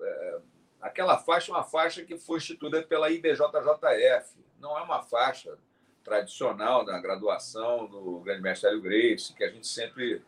é, 0.02 0.40
aquela 0.82 1.18
faixa 1.18 1.52
é 1.52 1.56
uma 1.56 1.64
faixa 1.64 2.04
que 2.04 2.18
foi 2.18 2.38
instituída 2.38 2.82
pela 2.84 3.10
IBJJF. 3.10 4.36
Não 4.60 4.78
é 4.78 4.82
uma 4.82 5.04
faixa 5.04 5.58
tradicional 6.04 6.86
da 6.86 7.00
graduação 7.00 7.88
do 7.88 8.20
grande 8.20 8.42
mestre 8.42 8.70
Hélio 8.70 8.82
Grace, 8.82 9.34
que 9.34 9.44
a 9.44 9.50
gente 9.50 9.68
sempre 9.68 10.22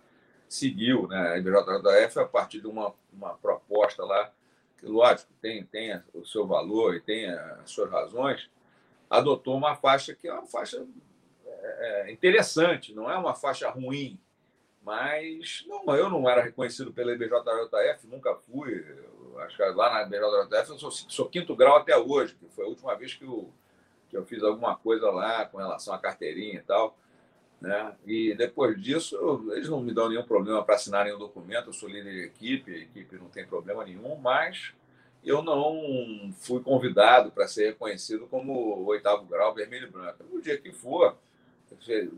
seguiu. 0.48 1.08
Né? 1.08 1.18
A 1.18 1.38
IBJJF, 1.38 2.20
a 2.20 2.26
partir 2.26 2.62
de 2.62 2.68
uma, 2.68 2.94
uma 3.12 3.36
proposta 3.36 4.04
lá 4.04 4.32
que, 4.78 4.86
lógico, 4.86 5.32
tem, 5.42 5.64
tem 5.66 6.02
o 6.14 6.26
seu 6.26 6.46
valor 6.46 6.96
e 6.96 7.02
tem 7.02 7.30
as 7.30 7.72
suas 7.72 7.92
razões, 7.92 8.50
adotou 9.10 9.56
uma 9.56 9.76
faixa 9.76 10.14
que 10.14 10.28
é 10.28 10.34
uma 10.34 10.46
faixa 10.46 10.86
é, 11.46 12.08
é, 12.08 12.12
interessante, 12.12 12.94
não 12.94 13.10
é 13.10 13.18
uma 13.18 13.34
faixa 13.34 13.70
ruim, 13.70 14.20
mas 14.84 15.66
não, 15.68 15.96
eu 15.96 16.10
não 16.10 16.30
era 16.30 16.44
reconhecido 16.44 16.94
pela 16.94 17.12
IBJJF, 17.14 18.08
nunca 18.08 18.36
fui. 18.36 18.86
Acho 19.40 19.58
que 19.58 19.64
lá 19.64 19.94
na 19.94 20.04
IBJJF 20.04 20.70
eu 20.70 20.80
sou, 20.80 20.92
sou, 20.92 21.30
quinto 21.30 21.56
grau 21.56 21.78
até 21.78 21.98
hoje, 21.98 22.36
que 22.36 22.48
foi 22.50 22.66
a 22.66 22.68
última 22.70 22.96
vez 22.96 23.14
que 23.14 23.24
eu, 23.24 23.52
que 24.10 24.18
eu 24.18 24.26
fiz 24.26 24.44
alguma 24.44 24.76
coisa 24.76 25.10
lá 25.10 25.46
com 25.46 25.58
relação 25.58 25.94
à 25.94 25.98
carteirinha 25.98 26.60
e 26.60 26.64
tal. 26.64 26.98
Né? 27.60 27.96
E 28.06 28.36
depois 28.36 28.80
disso, 28.82 29.50
eles 29.52 29.70
não 29.70 29.82
me 29.82 29.94
dão 29.94 30.10
nenhum 30.10 30.24
problema 30.24 30.64
para 30.64 30.76
assinar 30.76 31.06
nenhum 31.06 31.18
documento. 31.18 31.70
Eu 31.70 31.74
sou 31.74 31.90
líder 31.90 32.12
de 32.12 32.24
equipe, 32.26 32.74
a 32.74 32.78
equipe 32.78 33.16
não 33.18 33.30
tem 33.30 33.46
problema 33.46 33.84
nenhum, 33.84 34.16
mas 34.18 34.74
eu 35.24 35.42
não 35.42 36.32
fui 36.40 36.62
convidado 36.62 37.32
para 37.32 37.48
ser 37.48 37.68
reconhecido 37.68 38.28
como 38.28 38.86
oitavo 38.86 39.26
grau 39.26 39.54
vermelho 39.54 39.88
e 39.88 39.92
branco. 39.92 40.24
No 40.32 40.42
dia 40.42 40.58
que 40.58 40.72
for, 40.72 41.18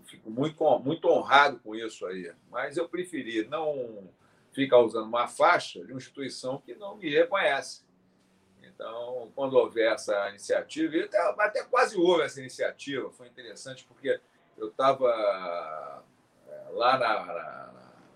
fico 0.05 0.29
muito, 0.29 0.79
muito 0.79 1.07
honrado 1.07 1.59
com 1.63 1.73
isso 1.73 2.05
aí. 2.05 2.31
Mas 2.51 2.75
eu 2.75 2.89
preferi 2.89 3.47
não 3.47 4.09
ficar 4.51 4.79
usando 4.79 5.07
uma 5.07 5.27
faixa 5.27 5.85
de 5.85 5.91
uma 5.93 5.99
instituição 5.99 6.61
que 6.65 6.75
não 6.75 6.97
me 6.97 7.09
reconhece. 7.09 7.86
Então, 8.77 9.31
quando 9.33 9.57
houver 9.57 9.91
essa 9.91 10.29
iniciativa, 10.29 10.95
e 10.95 11.03
até, 11.05 11.17
até 11.39 11.63
quase 11.63 11.97
houve 11.97 12.21
essa 12.21 12.39
iniciativa, 12.39 13.09
foi 13.09 13.25
interessante 13.25 13.83
porque 13.85 14.21
eu 14.55 14.67
estava 14.67 16.03
é, 16.47 16.69
lá 16.73 16.99
na, 16.99 17.25
na, 17.25 17.73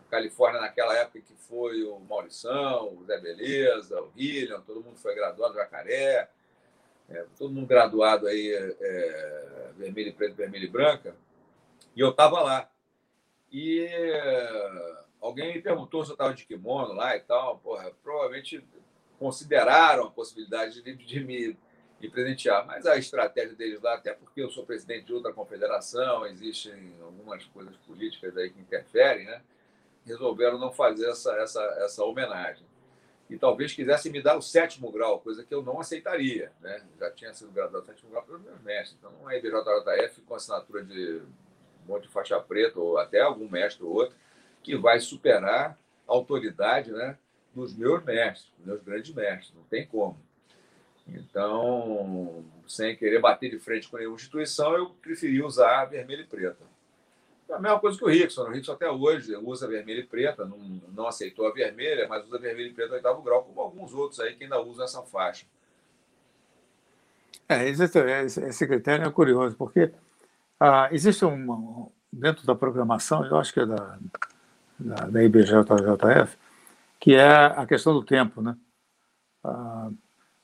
Califórnia 0.07 0.61
naquela 0.61 0.95
época 0.95 1.21
que 1.21 1.33
foi 1.33 1.83
o 1.83 1.97
Maurição, 2.01 2.95
o 2.95 3.03
Zé 3.05 3.19
Beleza, 3.19 3.99
o 4.01 4.11
William, 4.15 4.61
todo 4.61 4.83
mundo 4.83 4.97
foi 4.97 5.15
graduado, 5.15 5.55
Jacaré, 5.55 6.29
é, 7.09 7.25
todo 7.39 7.51
mundo 7.51 7.65
graduado 7.65 8.27
aí, 8.27 8.53
é, 8.53 9.71
vermelho 9.77 10.09
e 10.09 10.13
preto, 10.13 10.35
vermelho 10.35 10.65
e 10.65 10.69
branca, 10.69 11.15
e 11.95 12.01
eu 12.01 12.09
estava 12.09 12.39
lá. 12.39 12.69
E 13.51 13.89
alguém 15.19 15.55
me 15.55 15.61
perguntou 15.61 16.03
se 16.03 16.11
eu 16.11 16.13
estava 16.13 16.35
de 16.35 16.45
kimono 16.45 16.93
lá 16.93 17.15
e 17.15 17.21
tal, 17.21 17.57
porra, 17.57 17.91
provavelmente 18.03 18.63
consideraram 19.21 20.05
a 20.05 20.09
possibilidade 20.09 20.81
de, 20.81 20.95
de 20.95 21.23
me 21.23 21.55
me 22.01 22.09
presentear. 22.09 22.65
Mas 22.65 22.85
a 22.85 22.97
estratégia 22.97 23.55
deles 23.55 23.79
lá, 23.79 23.93
até 23.93 24.11
porque 24.11 24.41
eu 24.41 24.49
sou 24.49 24.65
presidente 24.65 25.05
de 25.05 25.13
outra 25.13 25.31
confederação, 25.31 26.25
existem 26.25 26.95
algumas 26.99 27.45
coisas 27.45 27.75
políticas 27.85 28.35
aí 28.35 28.49
que 28.49 28.59
interferem, 28.59 29.25
né? 29.25 29.41
resolveram 30.03 30.57
não 30.57 30.71
fazer 30.71 31.07
essa, 31.07 31.31
essa, 31.37 31.61
essa 31.79 32.03
homenagem. 32.03 32.65
E 33.29 33.37
talvez 33.37 33.71
quisessem 33.71 34.11
me 34.11 34.19
dar 34.21 34.35
o 34.35 34.41
sétimo 34.41 34.91
grau, 34.91 35.19
coisa 35.19 35.43
que 35.43 35.53
eu 35.53 35.61
não 35.61 35.79
aceitaria. 35.79 36.51
Né? 36.59 36.83
Já 36.99 37.11
tinha 37.11 37.33
sido 37.33 37.51
graduado 37.51 37.85
sétimo 37.85 38.09
grau 38.09 38.23
pelos 38.23 38.41
meus 38.41 38.59
mestres. 38.61 38.97
Então, 38.97 39.11
não 39.11 39.29
é 39.29 39.37
IBJJF 39.37 40.21
com 40.21 40.33
assinatura 40.33 40.83
de 40.83 41.21
um 41.83 41.87
monte 41.87 42.03
de 42.03 42.09
faixa 42.09 42.39
preta, 42.39 42.79
ou 42.79 42.97
até 42.97 43.21
algum 43.21 43.47
mestre 43.47 43.85
ou 43.85 43.93
outro, 43.93 44.15
que 44.63 44.75
vai 44.75 44.99
superar 44.99 45.77
a 46.07 46.11
autoridade 46.11 46.91
né, 46.91 47.17
dos 47.53 47.75
meus 47.75 48.03
mestres, 48.03 48.51
dos 48.57 48.65
meus 48.65 48.83
grandes 48.83 49.13
mestres. 49.13 49.53
Não 49.55 49.63
tem 49.63 49.85
como. 49.85 50.17
Então, 51.07 52.43
sem 52.67 52.95
querer 52.95 53.19
bater 53.19 53.49
de 53.49 53.59
frente 53.59 53.89
com 53.89 53.97
nenhuma 53.97 54.15
instituição, 54.15 54.75
eu 54.75 54.89
preferi 55.01 55.41
usar 55.41 55.85
vermelho 55.85 56.21
e 56.21 56.27
preta. 56.27 56.71
É 57.49 57.53
a 57.53 57.59
mesma 57.59 57.79
coisa 57.79 57.97
que 57.97 58.05
o 58.05 58.07
Rickson. 58.07 58.43
O 58.43 58.51
Rickson 58.51 58.71
até 58.71 58.89
hoje 58.89 59.35
usa 59.35 59.67
vermelho 59.67 59.99
e 59.99 60.05
preta, 60.05 60.45
não, 60.45 60.57
não 60.93 61.07
aceitou 61.07 61.45
a 61.47 61.51
vermelha, 61.51 62.07
mas 62.07 62.25
usa 62.25 62.37
vermelho 62.37 62.69
e 62.69 62.73
preta 62.73 62.93
oitavo 62.93 63.21
grau, 63.21 63.43
como 63.43 63.59
alguns 63.59 63.93
outros 63.93 64.19
aí 64.21 64.35
que 64.35 64.43
ainda 64.43 64.61
usam 64.61 64.85
essa 64.85 65.01
faixa. 65.01 65.45
É, 67.49 67.67
existe, 67.67 67.99
esse 68.47 68.65
critério 68.65 69.05
é 69.05 69.11
curioso, 69.11 69.57
porque 69.57 69.91
ah, 70.57 70.87
existe 70.93 71.25
um, 71.25 71.91
dentro 72.11 72.45
da 72.45 72.55
programação, 72.55 73.25
eu 73.25 73.37
acho 73.37 73.53
que 73.53 73.59
é 73.59 73.65
da, 73.65 73.97
da, 74.79 74.95
da 75.07 75.23
IBJJF, 75.23 76.37
que 77.01 77.15
é 77.15 77.27
a 77.27 77.65
questão 77.65 77.93
do 77.93 78.03
tempo, 78.03 78.43
né? 78.43 78.55
Ah, 79.43 79.89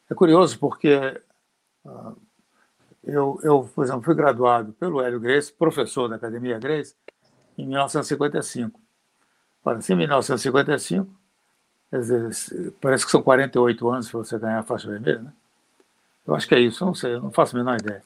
é 0.09 0.15
curioso 0.15 0.57
porque 0.57 1.21
uh, 1.85 2.17
eu, 3.03 3.39
eu, 3.43 3.69
por 3.75 3.85
exemplo, 3.85 4.01
fui 4.01 4.15
graduado 4.15 4.73
pelo 4.73 4.99
Hélio 4.99 5.19
Grace, 5.19 5.53
professor 5.53 6.09
da 6.09 6.15
Academia 6.15 6.57
Grace, 6.57 6.95
em 7.57 7.67
1955. 7.67 8.81
Ora, 9.63 9.81
se 9.81 9.93
em 9.93 9.97
1955, 9.97 11.07
dizer, 11.91 12.73
parece 12.81 13.05
que 13.05 13.11
são 13.11 13.21
48 13.21 13.89
anos 13.89 14.09
para 14.09 14.17
você 14.17 14.39
ganhar 14.39 14.59
a 14.59 14.63
faixa 14.63 14.89
vermelha, 14.89 15.21
né? 15.21 15.33
Eu 16.25 16.35
acho 16.35 16.47
que 16.47 16.55
é 16.55 16.59
isso, 16.59 16.83
não 16.83 16.95
sei, 16.95 17.13
eu 17.13 17.21
não 17.21 17.31
faço 17.31 17.55
a 17.55 17.59
menor 17.59 17.77
ideia. 17.79 18.03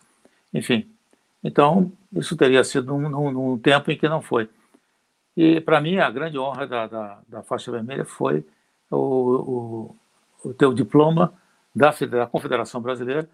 Enfim, 0.53 0.93
então, 1.41 1.91
isso 2.13 2.35
teria 2.35 2.63
sido 2.63 2.87
num, 2.87 3.09
num, 3.09 3.31
num 3.31 3.57
tempo 3.57 3.89
em 3.89 3.97
que 3.97 4.10
não 4.10 4.21
foi. 4.21 4.49
E, 5.36 5.62
para 5.62 5.79
mim, 5.79 5.98
a 5.98 6.10
grande 6.10 6.38
honra 6.38 6.67
da, 6.67 6.88
da, 6.88 7.19
da 7.27 7.44
faixa 7.44 7.71
vermelha 7.71 8.06
foi 8.06 8.46
o, 8.90 9.96
o, 10.44 10.50
o 10.50 10.54
teu 10.54 10.73
diploma 10.73 11.34
da, 11.73 11.92
da 12.10 12.27
Confederação 12.27 12.82
Brasileira 12.82 13.29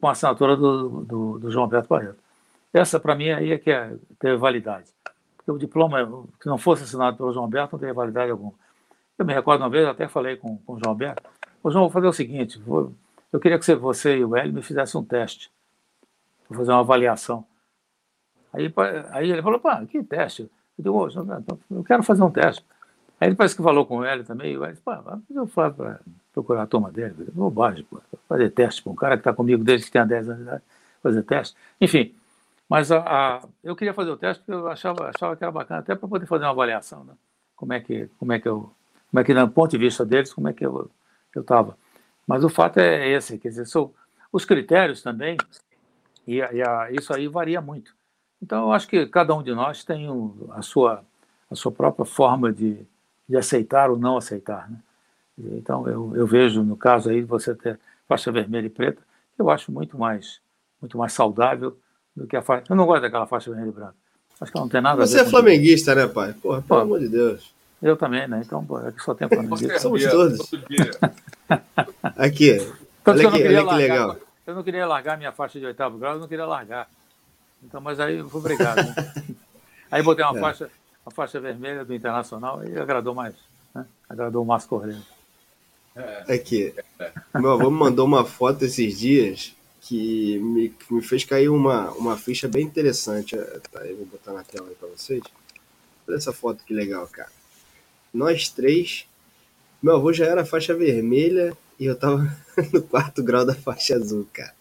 com 0.00 0.08
a 0.08 0.12
assinatura 0.12 0.56
do, 0.56 1.04
do, 1.04 1.38
do 1.38 1.50
João 1.50 1.64
Alberto 1.64 1.88
Barreto. 1.88 2.18
Essa, 2.72 2.98
para 2.98 3.14
mim, 3.14 3.30
aí 3.30 3.52
é 3.52 3.58
que 3.58 3.70
é, 3.70 3.94
teve 4.18 4.36
validade. 4.36 4.90
Porque 5.36 5.50
o 5.50 5.58
diploma, 5.58 6.26
que 6.40 6.46
não 6.46 6.58
fosse 6.58 6.84
assinado 6.84 7.16
pelo 7.16 7.32
João 7.32 7.44
Alberto, 7.44 7.74
não 7.74 7.80
teve 7.80 7.92
validade 7.92 8.30
alguma. 8.30 8.52
Eu 9.18 9.24
me 9.24 9.34
recordo 9.34 9.60
uma 9.60 9.70
vez, 9.70 9.86
até 9.86 10.08
falei 10.08 10.36
com, 10.36 10.56
com 10.58 10.74
o 10.74 10.78
João 10.78 10.90
Alberto, 10.92 11.22
o 11.62 11.70
João, 11.70 11.84
vou 11.84 11.90
fazer 11.90 12.06
o 12.06 12.12
seguinte, 12.12 12.58
vou, 12.58 12.92
eu 13.32 13.40
queria 13.40 13.58
que 13.58 13.64
você, 13.64 13.74
você 13.74 14.18
e 14.18 14.24
o 14.24 14.36
Hélio 14.36 14.52
me 14.52 14.62
fizessem 14.62 15.00
um 15.00 15.04
teste, 15.04 15.50
para 16.46 16.58
fazer 16.58 16.72
uma 16.72 16.80
avaliação. 16.80 17.46
Aí, 18.52 18.72
aí 19.10 19.30
ele 19.30 19.42
falou, 19.42 19.58
pá, 19.58 19.84
que 19.86 20.02
teste? 20.02 20.50
Eu 20.78 20.84
digo, 20.84 21.08
eu 21.70 21.84
quero 21.84 22.02
fazer 22.02 22.22
um 22.22 22.30
teste. 22.30 22.64
Aí 23.20 23.28
ele 23.28 23.36
parece 23.36 23.56
que 23.56 23.62
falou 23.62 23.86
com 23.86 24.04
Hélio 24.04 24.24
também, 24.24 24.58
disse, 24.58 24.82
pá, 24.82 25.02
eu 25.34 25.46
falo 25.46 25.74
para 25.74 26.00
procurar 26.32 26.62
a 26.62 26.66
turma 26.66 26.90
dele. 26.90 27.14
Bobagem, 27.32 27.84
pô. 27.84 28.00
Fazer 28.28 28.50
teste 28.50 28.82
com 28.82 28.90
um 28.90 28.94
cara 28.94 29.16
que 29.16 29.20
está 29.20 29.32
comigo 29.32 29.62
desde 29.62 29.86
que 29.86 29.92
tem 29.92 30.06
10 30.06 30.28
anos 30.28 30.42
de 30.42 30.48
idade, 30.48 30.62
fazer 31.02 31.22
teste. 31.22 31.56
Enfim, 31.80 32.14
mas 32.68 32.90
a, 32.90 32.98
a, 32.98 33.42
eu 33.62 33.76
queria 33.76 33.94
fazer 33.94 34.10
o 34.10 34.16
teste 34.16 34.42
porque 34.42 34.52
eu 34.52 34.68
achava, 34.68 35.10
achava 35.14 35.36
que 35.36 35.44
era 35.44 35.52
bacana, 35.52 35.80
até 35.80 35.94
para 35.94 36.08
poder 36.08 36.26
fazer 36.26 36.44
uma 36.44 36.50
avaliação, 36.50 37.04
né? 37.04 37.12
Como 37.54 37.72
é 37.72 37.80
que, 37.80 38.08
como 38.18 38.32
é 38.32 38.40
que 38.40 38.48
eu, 38.48 38.70
como 39.10 39.20
é 39.20 39.24
que, 39.24 39.32
do 39.32 39.48
ponto 39.48 39.70
de 39.70 39.78
vista 39.78 40.04
deles, 40.04 40.32
como 40.32 40.48
é 40.48 40.52
que 40.52 40.66
eu 40.66 40.90
estava. 41.36 41.78
Mas 42.26 42.42
o 42.42 42.48
fato 42.48 42.78
é 42.78 43.08
esse, 43.08 43.38
quer 43.38 43.48
dizer, 43.48 43.66
são 43.66 43.92
os 44.32 44.44
critérios 44.44 45.02
também, 45.02 45.36
e, 46.26 46.38
e 46.38 46.62
a, 46.62 46.90
isso 46.90 47.14
aí 47.14 47.28
varia 47.28 47.60
muito. 47.60 47.94
Então, 48.42 48.64
eu 48.64 48.72
acho 48.72 48.88
que 48.88 49.06
cada 49.06 49.34
um 49.34 49.42
de 49.42 49.54
nós 49.54 49.84
tem 49.84 50.06
a, 50.50 50.62
sua, 50.62 51.02
a 51.50 51.54
sua 51.54 51.72
própria 51.72 52.04
forma 52.04 52.52
de, 52.52 52.78
de 53.28 53.36
aceitar 53.36 53.90
ou 53.90 53.98
não 53.98 54.16
aceitar. 54.16 54.70
Né? 54.70 54.78
Então, 55.56 55.88
eu, 55.88 56.14
eu 56.14 56.26
vejo, 56.26 56.62
no 56.62 56.76
caso 56.76 57.10
aí, 57.10 57.22
você 57.22 57.54
ter 57.54 57.78
faixa 58.06 58.30
vermelha 58.30 58.66
e 58.66 58.70
preta, 58.70 59.02
eu 59.38 59.50
acho 59.50 59.72
muito 59.72 59.98
mais, 59.98 60.40
muito 60.80 60.98
mais 60.98 61.12
saudável 61.12 61.76
do 62.14 62.26
que 62.26 62.36
a 62.36 62.42
faixa. 62.42 62.64
Eu 62.68 62.76
não 62.76 62.86
gosto 62.86 63.02
daquela 63.02 63.26
faixa 63.26 63.50
vermelha 63.50 63.70
e 63.70 63.72
branca. 63.72 63.94
Acho 64.40 64.52
que 64.52 64.58
não 64.58 64.68
tem 64.68 64.80
nada 64.80 65.04
Você 65.04 65.14
a 65.14 65.22
ver. 65.22 65.24
Você 65.24 65.28
é 65.28 65.30
flamenguista, 65.30 65.94
né, 65.94 66.06
pai? 66.06 66.32
Porra, 66.34 66.62
pelo 66.62 66.80
amor 66.80 67.00
de 67.00 67.08
Deus. 67.08 67.54
Eu 67.82 67.96
também, 67.96 68.26
né? 68.26 68.42
Então, 68.44 68.64
pô, 68.64 68.80
é 68.80 68.92
que 68.92 69.02
só 69.02 69.14
tem 69.14 69.28
flamenguista. 69.28 69.78
Somos 69.78 70.04
todos. 70.06 70.40
aqui. 72.18 72.56
Olha, 73.06 73.28
aqui, 73.28 73.46
olha 73.46 73.66
que 73.66 73.74
legal. 73.74 74.16
Eu 74.46 74.54
não 74.54 74.62
queria 74.62 74.86
largar 74.86 75.16
minha 75.16 75.32
faixa 75.32 75.58
de 75.58 75.66
oitavo 75.66 75.98
grau, 75.98 76.14
eu 76.14 76.20
não 76.20 76.28
queria 76.28 76.46
largar. 76.46 76.88
Então, 77.64 77.80
mas 77.80 77.98
aí 77.98 78.18
eu 78.18 78.28
fui 78.28 78.40
obrigado. 78.40 78.76
Né? 78.76 78.94
aí 79.90 80.02
botei 80.02 80.24
uma, 80.24 80.36
é. 80.36 80.40
faixa, 80.40 80.70
uma 81.04 81.12
faixa 81.12 81.40
vermelha 81.40 81.84
do 81.84 81.94
Internacional 81.94 82.64
e 82.64 82.78
agradou 82.78 83.14
mais. 83.14 83.34
Né? 83.74 83.86
Agradou 84.08 84.42
o 84.42 84.46
Márcio 84.46 84.68
Correia. 84.68 85.02
É 86.26 86.36
que 86.38 86.74
meu 87.34 87.52
avô 87.52 87.70
me 87.70 87.78
mandou 87.78 88.04
uma 88.04 88.24
foto 88.24 88.64
esses 88.64 88.98
dias 88.98 89.54
que 89.80 90.38
me, 90.38 90.70
que 90.70 90.92
me 90.92 91.02
fez 91.02 91.24
cair 91.24 91.48
uma, 91.48 91.90
uma 91.92 92.16
ficha 92.16 92.48
bem 92.48 92.64
interessante. 92.64 93.36
É, 93.36 93.60
tá, 93.70 93.86
eu 93.86 93.98
vou 93.98 94.06
botar 94.06 94.32
na 94.32 94.42
tela 94.42 94.68
aí 94.68 94.74
para 94.74 94.88
vocês. 94.88 95.22
Olha 96.08 96.16
essa 96.16 96.32
foto 96.32 96.64
que 96.64 96.74
legal, 96.74 97.06
cara. 97.06 97.30
Nós 98.12 98.48
três. 98.48 99.06
Meu 99.82 99.96
avô 99.96 100.12
já 100.12 100.26
era 100.26 100.44
faixa 100.44 100.74
vermelha 100.74 101.56
e 101.78 101.84
eu 101.84 101.96
tava 101.96 102.34
no 102.72 102.82
quarto 102.82 103.22
grau 103.22 103.44
da 103.44 103.54
faixa 103.54 103.94
azul, 103.94 104.26
cara. 104.32 104.54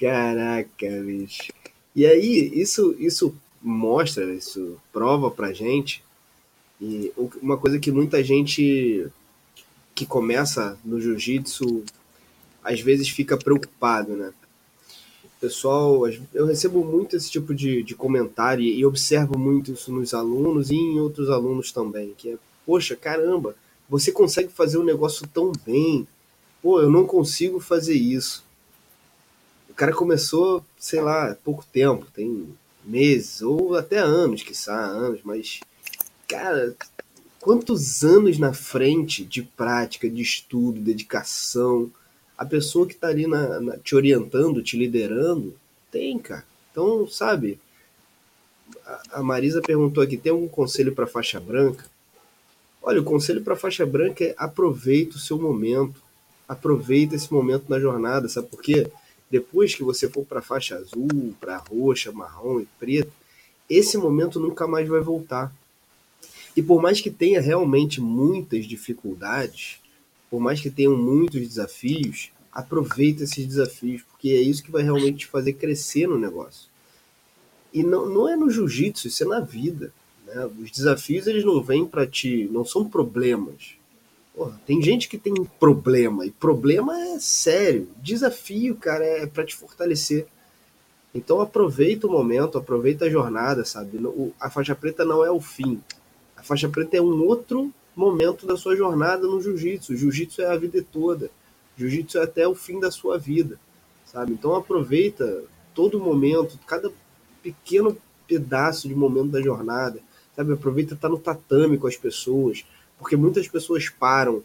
Caraca, 0.00 0.88
bicho. 1.04 1.52
E 1.94 2.06
aí, 2.06 2.50
isso, 2.54 2.94
isso 2.98 3.34
mostra, 3.62 4.32
isso 4.32 4.76
prova 4.92 5.30
pra 5.30 5.52
gente 5.52 6.02
e 6.80 7.12
uma 7.42 7.56
coisa 7.56 7.78
que 7.78 7.90
muita 7.90 8.22
gente 8.22 9.08
que 9.94 10.06
começa 10.06 10.78
no 10.84 11.00
jiu-jitsu 11.00 11.84
às 12.62 12.80
vezes 12.80 13.08
fica 13.08 13.36
preocupado, 13.36 14.14
né? 14.14 14.32
Pessoal, 15.40 16.02
eu 16.34 16.46
recebo 16.46 16.84
muito 16.84 17.16
esse 17.16 17.30
tipo 17.30 17.54
de, 17.54 17.82
de 17.82 17.94
comentário 17.94 18.64
e 18.64 18.84
observo 18.84 19.38
muito 19.38 19.72
isso 19.72 19.92
nos 19.92 20.12
alunos 20.12 20.70
e 20.70 20.74
em 20.74 20.98
outros 20.98 21.30
alunos 21.30 21.70
também, 21.70 22.12
que 22.16 22.30
é, 22.30 22.36
poxa, 22.66 22.96
caramba, 22.96 23.54
você 23.88 24.10
consegue 24.10 24.48
fazer 24.52 24.78
um 24.78 24.84
negócio 24.84 25.26
tão 25.28 25.52
bem, 25.64 26.06
pô, 26.60 26.80
eu 26.80 26.90
não 26.90 27.06
consigo 27.06 27.60
fazer 27.60 27.94
isso. 27.94 28.44
Cara 29.78 29.92
começou, 29.92 30.64
sei 30.76 31.00
lá, 31.00 31.36
pouco 31.44 31.64
tempo, 31.64 32.04
tem 32.12 32.48
meses 32.84 33.40
ou 33.42 33.76
até 33.76 33.98
anos, 33.98 34.42
que 34.42 34.52
anos, 34.68 35.20
mas, 35.22 35.60
cara, 36.26 36.74
quantos 37.40 38.02
anos 38.02 38.40
na 38.40 38.52
frente 38.52 39.24
de 39.24 39.40
prática, 39.40 40.10
de 40.10 40.20
estudo, 40.20 40.80
dedicação, 40.80 41.88
a 42.36 42.44
pessoa 42.44 42.88
que 42.88 42.94
está 42.94 43.06
ali 43.06 43.28
na, 43.28 43.60
na, 43.60 43.78
te 43.78 43.94
orientando, 43.94 44.64
te 44.64 44.76
liderando, 44.76 45.54
tem, 45.92 46.18
cara. 46.18 46.44
Então, 46.72 47.06
sabe, 47.06 47.60
a, 48.84 49.20
a 49.20 49.22
Marisa 49.22 49.62
perguntou 49.62 50.02
aqui: 50.02 50.16
tem 50.16 50.32
algum 50.32 50.48
conselho 50.48 50.92
para 50.92 51.06
faixa 51.06 51.38
branca? 51.38 51.84
Olha, 52.82 53.00
o 53.00 53.04
conselho 53.04 53.44
para 53.44 53.54
faixa 53.54 53.86
branca 53.86 54.24
é 54.24 54.34
aproveita 54.36 55.14
o 55.14 55.20
seu 55.20 55.38
momento, 55.38 56.02
aproveita 56.48 57.14
esse 57.14 57.32
momento 57.32 57.66
na 57.68 57.78
jornada, 57.78 58.28
sabe 58.28 58.48
por 58.48 58.60
quê? 58.60 58.90
Depois 59.30 59.74
que 59.74 59.82
você 59.82 60.08
for 60.08 60.24
para 60.24 60.42
faixa 60.42 60.76
azul, 60.76 61.34
para 61.40 61.58
roxa, 61.58 62.10
marrom 62.12 62.60
e 62.60 62.68
preta, 62.78 63.12
esse 63.68 63.98
momento 63.98 64.40
nunca 64.40 64.66
mais 64.66 64.88
vai 64.88 65.00
voltar. 65.00 65.54
E 66.56 66.62
por 66.62 66.80
mais 66.80 67.00
que 67.00 67.10
tenha 67.10 67.40
realmente 67.40 68.00
muitas 68.00 68.66
dificuldades, 68.66 69.80
por 70.30 70.40
mais 70.40 70.60
que 70.60 70.70
tenham 70.70 70.96
muitos 70.96 71.40
desafios, 71.40 72.30
aproveita 72.52 73.24
esses 73.24 73.46
desafios, 73.46 74.02
porque 74.02 74.30
é 74.30 74.40
isso 74.40 74.62
que 74.62 74.70
vai 74.70 74.82
realmente 74.82 75.18
te 75.18 75.26
fazer 75.26 75.52
crescer 75.52 76.08
no 76.08 76.18
negócio. 76.18 76.68
E 77.72 77.82
não, 77.82 78.08
não 78.08 78.28
é 78.28 78.34
no 78.34 78.50
jiu-jitsu, 78.50 79.08
isso 79.08 79.22
é 79.24 79.26
na 79.26 79.40
vida. 79.40 79.92
Né? 80.26 80.46
Os 80.60 80.70
desafios 80.70 81.26
eles 81.26 81.44
não 81.44 81.62
vêm 81.62 81.86
para 81.86 82.06
ti, 82.06 82.48
não 82.50 82.64
são 82.64 82.88
problemas. 82.88 83.77
Porra, 84.38 84.60
tem 84.64 84.80
gente 84.80 85.08
que 85.08 85.18
tem 85.18 85.34
problema, 85.58 86.24
e 86.24 86.30
problema 86.30 86.96
é 86.96 87.18
sério. 87.18 87.88
Desafio, 88.00 88.76
cara, 88.76 89.04
é 89.04 89.26
para 89.26 89.44
te 89.44 89.56
fortalecer. 89.56 90.28
Então 91.12 91.40
aproveita 91.40 92.06
o 92.06 92.12
momento, 92.12 92.56
aproveita 92.56 93.06
a 93.06 93.10
jornada, 93.10 93.64
sabe? 93.64 93.98
A 94.38 94.48
faixa 94.48 94.76
preta 94.76 95.04
não 95.04 95.24
é 95.24 95.30
o 95.30 95.40
fim. 95.40 95.82
A 96.36 96.42
faixa 96.44 96.68
preta 96.68 96.96
é 96.96 97.02
um 97.02 97.26
outro 97.26 97.72
momento 97.96 98.46
da 98.46 98.56
sua 98.56 98.76
jornada 98.76 99.26
no 99.26 99.42
jiu-jitsu. 99.42 99.96
Jiu-jitsu 99.96 100.40
é 100.42 100.46
a 100.46 100.56
vida 100.56 100.86
toda. 100.92 101.32
Jiu-jitsu 101.76 102.18
é 102.18 102.22
até 102.22 102.46
o 102.46 102.54
fim 102.54 102.78
da 102.78 102.92
sua 102.92 103.18
vida, 103.18 103.58
sabe? 104.06 104.34
Então 104.34 104.54
aproveita 104.54 105.42
todo 105.74 105.98
momento, 105.98 106.56
cada 106.64 106.92
pequeno 107.42 107.96
pedaço 108.28 108.86
de 108.86 108.94
momento 108.94 109.30
da 109.30 109.42
jornada, 109.42 109.98
sabe? 110.36 110.52
Aproveita 110.52 110.94
estar 110.94 111.08
no 111.08 111.18
tatame 111.18 111.76
com 111.76 111.88
as 111.88 111.96
pessoas, 111.96 112.64
porque 112.98 113.16
muitas 113.16 113.46
pessoas 113.48 113.88
param, 113.88 114.42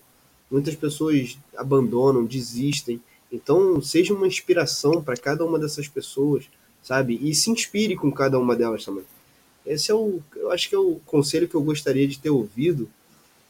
muitas 0.50 0.76
pessoas 0.76 1.38
abandonam, 1.58 2.26
desistem. 2.26 3.02
Então 3.32 3.82
seja 3.82 4.14
uma 4.14 4.28
inspiração 4.28 5.02
para 5.02 5.18
cada 5.18 5.44
uma 5.44 5.58
dessas 5.58 5.88
pessoas, 5.88 6.46
sabe? 6.84 7.20
E 7.22 7.34
se 7.34 7.50
inspire 7.50 7.96
com 7.96 8.12
cada 8.12 8.38
uma 8.38 8.56
delas 8.56 8.86
também. 8.86 9.04
Esse 9.66 9.92
é 9.92 9.96
o, 9.96 10.22
eu 10.36 10.52
acho 10.52 10.70
que 10.70 10.76
é 10.76 10.78
o 10.78 11.00
conselho 11.06 11.48
que 11.48 11.56
eu 11.56 11.62
gostaria 11.62 12.08
de 12.08 12.20
ter 12.20 12.30
ouvido 12.30 12.90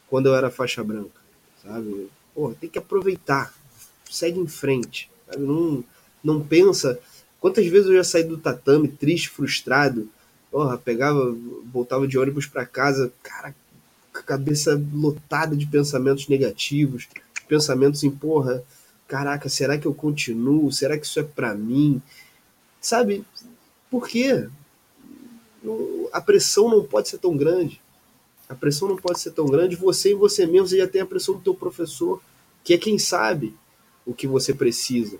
quando 0.08 0.26
eu 0.26 0.34
era 0.34 0.50
faixa 0.50 0.82
branca, 0.82 1.20
sabe? 1.62 2.08
Porra, 2.34 2.54
tem 2.60 2.70
que 2.70 2.78
aproveitar, 2.78 3.52
segue 4.10 4.38
em 4.38 4.46
frente, 4.46 5.10
sabe? 5.26 5.42
Não, 5.42 5.84
não 6.22 6.40
pensa. 6.40 6.98
Quantas 7.40 7.66
vezes 7.66 7.88
eu 7.88 7.96
já 7.96 8.04
saí 8.04 8.24
do 8.24 8.38
tatame 8.38 8.88
triste, 8.88 9.28
frustrado, 9.28 10.08
porra, 10.50 10.78
pegava, 10.78 11.36
voltava 11.72 12.06
de 12.06 12.16
ônibus 12.16 12.46
para 12.46 12.64
casa, 12.64 13.12
cara, 13.22 13.54
cabeça 14.24 14.80
lotada 14.92 15.56
de 15.56 15.66
pensamentos 15.66 16.28
negativos, 16.28 17.08
pensamentos 17.48 18.02
em, 18.02 18.10
porra, 18.10 18.62
caraca, 19.06 19.48
será 19.48 19.78
que 19.78 19.86
eu 19.86 19.94
continuo? 19.94 20.72
Será 20.72 20.98
que 20.98 21.06
isso 21.06 21.20
é 21.20 21.22
para 21.22 21.54
mim? 21.54 22.00
Sabe? 22.80 23.24
Por 23.90 24.08
quê? 24.08 24.48
a 26.12 26.20
pressão 26.20 26.68
não 26.68 26.84
pode 26.84 27.08
ser 27.08 27.18
tão 27.18 27.36
grande. 27.36 27.80
A 28.48 28.54
pressão 28.54 28.88
não 28.88 28.96
pode 28.96 29.18
ser 29.18 29.30
tão 29.30 29.46
grande. 29.46 29.76
Você 29.76 30.10
e 30.10 30.14
você 30.14 30.46
mesmo 30.46 30.68
você 30.68 30.78
já 30.78 30.86
tem 30.86 31.00
a 31.00 31.06
pressão 31.06 31.34
do 31.34 31.40
teu 31.40 31.54
professor, 31.54 32.20
que 32.62 32.74
é 32.74 32.78
quem 32.78 32.98
sabe 32.98 33.54
o 34.04 34.14
que 34.14 34.26
você 34.26 34.52
precisa. 34.52 35.18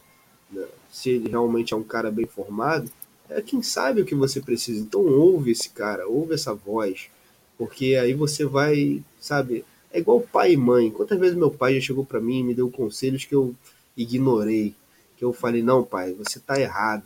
Né? 0.50 0.66
Se 0.92 1.10
ele 1.10 1.30
realmente 1.30 1.72
é 1.72 1.76
um 1.76 1.82
cara 1.82 2.10
bem 2.10 2.26
formado, 2.26 2.90
é 3.28 3.40
quem 3.40 3.62
sabe 3.62 4.02
o 4.02 4.04
que 4.04 4.14
você 4.14 4.40
precisa. 4.40 4.80
Então 4.80 5.00
ouve 5.04 5.50
esse 5.50 5.70
cara, 5.70 6.06
ouve 6.06 6.34
essa 6.34 6.54
voz, 6.54 7.08
porque 7.56 7.96
aí 7.96 8.14
você 8.14 8.44
vai, 8.44 9.02
sabe? 9.20 9.64
É 9.92 9.98
igual 9.98 10.20
pai 10.20 10.52
e 10.52 10.56
mãe. 10.56 10.90
Quantas 10.90 11.18
vezes 11.18 11.36
meu 11.36 11.50
pai 11.50 11.74
já 11.74 11.80
chegou 11.80 12.04
para 12.04 12.20
mim 12.20 12.40
e 12.40 12.42
me 12.42 12.54
deu 12.54 12.70
conselhos 12.70 13.24
que 13.24 13.34
eu 13.34 13.54
ignorei, 13.96 14.74
que 15.16 15.24
eu 15.24 15.32
falei 15.32 15.62
não, 15.62 15.84
pai, 15.84 16.12
você 16.14 16.40
tá 16.40 16.60
errado. 16.60 17.04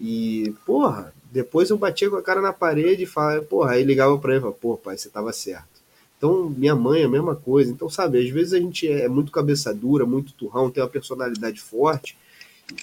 E 0.00 0.52
porra, 0.64 1.14
depois 1.30 1.70
eu 1.70 1.78
batia 1.78 2.10
com 2.10 2.16
a 2.16 2.22
cara 2.22 2.40
na 2.40 2.52
parede 2.52 3.04
e 3.04 3.06
falava, 3.06 3.42
porra, 3.42 3.72
aí 3.72 3.84
ligava 3.84 4.18
pra 4.18 4.32
ele 4.32 4.38
e 4.38 4.42
falava, 4.42 4.58
pô, 4.60 4.76
pai, 4.76 4.98
você 4.98 5.08
tava 5.08 5.32
certo. 5.32 5.76
Então, 6.18 6.48
minha 6.48 6.74
mãe, 6.74 7.04
a 7.04 7.08
mesma 7.08 7.36
coisa. 7.36 7.70
Então, 7.70 7.90
sabe, 7.90 8.18
às 8.18 8.30
vezes 8.30 8.52
a 8.52 8.58
gente 8.58 8.88
é 8.88 9.08
muito 9.08 9.30
cabeça 9.30 9.72
dura, 9.74 10.06
muito 10.06 10.32
turrão, 10.32 10.70
tem 10.70 10.82
uma 10.82 10.88
personalidade 10.88 11.60
forte 11.60 12.16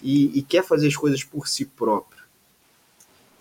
e, 0.01 0.37
e 0.37 0.41
quer 0.41 0.63
fazer 0.63 0.87
as 0.87 0.95
coisas 0.95 1.23
por 1.23 1.47
si 1.47 1.65
próprio. 1.65 2.23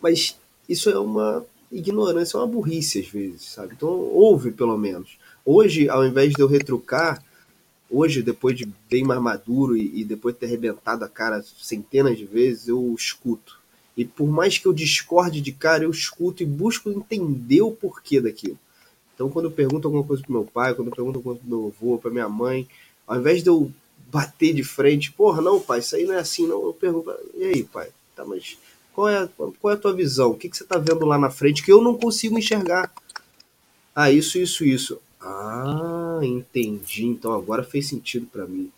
Mas 0.01 0.39
isso 0.69 0.91
é 0.91 0.99
uma 0.99 1.45
ignorância, 1.73 2.37
é 2.37 2.41
uma 2.41 2.47
burrice 2.47 3.01
às 3.01 3.09
vezes, 3.09 3.43
sabe? 3.51 3.75
Então, 3.75 3.89
ouve 3.89 4.53
pelo 4.53 4.77
menos. 4.77 5.19
Hoje, 5.45 5.89
ao 5.89 6.07
invés 6.07 6.33
de 6.33 6.41
eu 6.41 6.47
retrucar, 6.47 7.25
hoje, 7.91 8.23
depois 8.23 8.57
de 8.57 8.69
bem 8.91 9.03
mais 9.03 9.21
maduro 9.21 9.77
e, 9.77 10.01
e 10.01 10.05
depois 10.05 10.35
de 10.35 10.41
ter 10.41 10.47
arrebentado 10.47 11.05
a 11.05 11.09
cara 11.09 11.43
centenas 11.43 12.17
de 12.17 12.25
vezes, 12.25 12.69
eu 12.69 12.95
escuto 12.97 13.63
e 13.97 14.05
por 14.05 14.29
mais 14.29 14.59
que 14.59 14.67
eu 14.67 14.73
discorde 14.73 15.41
de 15.41 15.53
cara, 15.53 15.85
eu 15.85 15.91
escuto 15.91 16.43
e 16.43 16.47
busco 16.47 16.91
entender 16.91 17.63
o 17.63 17.73
porquê 17.73 18.21
daquilo. 18.21 18.59
Então, 19.15 19.29
quando 19.29 19.47
eu 19.47 19.51
pergunto 19.51 19.87
alguma 19.87 20.05
coisa 20.05 20.23
pro 20.23 20.33
meu 20.33 20.45
pai, 20.45 20.75
quando 20.75 20.89
eu 20.89 20.95
pergunto 20.95 21.19
alguma 21.19 21.35
coisa 21.35 21.41
pro 21.41 21.59
meu 21.59 21.73
avô, 21.77 21.99
pra 21.99 22.11
minha 22.11 22.29
mãe, 22.29 22.67
Ao 23.07 23.19
invés 23.19 23.43
de 23.43 23.51
eu 23.51 23.71
bater 24.11 24.55
de 24.55 24.65
frente, 24.65 25.13
porra, 25.13 25.43
não, 25.43 25.61
pai, 25.61 25.81
isso 25.81 25.97
aí 25.97 26.05
não 26.05 26.15
é 26.15 26.19
assim, 26.19 26.47
não. 26.47 26.65
Eu 26.65 26.73
pergunto, 26.73 27.13
e 27.35 27.45
aí, 27.45 27.65
pai? 27.65 27.91
Tá, 28.17 28.25
mas 28.25 28.57
qual 28.95 29.09
é, 29.09 29.29
qual 29.61 29.73
é 29.73 29.75
a 29.75 29.79
tua 29.79 29.95
visão? 29.95 30.31
O 30.31 30.37
que, 30.37 30.49
que 30.49 30.57
você 30.57 30.65
tá 30.65 30.79
vendo 30.79 31.05
lá 31.07 31.19
na 31.19 31.31
frente 31.31 31.63
que 31.63 31.73
eu 31.73 31.83
não 31.83 31.97
consigo 31.97 32.39
enxergar? 32.39 32.93
Ah, 33.95 34.11
isso, 34.11 34.39
isso, 34.39 34.65
isso. 34.65 35.01
Ah, 35.21 36.21
entendi. 36.23 37.07
Então 37.07 37.33
agora 37.33 37.63
fez 37.63 37.89
sentido 37.89 38.27
para 38.27 38.47
mim. 38.47 38.71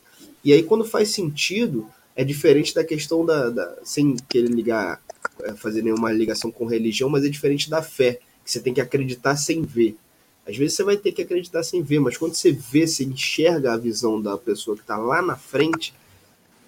E 0.44 0.52
aí, 0.52 0.62
quando 0.62 0.84
faz 0.84 1.10
sentido, 1.10 1.88
é 2.14 2.22
diferente 2.22 2.74
da 2.74 2.84
questão 2.84 3.24
da. 3.24 3.50
da 3.50 3.76
sem 3.82 4.16
querer 4.28 4.50
ligar, 4.50 5.00
é, 5.42 5.54
fazer 5.54 5.82
nenhuma 5.82 6.12
ligação 6.12 6.50
com 6.50 6.66
religião, 6.66 7.08
mas 7.08 7.24
é 7.24 7.28
diferente 7.28 7.70
da 7.70 7.82
fé, 7.82 8.20
que 8.44 8.50
você 8.50 8.60
tem 8.60 8.74
que 8.74 8.80
acreditar 8.80 9.36
sem 9.36 9.62
ver. 9.62 9.96
Às 10.46 10.56
vezes 10.56 10.76
você 10.76 10.84
vai 10.84 10.96
ter 10.96 11.12
que 11.12 11.22
acreditar 11.22 11.62
sem 11.62 11.82
ver, 11.82 12.00
mas 12.00 12.18
quando 12.18 12.34
você 12.34 12.52
vê, 12.52 12.86
você 12.86 13.04
enxerga 13.04 13.72
a 13.72 13.78
visão 13.78 14.20
da 14.20 14.36
pessoa 14.36 14.76
que 14.76 14.82
está 14.82 14.98
lá 14.98 15.22
na 15.22 15.36
frente, 15.36 15.94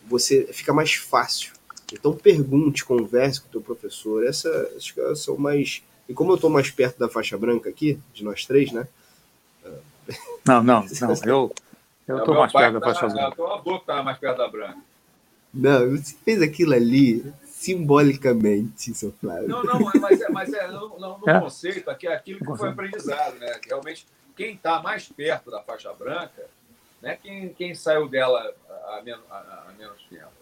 você 0.09 0.49
fica 0.51 0.73
mais 0.73 0.95
fácil. 0.95 1.53
Então 1.93 2.15
pergunte, 2.15 2.85
converse 2.85 3.41
com 3.41 3.49
o 3.49 3.51
teu 3.51 3.61
professor. 3.61 4.27
Essas 4.27 4.93
são 5.17 5.37
mais. 5.37 5.83
E 6.09 6.15
como 6.15 6.33
eu 6.33 6.37
estou 6.37 6.51
mais 6.51 6.71
perto 6.71 6.99
da 6.99 7.09
faixa 7.09 7.37
branca 7.37 7.69
aqui, 7.69 7.99
de 8.13 8.25
nós 8.25 8.45
três, 8.45 8.73
né? 8.73 8.87
Não, 10.45 10.63
não, 10.63 10.85
não. 10.85 11.51
Eu, 12.09 12.15
eu 12.15 12.19
estou 12.19 12.37
mais 12.37 12.53
perto 12.53 12.75
da 12.75 12.81
tá 12.81 12.87
faixa 12.87 13.09
branca. 13.09 13.35
Eu 13.43 13.57
estou 13.57 13.81
tá 13.81 14.01
mais 14.01 14.17
perto 14.17 14.39
da 14.39 14.47
branca. 14.47 14.79
Não, 15.53 15.91
você 15.91 16.15
fez 16.25 16.41
aquilo 16.41 16.75
ali 16.75 17.35
simbolicamente, 17.45 18.95
seu 18.95 19.11
Flávio. 19.11 19.49
Não, 19.49 19.65
não, 19.65 19.81
mas 19.81 20.21
é, 20.21 20.29
mas 20.29 20.53
é 20.53 20.69
no, 20.69 20.89
no, 21.01 21.19
no 21.19 21.29
é? 21.29 21.41
conceito 21.41 21.91
aqui 21.91 22.07
é 22.07 22.15
aquilo 22.15 22.39
que 22.39 22.57
foi 22.57 22.69
aprendizado, 22.69 23.35
né? 23.41 23.59
Que 23.59 23.71
realmente, 23.71 24.07
quem 24.37 24.55
está 24.55 24.81
mais 24.81 25.09
perto 25.09 25.51
da 25.51 25.61
faixa 25.63 25.93
branca, 25.95 26.47
né? 27.03 27.19
Quem, 27.21 27.49
quem 27.55 27.75
saiu 27.75 28.09
dela 28.09 28.55
há 28.69 29.03
menos, 29.03 29.25
há 29.29 29.73
menos 29.77 30.01
tempo. 30.09 30.36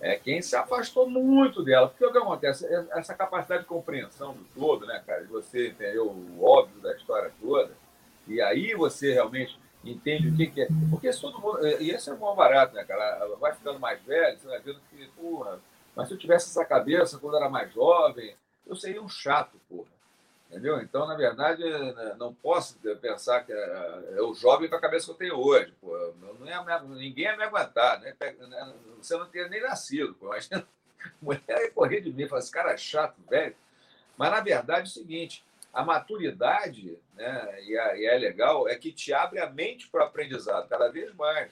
É 0.00 0.16
quem 0.16 0.42
se 0.42 0.54
afastou 0.54 1.08
muito 1.08 1.62
dela. 1.62 1.88
Porque 1.88 2.04
o 2.04 2.12
que 2.12 2.18
acontece? 2.18 2.66
Essa 2.90 3.14
capacidade 3.14 3.62
de 3.62 3.68
compreensão 3.68 4.34
do 4.34 4.44
todo, 4.54 4.86
né, 4.86 5.02
cara? 5.06 5.22
De 5.22 5.28
você 5.28 5.68
entender 5.68 5.98
o 5.98 6.42
óbvio 6.42 6.80
da 6.80 6.94
história 6.94 7.32
toda, 7.40 7.72
e 8.26 8.40
aí 8.40 8.74
você 8.74 9.12
realmente 9.12 9.58
entende 9.84 10.28
o 10.28 10.36
que, 10.36 10.48
que 10.48 10.62
é. 10.62 10.68
Porque 10.90 11.12
se 11.12 11.20
todo 11.20 11.40
mundo. 11.40 11.66
E 11.66 11.90
esse 11.90 12.10
é 12.10 12.12
um 12.12 12.18
bom 12.18 12.34
barato, 12.34 12.74
né, 12.74 12.84
cara? 12.84 13.26
Vai 13.40 13.54
ficando 13.54 13.78
mais 13.78 14.02
velho, 14.02 14.38
você 14.38 14.46
vai 14.46 14.60
vendo 14.60 14.80
que, 14.90 15.06
porra, 15.16 15.60
mas 15.94 16.08
se 16.08 16.14
eu 16.14 16.18
tivesse 16.18 16.50
essa 16.50 16.64
cabeça 16.64 17.18
quando 17.18 17.36
era 17.36 17.48
mais 17.48 17.72
jovem, 17.72 18.36
eu 18.66 18.76
seria 18.76 19.02
um 19.02 19.08
chato, 19.08 19.58
porra. 19.68 19.95
Entendeu? 20.56 20.80
Então, 20.80 21.06
na 21.06 21.14
verdade, 21.14 21.62
né, 21.62 22.16
não 22.18 22.32
posso 22.32 22.78
pensar 22.98 23.44
que 23.44 23.52
eu 23.52 24.34
jovem 24.34 24.70
com 24.70 24.76
a 24.76 24.80
cabeça 24.80 25.04
que 25.04 25.10
eu 25.10 25.16
tenho 25.16 25.38
hoje. 25.38 25.70
Pô. 25.82 26.14
Não 26.18 26.46
ia, 26.46 26.80
ninguém 26.80 27.26
ia 27.26 27.36
me 27.36 27.42
aguentar. 27.42 28.00
Né? 28.00 28.16
né? 28.18 28.74
Você 28.96 29.18
não 29.18 29.26
teria 29.26 29.50
nem 29.50 29.60
nascido. 29.60 30.14
Pô. 30.14 30.30
Mulher 31.20 31.42
ia 31.46 31.70
correr 31.70 32.00
de 32.00 32.10
mim 32.10 32.26
falar: 32.26 32.40
esse 32.40 32.50
cara 32.50 32.72
é 32.72 32.76
chato, 32.78 33.20
velho. 33.28 33.54
Mas, 34.16 34.30
na 34.30 34.40
verdade, 34.40 34.80
é 34.80 34.84
o 34.84 34.86
seguinte: 34.86 35.44
a 35.74 35.84
maturidade, 35.84 36.98
né, 37.14 37.62
e, 37.62 37.78
a, 37.78 37.96
e 37.98 38.06
é 38.06 38.16
legal, 38.16 38.66
é 38.66 38.76
que 38.76 38.90
te 38.90 39.12
abre 39.12 39.38
a 39.38 39.50
mente 39.50 39.88
para 39.88 40.04
o 40.04 40.06
aprendizado 40.06 40.70
cada 40.70 40.88
vez 40.88 41.12
mais. 41.14 41.50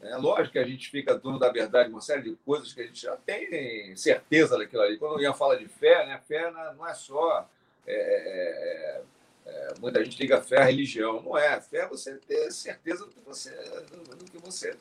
É 0.00 0.16
lógico 0.16 0.52
que 0.52 0.58
a 0.58 0.66
gente 0.66 0.88
fica 0.88 1.14
dono 1.14 1.38
da 1.38 1.52
verdade, 1.52 1.90
uma 1.90 2.00
série 2.00 2.22
de 2.22 2.36
coisas 2.36 2.72
que 2.72 2.80
a 2.80 2.86
gente 2.86 3.02
já 3.02 3.18
tem 3.18 3.94
certeza 3.96 4.56
daquilo 4.56 4.80
ali. 4.80 4.96
Quando 4.96 5.18
eu 5.18 5.24
ia 5.24 5.34
falar 5.34 5.56
de 5.56 5.68
fé, 5.68 6.06
né, 6.06 6.18
fé 6.26 6.50
não 6.50 6.88
é 6.88 6.94
só. 6.94 7.46
É, 7.90 8.22
é, 8.24 9.02
é, 9.46 9.50
é, 9.50 9.74
muita 9.80 10.04
gente 10.04 10.20
liga 10.20 10.40
fé 10.40 10.58
à 10.58 10.64
religião. 10.64 11.22
Não 11.22 11.36
é. 11.36 11.60
Fé 11.60 11.78
é 11.78 11.86
você 11.88 12.16
ter 12.16 12.50
certeza 12.50 13.04
do 13.04 13.10
que 13.10 13.20
você. 13.20 13.50
Do 13.50 14.24
que 14.30 14.38
você 14.38 14.76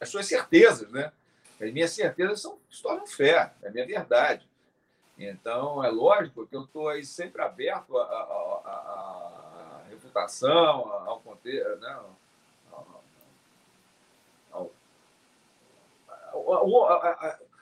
as 0.00 0.08
suas 0.08 0.26
certezas, 0.26 0.90
né? 0.90 1.12
As 1.60 1.72
minhas 1.72 1.92
certezas 1.92 2.40
são, 2.40 2.58
se 2.70 2.82
tornam 2.82 3.06
fé, 3.06 3.52
é 3.62 3.68
a 3.68 3.70
minha 3.70 3.86
verdade. 3.86 4.48
Então, 5.18 5.84
é 5.84 5.90
lógico 5.90 6.46
que 6.46 6.56
eu 6.56 6.64
estou 6.64 6.88
aí 6.88 7.04
sempre 7.04 7.42
aberto 7.42 7.96
à, 7.98 9.82
refutação, 9.90 10.90
ao 11.06 11.20
contexto, 11.20 11.76
né? 11.76 12.00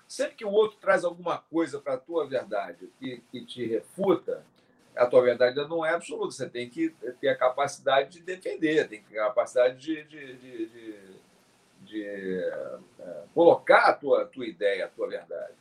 Sempre 0.07 0.37
que 0.37 0.45
o 0.45 0.51
outro 0.51 0.79
traz 0.79 1.05
alguma 1.05 1.39
coisa 1.39 1.81
para 1.81 1.95
a 1.95 1.99
tua 1.99 2.27
verdade 2.27 2.89
que, 2.99 3.19
que 3.31 3.45
te 3.45 3.67
refuta, 3.67 4.47
a 4.99 5.07
tua 5.07 5.23
verdade 5.23 5.57
não 5.69 5.85
é 5.85 5.95
absoluta. 5.95 6.33
Você 6.33 6.49
tem 6.49 6.69
que 6.69 6.91
ter 7.21 7.29
a 7.29 7.37
capacidade 7.37 8.11
de 8.11 8.23
defender, 8.23 8.89
tem 8.89 9.03
que 9.03 9.11
ter 9.11 9.19
a 9.19 9.27
capacidade 9.27 9.79
de, 9.79 10.05
de, 10.05 10.35
de, 10.35 10.67
de, 10.67 10.97
de 11.83 12.05
é, 12.05 12.69
colocar 13.35 13.87
a 13.87 13.93
tua, 13.93 14.27
tua 14.27 14.47
ideia, 14.47 14.87
a 14.87 14.89
tua 14.89 15.09
verdade. 15.09 15.55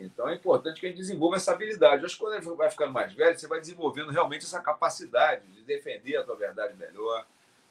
Então 0.00 0.28
é 0.28 0.34
importante 0.34 0.80
que 0.80 0.86
a 0.86 0.88
gente 0.88 0.98
desenvolva 0.98 1.36
essa 1.36 1.52
habilidade. 1.52 2.04
Acho 2.04 2.14
que 2.14 2.20
quando 2.20 2.34
ele 2.34 2.56
vai 2.56 2.70
ficando 2.70 2.92
mais 2.92 3.12
velho, 3.12 3.38
você 3.38 3.48
vai 3.48 3.60
desenvolvendo 3.60 4.10
realmente 4.10 4.44
essa 4.44 4.60
capacidade 4.60 5.44
de 5.48 5.62
defender 5.62 6.16
a 6.16 6.22
tua 6.22 6.36
verdade 6.36 6.74
melhor, 6.76 7.26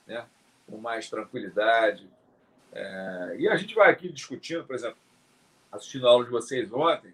né? 0.05 0.26
com 0.70 0.78
mais 0.78 1.10
tranquilidade. 1.10 2.10
É... 2.74 3.36
E 3.39 3.47
a 3.47 3.55
gente 3.55 3.74
vai 3.74 3.89
aqui 3.89 4.12
discutindo, 4.12 4.66
por 4.66 4.76
exemplo, 4.76 4.97
assistindo 5.72 6.08
a 6.08 6.12
aula 6.12 6.26
de 6.26 6.32
vocês 6.32 6.72
ontem, 6.74 7.14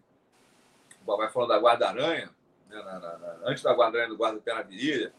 o 1.02 1.06
papai 1.06 1.30
falando 1.30 1.50
da 1.50 1.60
guarda-aranha, 1.60 2.30
né? 2.74 3.00
na, 3.00 3.18
na, 3.18 3.40
antes 3.46 3.64
da 3.64 3.74
guarda-aranha 3.74 4.10
do 4.10 4.18
guarda-pé 4.18 4.54
na 4.54 4.62
virilha. 4.62 5.14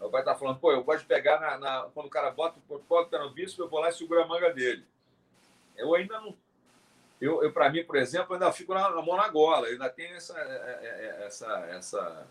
O 0.00 0.10
pai 0.10 0.20
está 0.20 0.34
falando, 0.34 0.58
pô, 0.58 0.70
eu 0.70 0.84
gosto 0.84 1.00
de 1.00 1.06
pegar 1.06 1.40
na, 1.40 1.58
na, 1.58 1.88
quando 1.94 2.06
o 2.06 2.10
cara 2.10 2.30
bota, 2.30 2.58
bota 2.68 3.06
o 3.06 3.10
pé 3.10 3.18
no 3.18 3.30
bispo, 3.30 3.62
eu 3.62 3.68
vou 3.68 3.80
lá 3.80 3.88
e 3.88 3.92
seguro 3.92 4.22
a 4.22 4.26
manga 4.26 4.52
dele. 4.52 4.84
Eu 5.76 5.94
ainda 5.94 6.20
não 6.20 6.36
eu, 7.20 7.42
eu 7.42 7.52
para 7.52 7.70
mim, 7.70 7.84
por 7.84 7.96
exemplo, 7.96 8.34
ainda 8.34 8.52
fico 8.52 8.74
na, 8.74 8.90
na 8.90 9.02
mão 9.02 9.16
na 9.16 9.28
gola, 9.28 9.68
ainda 9.68 9.88
tenho 9.88 10.14
essa, 10.14 10.38
é, 10.38 10.42
é, 10.42 11.22
é, 11.22 11.26
essa, 11.26 11.46
essa, 11.70 12.26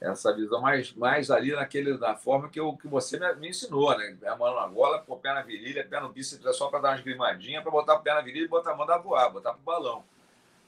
essa 0.00 0.34
visão 0.34 0.60
mais, 0.60 0.92
mais 0.94 1.30
ali 1.30 1.52
naquele, 1.52 1.98
na 1.98 2.16
forma 2.16 2.48
que, 2.48 2.58
eu, 2.58 2.74
que 2.76 2.88
você 2.88 3.18
me, 3.18 3.34
me 3.34 3.48
ensinou, 3.50 3.96
né? 3.96 4.16
A 4.26 4.36
mão 4.36 4.54
na 4.54 4.66
gola, 4.68 5.00
pôr 5.00 5.18
pé 5.18 5.34
na 5.34 5.42
virilha, 5.42 5.86
pé 5.86 6.00
no 6.00 6.08
bíceps, 6.08 6.46
é 6.46 6.52
só 6.52 6.68
para 6.68 6.80
dar 6.80 6.88
umas 6.90 7.02
grimadinhas, 7.02 7.62
para 7.62 7.72
botar 7.72 7.94
o 7.94 8.00
pé 8.00 8.14
na 8.14 8.22
virilha 8.22 8.44
e 8.44 8.48
botar 8.48 8.72
a 8.72 8.76
mão 8.76 8.86
da 8.86 8.96
voar, 8.96 9.30
botar 9.30 9.52
para 9.52 9.60
o 9.60 9.64
balão, 9.64 10.04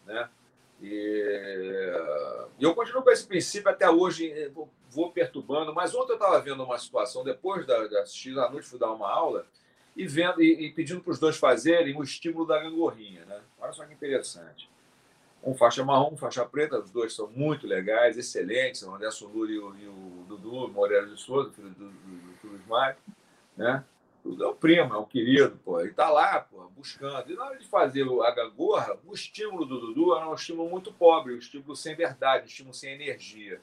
né? 0.04 0.28
E 0.80 1.92
eu 2.60 2.74
continuo 2.74 3.02
com 3.02 3.10
esse 3.10 3.26
princípio 3.26 3.70
até 3.70 3.88
hoje, 3.88 4.50
vou 4.90 5.10
perturbando, 5.10 5.74
mas 5.74 5.94
ontem 5.94 6.12
eu 6.12 6.16
estava 6.16 6.40
vendo 6.40 6.62
uma 6.62 6.78
situação, 6.78 7.24
depois 7.24 7.66
de 7.66 7.72
assistir 7.98 8.38
à 8.38 8.50
noite, 8.50 8.66
fui 8.66 8.78
dar 8.78 8.92
uma 8.92 9.10
aula, 9.10 9.46
e, 9.96 10.06
vendo, 10.06 10.42
e, 10.42 10.66
e 10.66 10.72
pedindo 10.72 11.00
para 11.00 11.12
os 11.12 11.18
dois 11.18 11.36
fazerem 11.36 11.96
o 11.96 12.02
estímulo 12.02 12.46
da 12.46 12.58
gangorrinha. 12.58 13.24
Né? 13.24 13.40
Olha 13.60 13.72
só 13.72 13.84
que 13.84 13.94
interessante. 13.94 14.68
Um 15.42 15.54
faixa 15.54 15.84
marrom, 15.84 16.14
um 16.14 16.16
faixa 16.16 16.44
preta, 16.44 16.80
os 16.80 16.90
dois 16.90 17.14
são 17.14 17.28
muito 17.28 17.66
legais, 17.66 18.16
excelentes, 18.16 18.82
o 18.82 18.94
André 18.94 19.10
Soluri 19.10 19.54
e 19.54 19.58
o, 19.58 19.76
e 19.76 19.86
o 19.86 20.24
Dudu 20.26 20.68
Moreira 20.68 21.06
de 21.06 21.20
Souza, 21.20 21.52
filho 21.52 21.68
do, 21.70 21.90
do, 21.90 21.90
do 21.90 22.38
Cruz 22.40 22.66
Mário, 22.66 22.96
né? 23.56 23.84
O 24.24 24.54
primo, 24.54 24.94
é 24.94 24.98
um 24.98 25.04
querido, 25.04 25.60
pô. 25.62 25.80
Ele 25.80 25.92
tá 25.92 26.08
lá, 26.08 26.40
pô, 26.40 26.66
buscando. 26.76 27.30
E 27.30 27.36
na 27.36 27.44
hora 27.44 27.58
de 27.58 27.66
fazer 27.66 28.06
a 28.22 28.30
gangorra, 28.30 28.96
o 29.04 29.12
estímulo 29.12 29.66
do 29.66 29.78
Dudu 29.78 30.16
era 30.16 30.28
um 30.28 30.34
estímulo 30.34 30.70
muito 30.70 30.92
pobre, 30.92 31.34
um 31.34 31.38
estímulo 31.38 31.76
sem 31.76 31.94
verdade, 31.94 32.44
um 32.44 32.46
estímulo 32.46 32.74
sem 32.74 32.92
energia. 32.94 33.60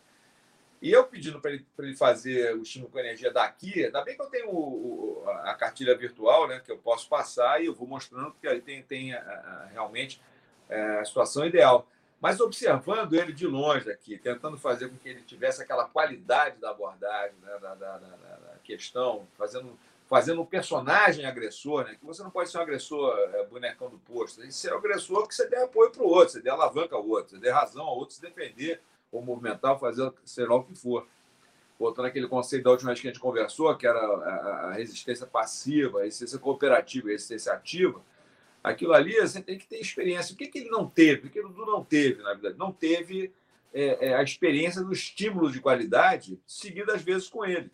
E 0.81 0.91
eu 0.91 1.03
pedindo 1.03 1.39
para 1.39 1.51
ele, 1.51 1.65
ele 1.79 1.95
fazer 1.95 2.55
o 2.55 2.61
estímulo 2.61 2.91
com 2.91 2.99
energia 2.99 3.31
daqui, 3.31 3.85
ainda 3.85 4.03
bem 4.03 4.15
que 4.15 4.21
eu 4.21 4.29
tenho 4.29 4.49
o, 4.49 5.23
o, 5.23 5.29
a 5.29 5.53
cartilha 5.53 5.95
virtual, 5.95 6.47
né, 6.47 6.59
que 6.59 6.71
eu 6.71 6.77
posso 6.77 7.07
passar 7.07 7.61
e 7.61 7.67
eu 7.67 7.73
vou 7.73 7.87
mostrando 7.87 8.33
que 8.39 8.47
aí 8.47 8.61
tem, 8.61 8.81
tem 8.81 9.13
a, 9.13 9.19
a, 9.19 9.65
realmente 9.71 10.19
é, 10.67 10.99
a 10.99 11.05
situação 11.05 11.45
ideal. 11.45 11.87
Mas 12.19 12.39
observando 12.39 13.13
ele 13.13 13.33
de 13.33 13.47
longe 13.47 13.91
aqui, 13.91 14.17
tentando 14.17 14.57
fazer 14.57 14.89
com 14.89 14.97
que 14.97 15.09
ele 15.09 15.21
tivesse 15.21 15.61
aquela 15.61 15.85
qualidade 15.85 16.57
da 16.57 16.71
abordagem, 16.71 17.35
né, 17.41 17.57
da, 17.59 17.75
da, 17.75 17.97
da, 17.97 18.07
da, 18.07 18.55
questão, 18.63 19.27
fazendo, 19.37 19.77
fazendo 20.11 20.41
um 20.41 20.45
personagem 20.45 21.25
agressor, 21.25 21.85
né, 21.85 21.95
que 21.95 22.05
você 22.05 22.21
não 22.21 22.29
pode 22.29 22.51
ser 22.51 22.57
um 22.57 22.61
agressor 22.61 23.17
é, 23.33 23.45
bonecão 23.45 23.89
do 23.89 23.97
posto, 23.97 24.41
tem 24.41 24.49
que 24.49 24.67
um 24.69 24.77
agressor 24.77 25.25
que 25.25 25.33
você 25.33 25.47
dê 25.47 25.55
apoio 25.55 25.89
para 25.89 26.03
o 26.03 26.05
outro, 26.05 26.33
você 26.33 26.41
dê 26.41 26.49
alavanca 26.49 26.97
ao 26.97 27.07
outro, 27.07 27.29
você 27.29 27.37
dê 27.37 27.49
razão 27.49 27.85
ao 27.85 27.95
outro 27.95 28.15
se 28.15 28.21
defender 28.21 28.81
ou 29.09 29.21
movimentar, 29.21 29.79
fazer 29.79 30.11
ser 30.25 30.49
lá 30.49 30.55
o 30.57 30.65
que 30.65 30.75
for. 30.75 31.07
Voltando 31.79 32.07
aquele 32.07 32.27
conceito 32.27 32.65
da 32.65 32.71
última 32.71 32.89
vez 32.89 32.99
que 32.99 33.07
a 33.07 33.11
gente 33.11 33.21
conversou, 33.21 33.73
que 33.77 33.87
era 33.87 34.01
a, 34.01 34.73
resistência 34.73 35.25
passiva, 35.25 36.01
a 36.01 36.03
resistência 36.03 36.37
cooperativa, 36.37 37.07
a 37.07 37.11
resistência 37.11 37.53
ativa, 37.53 38.03
aquilo 38.61 38.93
ali 38.93 39.15
você 39.15 39.41
tem 39.41 39.57
que 39.57 39.65
ter 39.65 39.79
experiência. 39.79 40.33
O 40.33 40.37
que, 40.37 40.47
que 40.47 40.59
ele 40.59 40.69
não 40.69 40.89
teve? 40.89 41.27
O 41.27 41.31
que 41.31 41.39
o 41.39 41.47
Dudu 41.47 41.65
não 41.65 41.85
teve, 41.85 42.21
na 42.21 42.33
verdade? 42.33 42.57
Não 42.57 42.73
teve 42.73 43.31
é, 43.73 44.09
é, 44.09 44.13
a 44.13 44.21
experiência 44.21 44.83
do 44.83 44.91
estímulo 44.91 45.49
de 45.49 45.61
qualidade 45.61 46.37
seguida 46.45 46.95
às 46.95 47.01
vezes 47.01 47.29
com 47.29 47.45
ele. 47.45 47.71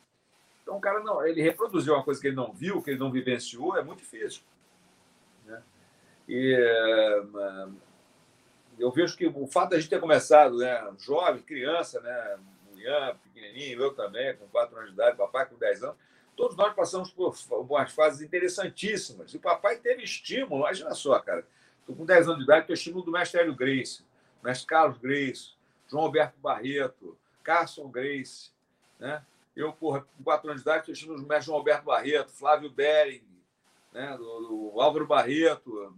Então 0.68 0.76
o 0.76 0.82
cara 0.82 1.00
não, 1.00 1.26
ele 1.26 1.42
reproduziu 1.42 1.94
uma 1.94 2.04
coisa 2.04 2.20
que 2.20 2.28
ele 2.28 2.36
não 2.36 2.52
viu, 2.52 2.84
que 2.84 2.90
ele 2.90 3.00
não 3.00 3.10
vivenciou, 3.10 3.78
é 3.78 3.82
muito 3.82 4.00
difícil. 4.00 4.42
Né? 5.46 5.64
E 6.28 6.54
eu 8.78 8.92
vejo 8.92 9.16
que 9.16 9.28
o 9.28 9.48
fato 9.48 9.70
da 9.70 9.80
gente 9.80 9.90
ter 9.90 10.02
começado, 10.02 10.58
né, 10.58 10.94
jovem, 11.00 11.42
criança, 11.42 12.02
né, 12.02 12.38
mulher, 12.70 13.16
pequenininho, 13.24 13.82
eu 13.82 13.94
também, 13.94 14.36
com 14.36 14.46
4 14.50 14.76
anos 14.76 14.90
de 14.90 14.94
idade, 14.94 15.16
papai 15.16 15.46
com 15.46 15.56
10 15.56 15.84
anos, 15.86 15.96
todos 16.36 16.58
nós 16.58 16.76
passamos 16.76 17.12
por 17.12 17.34
umas 17.50 17.94
fases 17.94 18.20
interessantíssimas. 18.20 19.34
E 19.34 19.38
o 19.38 19.40
papai 19.40 19.78
teve 19.78 20.04
estímulo, 20.04 20.64
imagina 20.64 20.94
só, 20.94 21.18
cara. 21.20 21.48
Estou 21.80 21.96
com 21.96 22.06
10 22.06 22.28
anos 22.28 22.40
de 22.40 22.44
idade, 22.44 22.68
tenho 22.68 22.76
estímulo 22.76 23.06
do 23.06 23.12
mestre 23.14 23.40
Hélio 23.40 23.56
Grace, 23.56 24.04
mestre 24.44 24.68
Carlos 24.68 24.98
Grace, 24.98 25.52
João 25.90 26.04
Alberto 26.04 26.38
Barreto, 26.42 27.18
Carson 27.42 27.88
Grace, 27.88 28.52
né? 29.00 29.24
Eu, 29.58 29.74
porra, 29.74 30.02
com 30.02 30.24
4 30.24 30.52
anos 30.52 30.62
de 30.62 30.70
idade, 30.70 30.86
tenho 30.86 30.94
estímulo 30.94 31.20
do 31.20 31.28
mestre 31.28 31.48
João 31.48 31.58
Alberto 31.58 31.84
Barreto, 31.84 32.32
Flávio 32.32 32.70
Bering, 32.70 33.24
né? 33.92 34.16
do, 34.16 34.72
do 34.72 34.80
Álvaro 34.80 35.08
Barreto, 35.08 35.96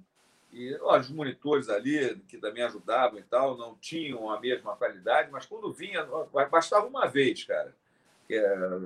e 0.54 0.74
ó, 0.82 0.98
os 0.98 1.10
monitores 1.10 1.68
ali, 1.68 2.16
que 2.30 2.38
também 2.38 2.64
ajudavam 2.64 3.20
e 3.20 3.24
tal, 3.24 3.58
não 3.58 3.76
tinham 3.76 4.32
a 4.32 4.40
mesma 4.40 4.78
qualidade, 4.78 5.30
mas 5.30 5.46
quando 5.46 5.74
vinha, 5.74 6.08
bastava 6.50 6.88
uma 6.88 7.06
vez, 7.06 7.44
cara, 7.44 7.76
que, 8.26 8.34
é, 8.34 8.80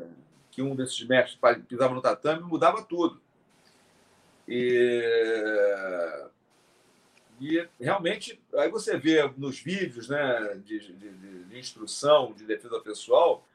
que 0.49 0.63
um 0.63 0.75
desses 0.75 1.01
mestres 1.05 1.39
pisava 1.67 1.93
no 1.93 2.01
tatame 2.01 2.41
mudava 2.41 2.81
tudo. 2.81 3.21
E, 4.47 6.25
e 7.39 7.67
realmente, 7.79 8.41
aí 8.55 8.69
você 8.69 8.97
vê 8.97 9.21
nos 9.37 9.59
vídeos 9.59 10.09
né, 10.09 10.59
de, 10.65 10.79
de, 10.79 11.09
de 11.45 11.59
instrução 11.59 12.33
de 12.33 12.43
defesa 12.43 12.79
pessoal, 12.81 13.47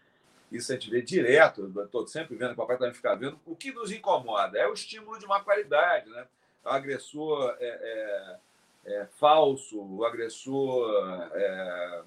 isso 0.51 0.73
a 0.73 0.75
gente 0.75 0.91
vê 0.91 1.03
direto, 1.03 1.73
estou 1.85 2.07
sempre 2.07 2.37
vendo, 2.37 2.53
o 2.53 2.57
papai 2.57 2.79
também 2.79 2.95
fica 2.95 3.15
vendo, 3.15 3.39
o 3.45 3.55
que 3.55 3.73
nos 3.73 3.93
incomoda 3.93 4.59
é 4.59 4.67
o 4.67 4.73
estímulo 4.73 5.19
de 5.19 5.27
uma 5.27 5.43
qualidade, 5.43 6.09
né? 6.11 6.27
o 6.65 6.69
agressor 6.69 7.57
é, 7.61 8.39
é, 8.85 8.93
é 8.95 9.07
falso, 9.19 9.81
o 9.81 10.05
agressor 10.05 11.31
é, 11.35 12.03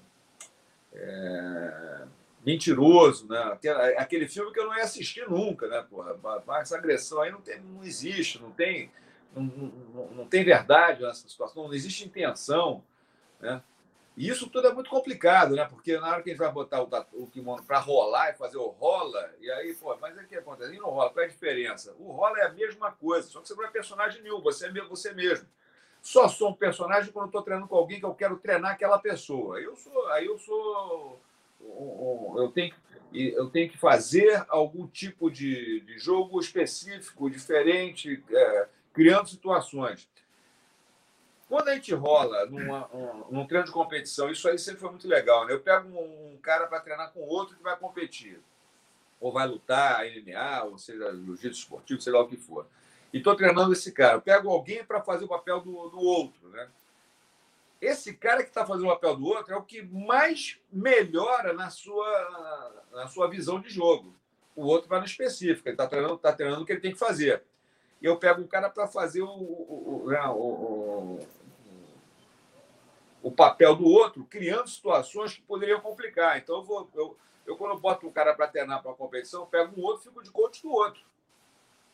é, 0.94 2.04
mentiroso, 2.44 3.28
né? 3.28 3.38
Aquele, 3.52 3.78
aquele, 3.96 4.28
filme 4.28 4.52
que 4.52 4.60
eu 4.60 4.66
não 4.66 4.76
ia 4.76 4.84
assistir 4.84 5.28
nunca, 5.28 5.66
né? 5.68 5.84
Porra, 5.88 6.16
mas 6.46 6.62
essa 6.62 6.78
agressão 6.78 7.20
aí 7.20 7.30
não, 7.30 7.40
tem, 7.40 7.60
não 7.60 7.82
existe, 7.84 8.40
não 8.40 8.50
tem, 8.50 8.90
não, 9.34 9.42
não, 9.42 10.06
não 10.08 10.26
tem 10.26 10.44
verdade 10.44 11.02
nessa 11.02 11.28
situação, 11.28 11.64
não 11.64 11.74
existe 11.74 12.04
intenção, 12.04 12.84
né? 13.40 13.62
E 14.16 14.28
isso 14.28 14.48
tudo 14.50 14.68
é 14.68 14.72
muito 14.72 14.90
complicado, 14.90 15.54
né? 15.54 15.64
Porque 15.64 15.98
na 15.98 16.10
hora 16.10 16.22
que 16.22 16.28
a 16.28 16.32
gente 16.32 16.40
vai 16.40 16.52
botar 16.52 16.82
o, 16.82 16.88
o 17.14 17.26
kimono 17.26 17.62
para 17.62 17.78
rolar 17.78 18.30
e 18.30 18.34
fazer 18.36 18.58
o 18.58 18.68
rola, 18.68 19.32
e 19.40 19.50
aí, 19.50 19.74
pô, 19.74 19.96
mas 20.00 20.16
o 20.16 20.26
que 20.26 20.36
acontece? 20.36 20.74
E 20.74 20.78
não 20.78 20.90
rola, 20.90 21.10
qual 21.10 21.22
é 21.22 21.26
a 21.26 21.30
diferença? 21.30 21.94
O 21.98 22.12
rola 22.12 22.38
é 22.38 22.46
a 22.46 22.52
mesma 22.52 22.92
coisa, 22.92 23.26
só 23.28 23.40
que 23.40 23.48
você 23.48 23.54
não 23.54 23.64
é 23.64 23.68
personagem 23.68 24.22
nenhum, 24.22 24.42
você 24.42 24.66
é 24.66 24.84
você 24.84 25.12
mesmo. 25.12 25.48
Só 26.02 26.28
sou 26.28 26.50
um 26.50 26.54
personagem 26.54 27.12
quando 27.12 27.26
estou 27.26 27.42
treinando 27.42 27.68
com 27.68 27.76
alguém 27.76 28.00
que 28.00 28.04
eu 28.04 28.14
quero 28.14 28.36
treinar 28.36 28.72
aquela 28.72 28.98
pessoa. 28.98 29.60
Eu 29.60 29.76
sou, 29.76 30.06
aí 30.08 30.26
eu 30.26 30.36
sou, 30.36 31.22
eu 31.60 32.50
tenho, 32.52 32.74
eu 33.14 33.48
tenho 33.48 33.70
que 33.70 33.78
fazer 33.78 34.44
algum 34.48 34.86
tipo 34.86 35.30
de, 35.30 35.80
de 35.80 35.98
jogo 35.98 36.40
específico, 36.40 37.30
diferente, 37.30 38.22
é, 38.30 38.68
criando 38.92 39.28
situações. 39.28 40.08
Quando 41.52 41.68
a 41.68 41.74
gente 41.74 41.92
rola 41.92 42.46
numa, 42.46 42.88
um, 42.96 43.24
num 43.30 43.46
treino 43.46 43.66
de 43.66 43.72
competição, 43.72 44.30
isso 44.30 44.48
aí 44.48 44.58
sempre 44.58 44.80
foi 44.80 44.88
muito 44.88 45.06
legal. 45.06 45.46
Né? 45.46 45.52
Eu 45.52 45.60
pego 45.60 45.86
um, 45.86 46.32
um 46.32 46.38
cara 46.38 46.66
para 46.66 46.80
treinar 46.80 47.12
com 47.12 47.20
outro 47.20 47.54
que 47.54 47.62
vai 47.62 47.76
competir, 47.76 48.40
ou 49.20 49.30
vai 49.30 49.46
lutar, 49.46 50.00
MMA, 50.06 50.64
ou 50.64 50.78
seja, 50.78 51.14
jiu-jitsu 51.14 51.60
esportivo, 51.60 52.00
sei 52.00 52.10
lá 52.10 52.22
o 52.22 52.26
que 52.26 52.38
for. 52.38 52.66
E 53.12 53.18
estou 53.18 53.36
treinando 53.36 53.70
esse 53.70 53.92
cara. 53.92 54.14
Eu 54.14 54.22
pego 54.22 54.48
alguém 54.48 54.82
para 54.82 55.02
fazer 55.02 55.26
o 55.26 55.28
papel 55.28 55.60
do, 55.60 55.90
do 55.90 55.98
outro. 56.00 56.48
Né? 56.48 56.70
Esse 57.82 58.14
cara 58.14 58.42
que 58.42 58.48
está 58.48 58.64
fazendo 58.64 58.86
o 58.86 58.92
papel 58.94 59.14
do 59.16 59.26
outro 59.26 59.52
é 59.52 59.56
o 59.58 59.62
que 59.62 59.82
mais 59.82 60.58
melhora 60.72 61.52
na 61.52 61.68
sua, 61.68 62.82
na 62.92 63.08
sua 63.08 63.28
visão 63.28 63.60
de 63.60 63.68
jogo. 63.68 64.14
O 64.56 64.64
outro 64.64 64.88
vai 64.88 65.00
no 65.00 65.04
específico, 65.04 65.68
ele 65.68 65.74
está 65.74 65.86
treinando, 65.86 66.16
tá 66.16 66.32
treinando 66.32 66.62
o 66.62 66.64
que 66.64 66.72
ele 66.72 66.80
tem 66.80 66.92
que 66.92 66.98
fazer. 66.98 67.42
E 68.00 68.06
eu 68.06 68.16
pego 68.16 68.40
um 68.40 68.46
cara 68.46 68.70
para 68.70 68.88
fazer 68.88 69.20
o, 69.20 69.28
o, 69.28 70.02
o, 70.06 70.10
né, 70.10 70.26
o, 70.28 71.20
o 73.22 73.30
papel 73.30 73.76
do 73.76 73.86
outro, 73.86 74.24
criando 74.24 74.68
situações 74.68 75.34
que 75.34 75.42
poderiam 75.42 75.80
complicar. 75.80 76.36
Então, 76.38 76.56
eu, 76.56 76.64
vou, 76.64 76.90
eu, 76.94 77.16
eu 77.46 77.56
quando 77.56 77.72
eu 77.72 77.78
boto 77.78 78.06
um 78.06 78.12
cara 78.12 78.34
para 78.34 78.48
treinar 78.48 78.82
para 78.82 78.90
uma 78.90 78.96
competição, 78.96 79.46
pego 79.46 79.80
um 79.80 79.84
outro 79.84 80.02
fico 80.02 80.22
de 80.22 80.30
coach 80.30 80.60
do 80.60 80.70
outro. 80.70 81.00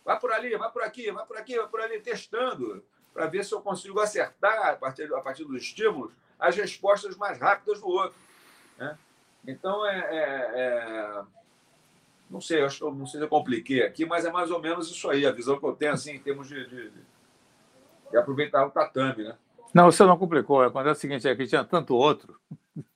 Vai 0.05 0.19
por 0.19 0.33
ali, 0.33 0.57
vai 0.57 0.71
por 0.73 0.83
aqui, 0.83 1.11
vai 1.13 1.27
por 1.27 1.37
aqui, 1.37 1.57
vai 1.57 1.69
por 1.69 1.81
ali, 1.81 2.01
testando, 2.01 2.83
para 3.13 3.27
ver 3.27 3.45
se 3.45 3.53
eu 3.53 3.61
consigo 3.61 4.01
acertar, 4.01 4.69
a 4.69 4.77
partir, 4.77 5.13
a 5.15 5.21
partir 5.21 5.45
dos 5.45 5.63
estímulos, 5.63 6.13
as 6.39 6.57
respostas 6.57 7.15
mais 7.17 7.39
rápidas 7.39 7.81
do 7.81 7.89
outro. 7.89 8.19
Né? 8.79 8.97
Então, 9.47 9.85
é, 9.87 9.99
é, 9.99 10.53
é... 10.55 11.23
Não 12.31 12.41
sei, 12.41 12.63
acho 12.63 12.79
que 12.79 12.85
eu 12.85 12.95
não 12.95 13.07
sei 13.07 13.21
se 13.21 13.25
eu 13.25 13.29
compliquei 13.29 13.83
aqui, 13.83 14.07
mas 14.07 14.25
é 14.25 14.31
mais 14.31 14.51
ou 14.51 14.61
menos 14.61 14.91
isso 14.91 15.11
aí, 15.11 15.27
a 15.27 15.33
visão 15.33 15.59
que 15.59 15.65
eu 15.65 15.75
tenho 15.75 15.93
assim, 15.93 16.13
em 16.13 16.21
termos 16.21 16.49
de, 16.49 16.67
de, 16.67 16.91
de 18.11 18.17
aproveitar 18.17 18.67
o 18.67 18.71
tatame, 18.71 19.25
né? 19.25 19.37
Não, 19.75 19.91
você 19.91 20.05
não 20.05 20.19
complicou. 20.19 20.63
Acontece 20.63 20.99
o 20.99 21.01
seguinte, 21.01 21.29
é 21.29 21.35
que 21.35 21.47
tinha 21.47 21.65
tanto 21.65 21.95
outro. 21.95 22.39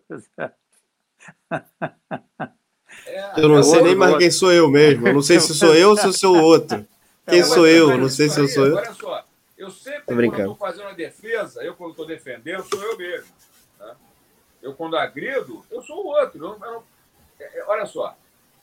Eu 3.36 3.48
não 3.48 3.58
é 3.58 3.62
sei 3.62 3.82
nem 3.82 3.94
mais 3.94 4.16
quem 4.16 4.30
sou 4.30 4.52
eu 4.52 4.68
mesmo. 4.68 5.06
Eu 5.06 5.14
não 5.14 5.22
sei 5.22 5.38
se 5.38 5.54
sou 5.54 5.74
eu 5.74 5.90
ou 5.90 5.96
se 5.96 6.12
sou 6.12 6.36
o 6.36 6.42
outro. 6.42 6.86
Quem 7.26 7.44
sou 7.44 7.66
eu? 7.66 7.96
Não 7.96 8.08
sei 8.08 8.28
se 8.28 8.40
eu 8.40 8.48
sou 8.48 8.66
eu. 8.66 8.76
Olha 8.76 8.92
só, 8.92 9.24
eu 9.56 9.70
sempre, 9.70 10.02
quando 10.04 10.38
estou 10.38 10.56
fazendo 10.56 10.88
a 10.88 10.92
defesa, 10.92 11.62
eu 11.62 11.74
quando 11.74 11.90
estou 11.90 12.06
defendendo, 12.06 12.64
sou 12.64 12.82
eu 12.82 12.96
mesmo. 12.96 13.28
Tá? 13.78 13.96
Eu 14.62 14.74
quando 14.74 14.96
agrido, 14.96 15.64
eu 15.70 15.82
sou 15.82 16.04
o 16.04 16.08
outro. 16.08 16.44
Eu, 16.44 16.58
eu, 16.64 16.84
é, 17.38 17.58
é, 17.58 17.64
olha 17.66 17.86
só, 17.86 18.16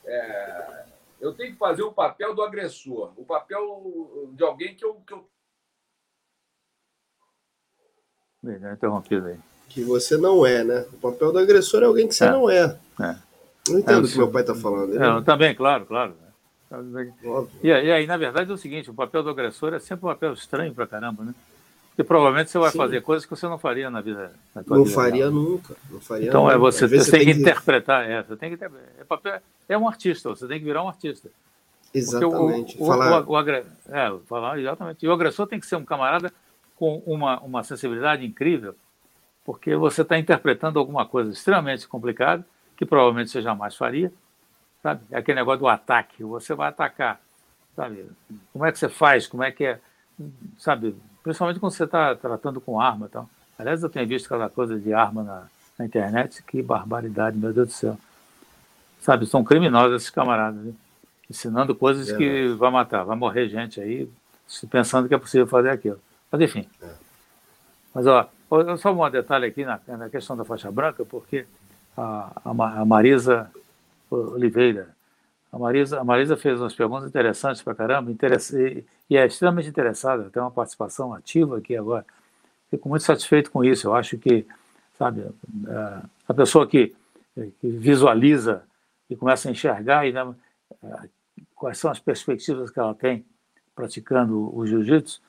é, 0.04 0.84
eu 1.20 1.32
tenho 1.32 1.52
que 1.52 1.58
fazer 1.58 1.82
o 1.82 1.92
papel 1.92 2.34
do 2.34 2.42
agressor, 2.42 3.12
o 3.16 3.24
papel 3.24 4.28
de 4.32 4.44
alguém 4.44 4.74
que 4.74 4.84
eu, 4.84 4.94
que 5.06 5.14
eu 5.14 5.28
Legal, 8.48 8.72
interrompido 8.72 9.26
aí. 9.26 9.36
Que 9.68 9.82
você 9.82 10.16
não 10.16 10.46
é, 10.46 10.64
né? 10.64 10.86
O 10.94 10.96
papel 10.96 11.30
do 11.30 11.38
agressor 11.38 11.82
é 11.82 11.86
alguém 11.86 12.08
que 12.08 12.14
você 12.14 12.24
é. 12.24 12.30
não 12.30 12.48
é. 12.48 12.78
é. 13.00 13.16
Não 13.68 13.78
entendo 13.78 14.06
é, 14.06 14.08
o 14.08 14.10
que 14.10 14.16
meu 14.16 14.30
pai 14.30 14.40
está 14.40 14.54
falando. 14.54 14.94
Né? 14.94 15.22
também, 15.26 15.54
claro, 15.54 15.84
claro. 15.84 16.14
E, 17.62 17.68
e, 17.68 17.92
aí, 17.92 18.06
na 18.06 18.16
verdade, 18.16 18.50
é 18.50 18.54
o 18.54 18.58
seguinte: 18.58 18.90
o 18.90 18.94
papel 18.94 19.22
do 19.22 19.28
agressor 19.28 19.74
é 19.74 19.78
sempre 19.78 20.06
um 20.06 20.08
papel 20.08 20.32
estranho 20.32 20.72
pra 20.72 20.86
caramba, 20.86 21.24
né? 21.24 21.34
Porque 21.90 22.04
provavelmente 22.04 22.50
você 22.50 22.58
vai 22.58 22.70
Sim. 22.70 22.78
fazer 22.78 23.02
coisas 23.02 23.26
que 23.26 23.30
você 23.30 23.46
não 23.46 23.58
faria 23.58 23.90
na 23.90 24.00
vida. 24.00 24.32
Na 24.54 24.62
não 24.66 24.84
vida 24.84 24.94
faria 24.94 25.24
real. 25.24 25.30
nunca. 25.30 25.76
Não 25.90 26.00
faria 26.00 26.28
então, 26.28 26.44
nunca. 26.44 26.54
é 26.54 26.58
você, 26.58 26.86
você, 26.86 27.10
tem 27.10 27.26
que, 27.26 27.34
que 27.34 27.40
interpretar. 27.40 28.08
É, 28.08 28.22
você 28.22 28.36
tem 28.36 28.56
que, 28.56 28.64
é, 28.64 28.68
papel, 29.06 29.40
é 29.68 29.76
um 29.76 29.86
artista, 29.86 30.30
você 30.30 30.46
tem 30.46 30.58
que 30.58 30.64
virar 30.64 30.82
um 30.82 30.88
artista. 30.88 31.28
Exatamente. 31.92 32.78
O, 32.78 32.84
o, 32.84 32.86
falar... 32.86 33.22
o, 33.22 33.32
o, 33.32 33.34
o, 33.34 33.50
é, 33.50 34.18
falar 34.26 34.58
exatamente. 34.58 35.04
E 35.04 35.08
o 35.08 35.12
agressor 35.12 35.46
tem 35.46 35.60
que 35.60 35.66
ser 35.66 35.76
um 35.76 35.84
camarada 35.84 36.32
com 36.78 37.02
uma, 37.04 37.40
uma 37.40 37.64
sensibilidade 37.64 38.24
incrível, 38.24 38.74
porque 39.44 39.74
você 39.74 40.02
está 40.02 40.16
interpretando 40.16 40.78
alguma 40.78 41.04
coisa 41.04 41.32
extremamente 41.32 41.88
complicada, 41.88 42.46
que 42.76 42.86
provavelmente 42.86 43.30
você 43.30 43.42
jamais 43.42 43.74
faria, 43.74 44.12
sabe? 44.80 45.02
É 45.10 45.18
aquele 45.18 45.40
negócio 45.40 45.60
do 45.60 45.68
ataque, 45.68 46.22
você 46.22 46.54
vai 46.54 46.68
atacar, 46.68 47.20
sabe? 47.74 48.06
Como 48.52 48.64
é 48.64 48.70
que 48.70 48.78
você 48.78 48.88
faz, 48.88 49.26
como 49.26 49.42
é 49.42 49.50
que 49.50 49.64
é, 49.64 49.80
sabe? 50.56 50.94
Principalmente 51.22 51.58
quando 51.58 51.72
você 51.72 51.84
está 51.84 52.14
tratando 52.14 52.60
com 52.60 52.80
arma 52.80 53.06
e 53.06 53.08
tal. 53.08 53.28
Aliás, 53.58 53.82
eu 53.82 53.90
tenho 53.90 54.06
visto 54.06 54.28
cada 54.28 54.48
coisa 54.48 54.78
de 54.78 54.92
arma 54.92 55.24
na, 55.24 55.46
na 55.76 55.84
internet, 55.84 56.42
que 56.44 56.62
barbaridade, 56.62 57.36
meu 57.36 57.52
Deus 57.52 57.68
do 57.68 57.72
céu. 57.72 57.98
Sabe, 59.00 59.26
são 59.26 59.42
criminosos 59.42 59.96
esses 59.96 60.10
camaradas, 60.10 60.62
viu? 60.62 60.76
ensinando 61.28 61.74
coisas 61.74 62.08
é, 62.08 62.16
que 62.16 62.48
vai 62.54 62.70
matar, 62.70 63.04
vai 63.04 63.16
morrer 63.16 63.48
gente 63.48 63.80
aí, 63.80 64.08
pensando 64.70 65.08
que 65.08 65.14
é 65.14 65.18
possível 65.18 65.46
fazer 65.46 65.70
aquilo. 65.70 66.00
Mas 66.30 66.40
enfim. 66.40 66.68
É. 66.82 66.90
Mas 67.94 68.06
ó, 68.06 68.28
só 68.78 68.92
um 68.92 69.10
detalhe 69.10 69.46
aqui 69.46 69.64
na, 69.64 69.80
na 69.86 70.08
questão 70.08 70.36
da 70.36 70.44
faixa 70.44 70.70
branca, 70.70 71.04
porque 71.04 71.46
a, 71.96 72.40
a, 72.44 72.84
Marisa 72.84 73.50
Oliveira, 74.10 74.90
a 75.52 75.58
Marisa, 75.58 76.00
a 76.00 76.04
Marisa 76.04 76.36
fez 76.36 76.60
umas 76.60 76.74
perguntas 76.74 77.08
interessantes 77.08 77.62
para 77.62 77.74
caramba, 77.74 78.10
e, 78.10 78.84
e 79.10 79.16
é 79.16 79.26
extremamente 79.26 79.68
interessada, 79.68 80.30
tem 80.30 80.40
uma 80.40 80.50
participação 80.50 81.12
ativa 81.12 81.58
aqui 81.58 81.76
agora. 81.76 82.04
Fico 82.70 82.88
muito 82.88 83.02
satisfeito 83.02 83.50
com 83.50 83.64
isso. 83.64 83.86
Eu 83.86 83.94
acho 83.94 84.18
que, 84.18 84.46
sabe, 84.98 85.26
a 86.28 86.34
pessoa 86.34 86.66
que, 86.66 86.94
que 87.34 87.68
visualiza 87.68 88.62
e 89.08 89.16
começa 89.16 89.48
a 89.48 89.52
enxergar 89.52 90.06
e, 90.06 90.12
né, 90.12 90.34
quais 91.54 91.78
são 91.78 91.90
as 91.90 91.98
perspectivas 91.98 92.70
que 92.70 92.78
ela 92.78 92.94
tem 92.94 93.24
praticando 93.74 94.54
o 94.56 94.66
jiu-jitsu, 94.66 95.20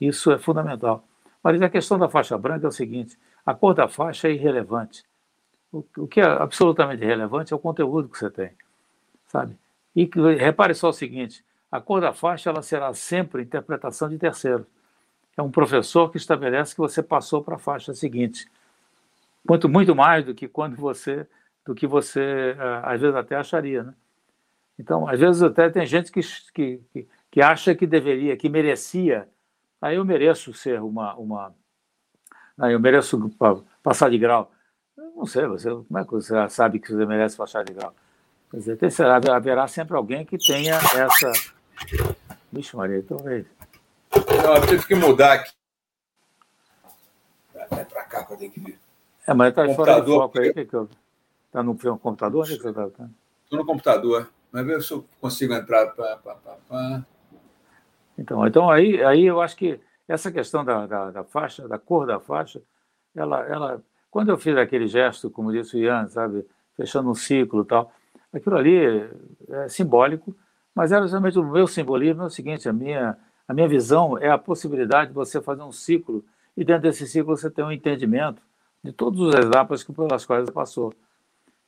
isso 0.00 0.30
é 0.32 0.38
fundamental. 0.38 1.04
Mas 1.42 1.60
a 1.60 1.68
questão 1.68 1.98
da 1.98 2.08
faixa 2.08 2.36
branca 2.38 2.66
é 2.66 2.68
o 2.68 2.72
seguinte: 2.72 3.18
a 3.44 3.54
cor 3.54 3.74
da 3.74 3.88
faixa 3.88 4.28
é 4.28 4.32
irrelevante. 4.32 5.04
O, 5.72 5.84
o 5.98 6.06
que 6.06 6.20
é 6.20 6.24
absolutamente 6.24 7.04
relevante 7.04 7.52
é 7.52 7.56
o 7.56 7.58
conteúdo 7.58 8.08
que 8.08 8.18
você 8.18 8.30
tem, 8.30 8.50
sabe? 9.26 9.56
E 9.94 10.08
repare 10.38 10.74
só 10.74 10.88
o 10.88 10.92
seguinte: 10.92 11.44
a 11.70 11.80
cor 11.80 12.00
da 12.00 12.12
faixa 12.12 12.50
ela 12.50 12.62
será 12.62 12.92
sempre 12.94 13.42
interpretação 13.42 14.08
de 14.08 14.18
terceiros. 14.18 14.66
É 15.36 15.42
um 15.42 15.50
professor 15.50 16.10
que 16.10 16.16
estabelece 16.16 16.74
que 16.74 16.80
você 16.80 17.02
passou 17.02 17.42
para 17.42 17.56
a 17.56 17.58
faixa 17.58 17.92
seguinte. 17.92 18.46
Muito, 19.46 19.68
muito 19.68 19.94
mais 19.94 20.24
do 20.24 20.34
que 20.34 20.48
quando 20.48 20.76
você, 20.76 21.26
do 21.66 21.74
que 21.74 21.86
você 21.86 22.56
eh, 22.56 22.80
às 22.82 23.00
vezes 23.00 23.16
até 23.16 23.36
acharia, 23.36 23.82
né? 23.82 23.94
Então, 24.78 25.08
às 25.08 25.18
vezes 25.18 25.42
até 25.42 25.68
tem 25.68 25.86
gente 25.86 26.10
que, 26.10 26.20
que, 26.52 27.08
que 27.30 27.42
acha 27.42 27.74
que 27.74 27.86
deveria, 27.86 28.36
que 28.36 28.48
merecia. 28.48 29.28
Aí 29.84 29.96
eu 29.96 30.04
mereço 30.04 30.54
ser 30.54 30.80
uma. 30.80 31.14
uma 31.16 31.54
aí 32.58 32.72
eu 32.72 32.80
mereço 32.80 33.30
passar 33.82 34.10
de 34.10 34.16
grau. 34.16 34.50
não 34.96 35.26
sei, 35.26 35.46
você, 35.46 35.68
como 35.68 35.98
é 35.98 36.04
que 36.04 36.10
você 36.10 36.48
sabe 36.48 36.78
que 36.78 36.90
você 36.90 37.04
merece 37.04 37.36
passar 37.36 37.66
de 37.66 37.74
grau? 37.74 37.94
Quer 38.50 38.56
dizer, 38.56 38.76
tem, 38.78 38.88
será, 38.88 39.20
haverá 39.36 39.68
sempre 39.68 39.94
alguém 39.94 40.24
que 40.24 40.38
tenha 40.38 40.76
essa. 40.76 41.32
Vixe, 42.50 42.74
Maria, 42.74 43.04
talvez. 43.06 43.44
Não, 44.42 44.56
eu 44.56 44.66
tive 44.68 44.86
que 44.86 44.94
mudar 44.94 45.34
aqui. 45.34 45.52
É 47.54 47.84
para 47.84 48.04
cá 48.04 48.24
que 48.24 48.32
eu 48.32 48.36
tenho 48.38 48.52
que 48.52 48.60
vir. 48.60 48.80
É, 49.26 49.34
mas 49.34 49.50
está 49.50 49.68
fora 49.74 50.00
de 50.00 50.06
foco 50.06 50.40
aí. 50.40 50.54
Que 50.54 50.64
que 50.64 50.74
eu... 50.74 50.88
Está 51.48 51.62
no 51.62 51.76
computador? 51.98 52.44
Onde 52.44 52.56
você 52.56 52.68
está? 52.70 52.86
Estou 52.86 53.58
no 53.58 53.66
computador. 53.66 54.30
Mas 54.50 54.64
ver 54.64 54.82
se 54.82 54.92
eu 54.92 55.04
consigo 55.20 55.52
entrar. 55.52 55.88
Pá, 55.88 56.18
pá, 56.24 56.36
pá, 56.36 56.56
pá. 56.70 57.04
Então, 58.18 58.46
então 58.46 58.70
aí, 58.70 59.02
aí 59.02 59.24
eu 59.24 59.40
acho 59.40 59.56
que 59.56 59.80
essa 60.08 60.30
questão 60.30 60.64
da, 60.64 60.86
da, 60.86 61.10
da, 61.10 61.24
faixa, 61.24 61.66
da 61.66 61.78
cor 61.78 62.06
da 62.06 62.20
faixa, 62.20 62.62
ela, 63.14 63.40
ela, 63.46 63.82
quando 64.10 64.28
eu 64.30 64.38
fiz 64.38 64.56
aquele 64.56 64.86
gesto, 64.86 65.30
como 65.30 65.52
disse 65.52 65.76
o 65.76 65.78
Ian, 65.78 66.08
sabe, 66.08 66.46
fechando 66.76 67.10
um 67.10 67.14
ciclo 67.14 67.62
e 67.62 67.66
tal, 67.66 67.92
aquilo 68.32 68.56
ali 68.56 69.08
é 69.48 69.68
simbólico, 69.68 70.34
mas 70.74 70.92
era 70.92 71.02
justamente 71.02 71.38
o 71.38 71.44
meu 71.44 71.66
simbolismo 71.66 72.22
é 72.22 72.26
o 72.26 72.30
seguinte, 72.30 72.68
a 72.68 72.72
minha, 72.72 73.16
a 73.46 73.54
minha 73.54 73.68
visão 73.68 74.18
é 74.18 74.30
a 74.30 74.38
possibilidade 74.38 75.08
de 75.08 75.14
você 75.14 75.40
fazer 75.40 75.62
um 75.62 75.72
ciclo 75.72 76.24
e 76.56 76.64
dentro 76.64 76.82
desse 76.82 77.06
ciclo 77.06 77.36
você 77.36 77.50
ter 77.50 77.62
um 77.62 77.72
entendimento 77.72 78.42
de 78.82 78.92
todas 78.92 79.34
as 79.34 79.46
etapas 79.46 79.82
que, 79.82 79.92
pelas 79.92 80.26
quais 80.26 80.50
passou. 80.50 80.92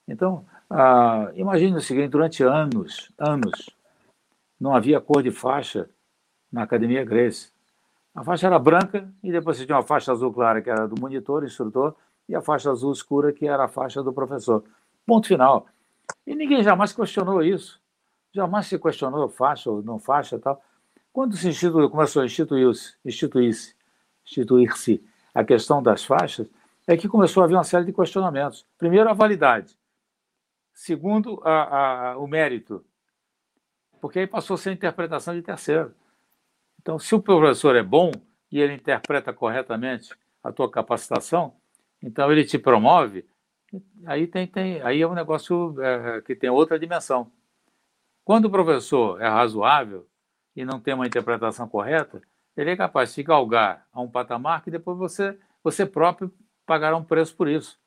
Então, 0.06 0.44
ah, 0.68 1.30
imagine 1.34 1.76
o 1.76 1.80
seguinte, 1.80 2.08
durante 2.08 2.42
anos, 2.42 3.10
anos, 3.18 3.70
não 4.60 4.74
havia 4.74 5.00
cor 5.00 5.22
de 5.22 5.30
faixa 5.30 5.88
na 6.56 6.62
Academia 6.62 7.04
Grace. 7.04 7.50
A 8.14 8.24
faixa 8.24 8.46
era 8.46 8.58
branca 8.58 9.06
e 9.22 9.30
depois 9.30 9.58
tinha 9.58 9.76
uma 9.76 9.82
faixa 9.82 10.10
azul 10.10 10.32
clara, 10.32 10.62
que 10.62 10.70
era 10.70 10.88
do 10.88 10.98
monitor, 10.98 11.44
instrutor, 11.44 11.94
e 12.26 12.34
a 12.34 12.40
faixa 12.40 12.70
azul 12.70 12.90
escura, 12.92 13.30
que 13.30 13.46
era 13.46 13.64
a 13.64 13.68
faixa 13.68 14.02
do 14.02 14.10
professor. 14.10 14.64
Ponto 15.04 15.28
final. 15.28 15.66
E 16.26 16.34
ninguém 16.34 16.62
jamais 16.62 16.94
questionou 16.94 17.42
isso. 17.42 17.78
Jamais 18.32 18.66
se 18.66 18.78
questionou 18.78 19.28
faixa 19.28 19.70
ou 19.70 19.82
não 19.82 19.98
faixa 19.98 20.38
tal. 20.38 20.62
Quando 21.12 21.36
se 21.36 21.46
instituiu, 21.46 21.90
começou 21.90 22.22
a 22.22 22.24
instituir-se 22.24 22.94
instituir 23.04 23.54
instituir-se 24.24 25.04
a 25.34 25.44
questão 25.44 25.82
das 25.82 26.02
faixas, 26.02 26.48
é 26.86 26.96
que 26.96 27.08
começou 27.08 27.42
a 27.42 27.44
haver 27.44 27.54
uma 27.54 27.64
série 27.64 27.84
de 27.84 27.92
questionamentos. 27.92 28.66
Primeiro, 28.78 29.10
a 29.10 29.12
validade. 29.12 29.78
Segundo, 30.72 31.40
a, 31.44 32.12
a, 32.12 32.18
o 32.18 32.26
mérito. 32.26 32.82
Porque 34.00 34.20
aí 34.20 34.26
passou 34.26 34.54
a 34.54 34.58
ser 34.58 34.72
interpretação 34.72 35.34
de 35.34 35.42
terceiro. 35.42 35.94
Então, 36.86 37.00
se 37.00 37.16
o 37.16 37.20
professor 37.20 37.74
é 37.74 37.82
bom 37.82 38.12
e 38.48 38.60
ele 38.60 38.74
interpreta 38.74 39.32
corretamente 39.32 40.14
a 40.40 40.52
tua 40.52 40.70
capacitação, 40.70 41.56
então 42.00 42.30
ele 42.30 42.44
te 42.44 42.60
promove, 42.60 43.26
aí 44.04 44.28
tem, 44.28 44.46
tem 44.46 44.80
aí 44.82 45.02
é 45.02 45.08
um 45.08 45.12
negócio 45.12 45.74
é, 45.82 46.20
que 46.20 46.36
tem 46.36 46.48
outra 46.48 46.78
dimensão. 46.78 47.28
Quando 48.24 48.44
o 48.44 48.50
professor 48.50 49.20
é 49.20 49.26
razoável 49.26 50.06
e 50.54 50.64
não 50.64 50.78
tem 50.78 50.94
uma 50.94 51.08
interpretação 51.08 51.68
correta, 51.68 52.22
ele 52.56 52.70
é 52.70 52.76
capaz 52.76 53.12
de 53.12 53.22
galgar 53.24 53.84
a 53.92 54.00
um 54.00 54.08
patamar 54.08 54.62
que 54.62 54.70
depois 54.70 54.96
você, 54.96 55.36
você 55.64 55.84
próprio 55.84 56.32
pagará 56.64 56.96
um 56.96 57.02
preço 57.02 57.34
por 57.34 57.48
isso. 57.48 57.80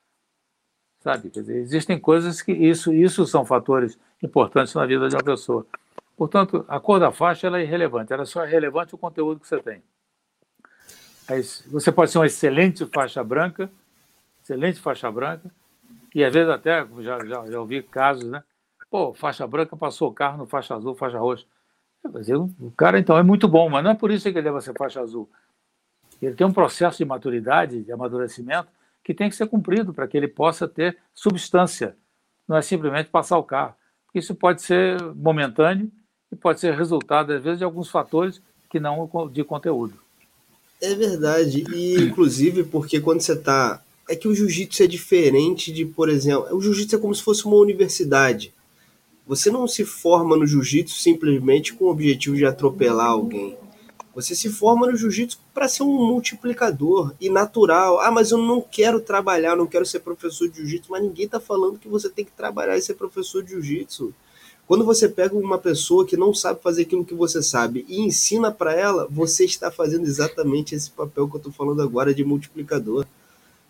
Sabe? 0.98 1.30
Dizer, 1.30 1.56
existem 1.56 1.98
coisas 1.98 2.42
que 2.42 2.52
isso, 2.52 2.92
isso 2.92 3.24
são 3.24 3.46
fatores 3.46 3.98
importantes 4.22 4.74
na 4.74 4.84
vida 4.84 5.08
de 5.08 5.16
uma 5.16 5.24
pessoa. 5.24 5.66
Portanto, 6.20 6.66
a 6.68 6.78
cor 6.78 7.00
da 7.00 7.10
faixa 7.10 7.46
é 7.46 7.62
irrelevante, 7.62 8.12
ela 8.12 8.26
só 8.26 8.44
é 8.44 8.46
relevante 8.46 8.94
o 8.94 8.98
conteúdo 8.98 9.40
que 9.40 9.48
você 9.48 9.58
tem. 9.62 9.82
Você 11.68 11.90
pode 11.90 12.10
ser 12.10 12.18
uma 12.18 12.26
excelente 12.26 12.84
faixa 12.84 13.24
branca, 13.24 13.70
excelente 14.42 14.78
faixa 14.80 15.10
branca, 15.10 15.50
e 16.14 16.22
às 16.22 16.30
vezes 16.30 16.50
até, 16.50 16.86
já, 16.98 17.24
já, 17.24 17.46
já 17.46 17.58
ouvi 17.58 17.82
casos, 17.82 18.30
né? 18.30 18.44
Pô, 18.90 19.14
faixa 19.14 19.46
branca 19.46 19.74
passou 19.78 20.10
o 20.10 20.12
carro 20.12 20.36
no 20.36 20.46
faixa 20.46 20.74
azul, 20.74 20.94
faixa 20.94 21.18
roxa. 21.18 21.46
O 22.60 22.70
cara, 22.72 22.98
então, 22.98 23.16
é 23.16 23.22
muito 23.22 23.48
bom, 23.48 23.70
mas 23.70 23.82
não 23.82 23.92
é 23.92 23.94
por 23.94 24.10
isso 24.10 24.24
que 24.24 24.36
ele 24.36 24.42
deve 24.42 24.60
ser 24.60 24.76
faixa 24.76 25.00
azul. 25.00 25.26
Ele 26.20 26.34
tem 26.34 26.46
um 26.46 26.52
processo 26.52 26.98
de 26.98 27.04
maturidade, 27.06 27.82
de 27.82 27.92
amadurecimento, 27.92 28.68
que 29.02 29.14
tem 29.14 29.30
que 29.30 29.36
ser 29.36 29.46
cumprido 29.46 29.94
para 29.94 30.06
que 30.06 30.18
ele 30.18 30.28
possa 30.28 30.68
ter 30.68 30.98
substância. 31.14 31.96
Não 32.46 32.58
é 32.58 32.60
simplesmente 32.60 33.08
passar 33.08 33.38
o 33.38 33.42
carro. 33.42 33.74
Isso 34.14 34.34
pode 34.34 34.60
ser 34.60 35.00
momentâneo 35.14 35.90
e 36.32 36.36
pode 36.36 36.60
ser 36.60 36.74
resultado, 36.74 37.32
às 37.32 37.42
vezes, 37.42 37.58
de 37.58 37.64
alguns 37.64 37.88
fatores 37.88 38.40
que 38.68 38.78
não 38.78 39.10
de 39.32 39.42
conteúdo. 39.42 39.94
É 40.80 40.94
verdade. 40.94 41.64
E, 41.74 41.96
inclusive, 41.96 42.64
porque 42.64 43.00
quando 43.00 43.20
você 43.20 43.32
está. 43.32 43.82
É 44.08 44.16
que 44.16 44.26
o 44.26 44.34
jiu-jitsu 44.34 44.82
é 44.82 44.86
diferente 44.86 45.72
de, 45.72 45.84
por 45.84 46.08
exemplo. 46.08 46.46
O 46.56 46.60
jiu-jitsu 46.60 46.96
é 46.96 46.98
como 46.98 47.14
se 47.14 47.22
fosse 47.22 47.44
uma 47.44 47.56
universidade. 47.56 48.52
Você 49.26 49.50
não 49.50 49.68
se 49.68 49.84
forma 49.84 50.36
no 50.36 50.46
jiu-jitsu 50.46 50.96
simplesmente 50.96 51.72
com 51.72 51.84
o 51.84 51.90
objetivo 51.90 52.34
de 52.34 52.44
atropelar 52.44 53.06
alguém. 53.06 53.56
Você 54.12 54.34
se 54.34 54.48
forma 54.50 54.88
no 54.88 54.96
jiu-jitsu 54.96 55.38
para 55.54 55.68
ser 55.68 55.84
um 55.84 56.06
multiplicador 56.08 57.14
e 57.20 57.30
natural. 57.30 58.00
Ah, 58.00 58.10
mas 58.10 58.32
eu 58.32 58.38
não 58.38 58.60
quero 58.60 59.00
trabalhar, 59.00 59.54
não 59.54 59.68
quero 59.68 59.86
ser 59.86 60.00
professor 60.00 60.48
de 60.48 60.56
jiu-jitsu, 60.56 60.90
mas 60.90 61.02
ninguém 61.02 61.26
está 61.26 61.38
falando 61.38 61.78
que 61.78 61.88
você 61.88 62.08
tem 62.08 62.24
que 62.24 62.32
trabalhar 62.32 62.76
e 62.76 62.82
ser 62.82 62.94
professor 62.94 63.44
de 63.44 63.50
jiu-jitsu. 63.50 64.12
Quando 64.70 64.84
você 64.84 65.08
pega 65.08 65.34
uma 65.34 65.58
pessoa 65.58 66.06
que 66.06 66.16
não 66.16 66.32
sabe 66.32 66.62
fazer 66.62 66.82
aquilo 66.82 67.04
que 67.04 67.12
você 67.12 67.42
sabe 67.42 67.84
e 67.88 68.02
ensina 68.02 68.52
para 68.52 68.72
ela, 68.72 69.08
você 69.10 69.44
está 69.44 69.68
fazendo 69.68 70.06
exatamente 70.06 70.76
esse 70.76 70.88
papel 70.92 71.28
que 71.28 71.34
eu 71.34 71.38
estou 71.38 71.52
falando 71.52 71.82
agora 71.82 72.14
de 72.14 72.22
multiplicador. 72.24 73.04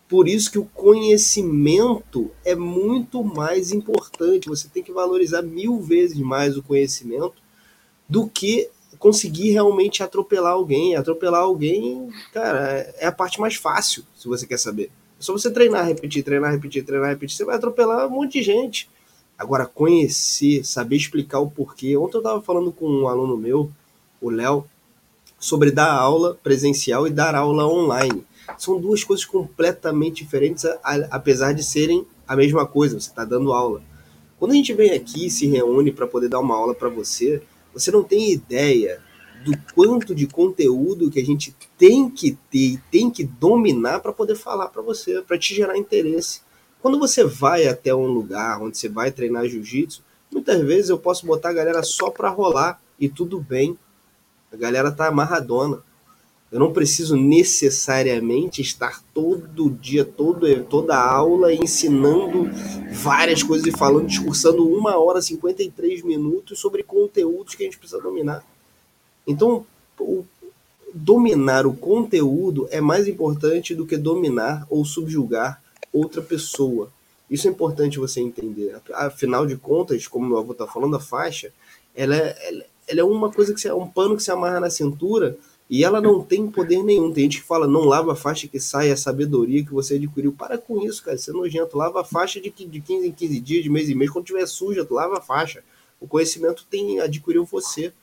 Por 0.07 0.27
isso 0.27 0.51
que 0.51 0.59
o 0.59 0.65
conhecimento 0.65 2.29
é 2.45 2.53
muito 2.53 3.23
mais 3.23 3.71
importante. 3.71 4.47
Você 4.47 4.69
tem 4.69 4.83
que 4.83 4.91
valorizar 4.91 5.41
mil 5.41 5.79
vezes 5.79 6.19
mais 6.19 6.55
o 6.55 6.61
conhecimento 6.61 7.41
do 8.07 8.27
que 8.27 8.69
conseguir 8.99 9.49
realmente 9.49 10.03
atropelar 10.03 10.51
alguém. 10.51 10.95
Atropelar 10.95 11.41
alguém, 11.41 12.11
cara, 12.31 12.93
é 12.99 13.07
a 13.07 13.11
parte 13.11 13.41
mais 13.41 13.55
fácil, 13.55 14.03
se 14.15 14.27
você 14.27 14.45
quer 14.45 14.59
saber. 14.59 14.91
É 15.19 15.23
só 15.23 15.33
você 15.33 15.49
treinar, 15.49 15.83
repetir, 15.87 16.23
treinar, 16.23 16.51
repetir, 16.51 16.85
treinar, 16.85 17.09
repetir. 17.09 17.35
Você 17.35 17.43
vai 17.43 17.55
atropelar 17.55 18.05
um 18.05 18.11
monte 18.11 18.33
de 18.33 18.43
gente. 18.43 18.87
Agora, 19.41 19.65
conhecer, 19.65 20.63
saber 20.63 20.97
explicar 20.97 21.39
o 21.39 21.49
porquê. 21.49 21.97
Ontem 21.97 22.17
eu 22.17 22.19
estava 22.19 22.39
falando 22.43 22.71
com 22.71 22.87
um 22.87 23.07
aluno 23.07 23.35
meu, 23.35 23.71
o 24.21 24.29
Léo, 24.29 24.65
sobre 25.39 25.71
dar 25.71 25.91
aula 25.91 26.37
presencial 26.43 27.07
e 27.07 27.09
dar 27.09 27.33
aula 27.33 27.65
online. 27.65 28.23
São 28.55 28.79
duas 28.79 29.03
coisas 29.03 29.25
completamente 29.25 30.23
diferentes, 30.23 30.63
apesar 31.09 31.53
de 31.53 31.63
serem 31.63 32.05
a 32.27 32.35
mesma 32.35 32.67
coisa, 32.67 32.99
você 32.99 33.09
está 33.09 33.25
dando 33.25 33.51
aula. 33.51 33.81
Quando 34.37 34.51
a 34.51 34.53
gente 34.53 34.73
vem 34.73 34.91
aqui 34.91 35.25
e 35.25 35.31
se 35.31 35.47
reúne 35.47 35.91
para 35.91 36.05
poder 36.05 36.29
dar 36.29 36.39
uma 36.39 36.55
aula 36.55 36.75
para 36.75 36.89
você, 36.89 37.41
você 37.73 37.89
não 37.89 38.03
tem 38.03 38.31
ideia 38.31 39.01
do 39.43 39.57
quanto 39.73 40.13
de 40.13 40.27
conteúdo 40.27 41.09
que 41.09 41.19
a 41.19 41.25
gente 41.25 41.55
tem 41.79 42.11
que 42.11 42.37
ter 42.51 42.67
e 42.75 42.79
tem 42.91 43.09
que 43.09 43.23
dominar 43.23 44.01
para 44.01 44.13
poder 44.13 44.35
falar 44.35 44.67
para 44.67 44.83
você, 44.83 45.19
para 45.23 45.35
te 45.35 45.55
gerar 45.55 45.79
interesse. 45.79 46.41
Quando 46.81 46.97
você 46.97 47.23
vai 47.23 47.67
até 47.67 47.93
um 47.93 48.07
lugar 48.07 48.61
onde 48.61 48.77
você 48.77 48.89
vai 48.89 49.11
treinar 49.11 49.47
jiu-jitsu, 49.47 50.03
muitas 50.31 50.59
vezes 50.61 50.89
eu 50.89 50.97
posso 50.97 51.25
botar 51.25 51.49
a 51.49 51.53
galera 51.53 51.83
só 51.83 52.09
para 52.09 52.29
rolar 52.29 52.81
e 52.99 53.07
tudo 53.07 53.39
bem. 53.39 53.77
A 54.51 54.55
galera 54.55 54.91
tá 54.91 55.07
amarradona. 55.07 55.83
Eu 56.51 56.59
não 56.59 56.73
preciso 56.73 57.15
necessariamente 57.15 58.61
estar 58.61 59.01
todo 59.13 59.69
dia, 59.69 60.03
todo, 60.03 60.45
toda 60.65 60.97
aula 60.97 61.53
ensinando 61.53 62.49
várias 62.91 63.41
coisas 63.41 63.67
e 63.67 63.71
falando, 63.71 64.07
discursando 64.07 64.67
uma 64.67 64.97
hora 64.97 65.19
e 65.19 65.23
53 65.23 66.01
minutos 66.01 66.59
sobre 66.59 66.83
conteúdos 66.83 67.55
que 67.55 67.63
a 67.63 67.65
gente 67.67 67.77
precisa 67.77 68.01
dominar. 68.01 68.43
Então, 69.25 69.65
o, 69.97 70.25
dominar 70.93 71.65
o 71.65 71.73
conteúdo 71.73 72.67
é 72.69 72.81
mais 72.81 73.07
importante 73.07 73.73
do 73.73 73.85
que 73.85 73.95
dominar 73.95 74.65
ou 74.69 74.83
subjugar 74.83 75.61
outra 75.91 76.21
pessoa. 76.21 76.91
Isso 77.29 77.47
é 77.47 77.51
importante 77.51 77.99
você 77.99 78.19
entender. 78.19 78.79
Afinal 78.93 79.45
de 79.45 79.55
contas, 79.55 80.05
como 80.07 80.27
meu 80.27 80.37
avô 80.37 80.51
está 80.51 80.67
falando, 80.67 80.97
a 80.97 80.99
faixa, 80.99 81.53
ela 81.95 82.15
é, 82.15 82.37
ela, 82.47 82.63
ela 82.87 82.99
é 82.99 83.03
uma 83.03 83.31
coisa 83.31 83.53
que 83.53 83.67
é 83.67 83.73
um 83.73 83.87
pano 83.87 84.17
que 84.17 84.23
se 84.23 84.31
amarra 84.31 84.59
na 84.59 84.69
cintura 84.69 85.37
e 85.69 85.85
ela 85.85 86.01
não 86.01 86.21
tem 86.21 86.51
poder 86.51 86.83
nenhum. 86.83 87.13
Tem 87.13 87.23
gente 87.23 87.39
que 87.39 87.47
fala, 87.47 87.65
não 87.65 87.85
lava 87.85 88.11
a 88.11 88.15
faixa 88.15 88.45
que 88.45 88.59
sai 88.59 88.91
a 88.91 88.97
sabedoria 88.97 89.63
que 89.63 89.71
você 89.71 89.95
adquiriu. 89.95 90.33
Para 90.33 90.57
com 90.57 90.85
isso, 90.85 91.01
cara, 91.01 91.15
isso 91.15 91.31
é 91.31 91.33
nojento. 91.33 91.77
Lava 91.77 92.01
a 92.01 92.03
faixa 92.03 92.41
de, 92.41 92.49
de 92.49 92.81
15 92.81 93.07
em 93.07 93.11
15 93.13 93.39
dias, 93.39 93.63
de 93.63 93.69
mês 93.69 93.89
em 93.89 93.95
mês. 93.95 94.11
Quando 94.11 94.25
tiver 94.25 94.45
suja, 94.45 94.83
tu 94.83 94.93
lava 94.93 95.19
a 95.19 95.21
faixa. 95.21 95.63
O 96.01 96.05
conhecimento 96.07 96.65
tem 96.69 96.99
adquiriu 96.99 97.45
você. 97.45 97.93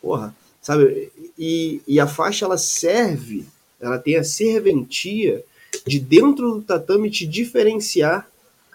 Porra, 0.00 0.34
sabe? 0.62 1.12
E, 1.38 1.82
e 1.86 2.00
a 2.00 2.06
faixa, 2.06 2.46
ela 2.46 2.56
serve, 2.56 3.44
ela 3.78 3.98
tem 3.98 4.16
a 4.16 4.24
serventia 4.24 5.44
de 5.88 5.98
dentro 5.98 6.54
do 6.54 6.62
tatame 6.62 7.10
te 7.10 7.26
diferenciar 7.26 8.28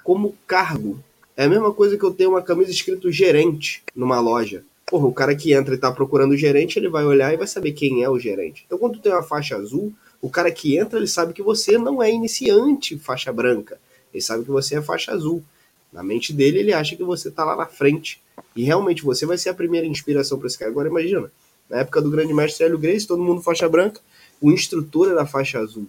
como 0.04 0.36
cargo. 0.48 1.00
É 1.38 1.46
a 1.46 1.50
mesma 1.50 1.72
coisa 1.72 1.98
que 1.98 2.04
eu 2.04 2.14
ter 2.14 2.28
uma 2.28 2.42
camisa 2.42 2.72
escrito 2.72 3.12
gerente 3.12 3.84
numa 3.96 4.20
loja. 4.20 4.64
Porra, 4.86 5.08
o 5.08 5.14
cara 5.14 5.36
que 5.36 5.54
entra 5.54 5.74
e 5.74 5.78
tá 5.78 5.92
procurando 5.92 6.32
o 6.32 6.38
gerente, 6.38 6.78
ele 6.78 6.90
vai 6.90 7.06
olhar 7.06 7.34
e 7.34 7.38
vai 7.38 7.48
saber 7.48 7.72
quem 7.72 8.04
é 8.04 8.10
o 8.10 8.20
gerente. 8.20 8.64
Então, 8.66 8.78
quando 8.78 9.00
tem 9.00 9.12
uma 9.12 9.24
faixa 9.24 9.56
azul, 9.56 9.94
o 10.22 10.30
cara 10.30 10.52
que 10.52 10.78
entra, 10.78 11.00
ele 11.00 11.08
sabe 11.08 11.34
que 11.34 11.42
você 11.42 11.78
não 11.78 12.02
é 12.02 12.12
iniciante 12.12 12.98
faixa 13.00 13.32
branca. 13.32 13.80
Ele 14.14 14.22
sabe 14.22 14.44
que 14.44 14.52
você 14.52 14.76
é 14.76 14.82
faixa 14.82 15.12
azul. 15.12 15.44
Na 15.92 16.04
mente 16.04 16.34
dele, 16.34 16.60
ele 16.60 16.74
acha 16.74 16.96
que 16.96 17.04
você 17.04 17.32
tá 17.32 17.44
lá 17.44 17.56
na 17.56 17.66
frente. 17.66 18.22
E 18.56 18.64
realmente 18.64 19.04
você 19.04 19.26
vai 19.26 19.38
ser 19.38 19.50
a 19.50 19.54
primeira 19.54 19.88
inspiração 19.88 20.38
para 20.38 20.48
esse 20.48 20.58
cara. 20.58 20.70
Agora 20.70 20.90
imagina, 20.90 21.32
na 21.70 21.80
época 21.80 22.02
do 22.02 22.12
grande 22.12 22.34
mestre 22.34 22.66
Hélio 22.66 22.78
Grace, 22.78 23.08
todo 23.08 23.24
mundo 23.24 23.42
faixa 23.42 23.68
branca, 23.68 24.02
o 24.40 24.52
instrutor 24.52 25.10
era 25.10 25.26
faixa 25.26 25.60
azul. 25.60 25.88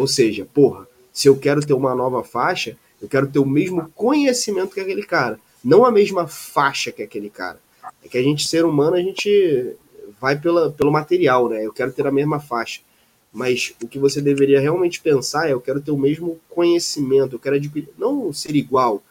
Ou 0.00 0.06
seja, 0.06 0.46
porra, 0.46 0.88
se 1.12 1.28
eu 1.28 1.36
quero 1.36 1.60
ter 1.60 1.74
uma 1.74 1.94
nova 1.94 2.24
faixa, 2.24 2.74
eu 3.02 3.08
quero 3.08 3.26
ter 3.26 3.38
o 3.38 3.46
mesmo 3.46 3.90
conhecimento 3.94 4.74
que 4.74 4.80
aquele 4.80 5.02
cara, 5.02 5.38
não 5.62 5.84
a 5.84 5.90
mesma 5.90 6.26
faixa 6.26 6.90
que 6.90 7.02
aquele 7.02 7.28
cara. 7.28 7.60
É 8.02 8.08
que 8.08 8.16
a 8.16 8.22
gente, 8.22 8.48
ser 8.48 8.64
humano, 8.64 8.96
a 8.96 9.00
gente 9.00 9.76
vai 10.18 10.38
pela, 10.38 10.70
pelo 10.70 10.90
material, 10.90 11.50
né? 11.50 11.66
Eu 11.66 11.72
quero 11.72 11.92
ter 11.92 12.06
a 12.06 12.10
mesma 12.10 12.40
faixa. 12.40 12.80
Mas 13.30 13.74
o 13.82 13.86
que 13.86 13.98
você 13.98 14.22
deveria 14.22 14.58
realmente 14.58 15.02
pensar 15.02 15.48
é: 15.48 15.52
eu 15.52 15.60
quero 15.60 15.82
ter 15.82 15.90
o 15.90 15.98
mesmo 15.98 16.40
conhecimento, 16.48 17.34
eu 17.34 17.38
quero 17.38 17.56
adquirir, 17.56 17.90
não 17.98 18.32
ser 18.32 18.56
igual, 18.56 19.02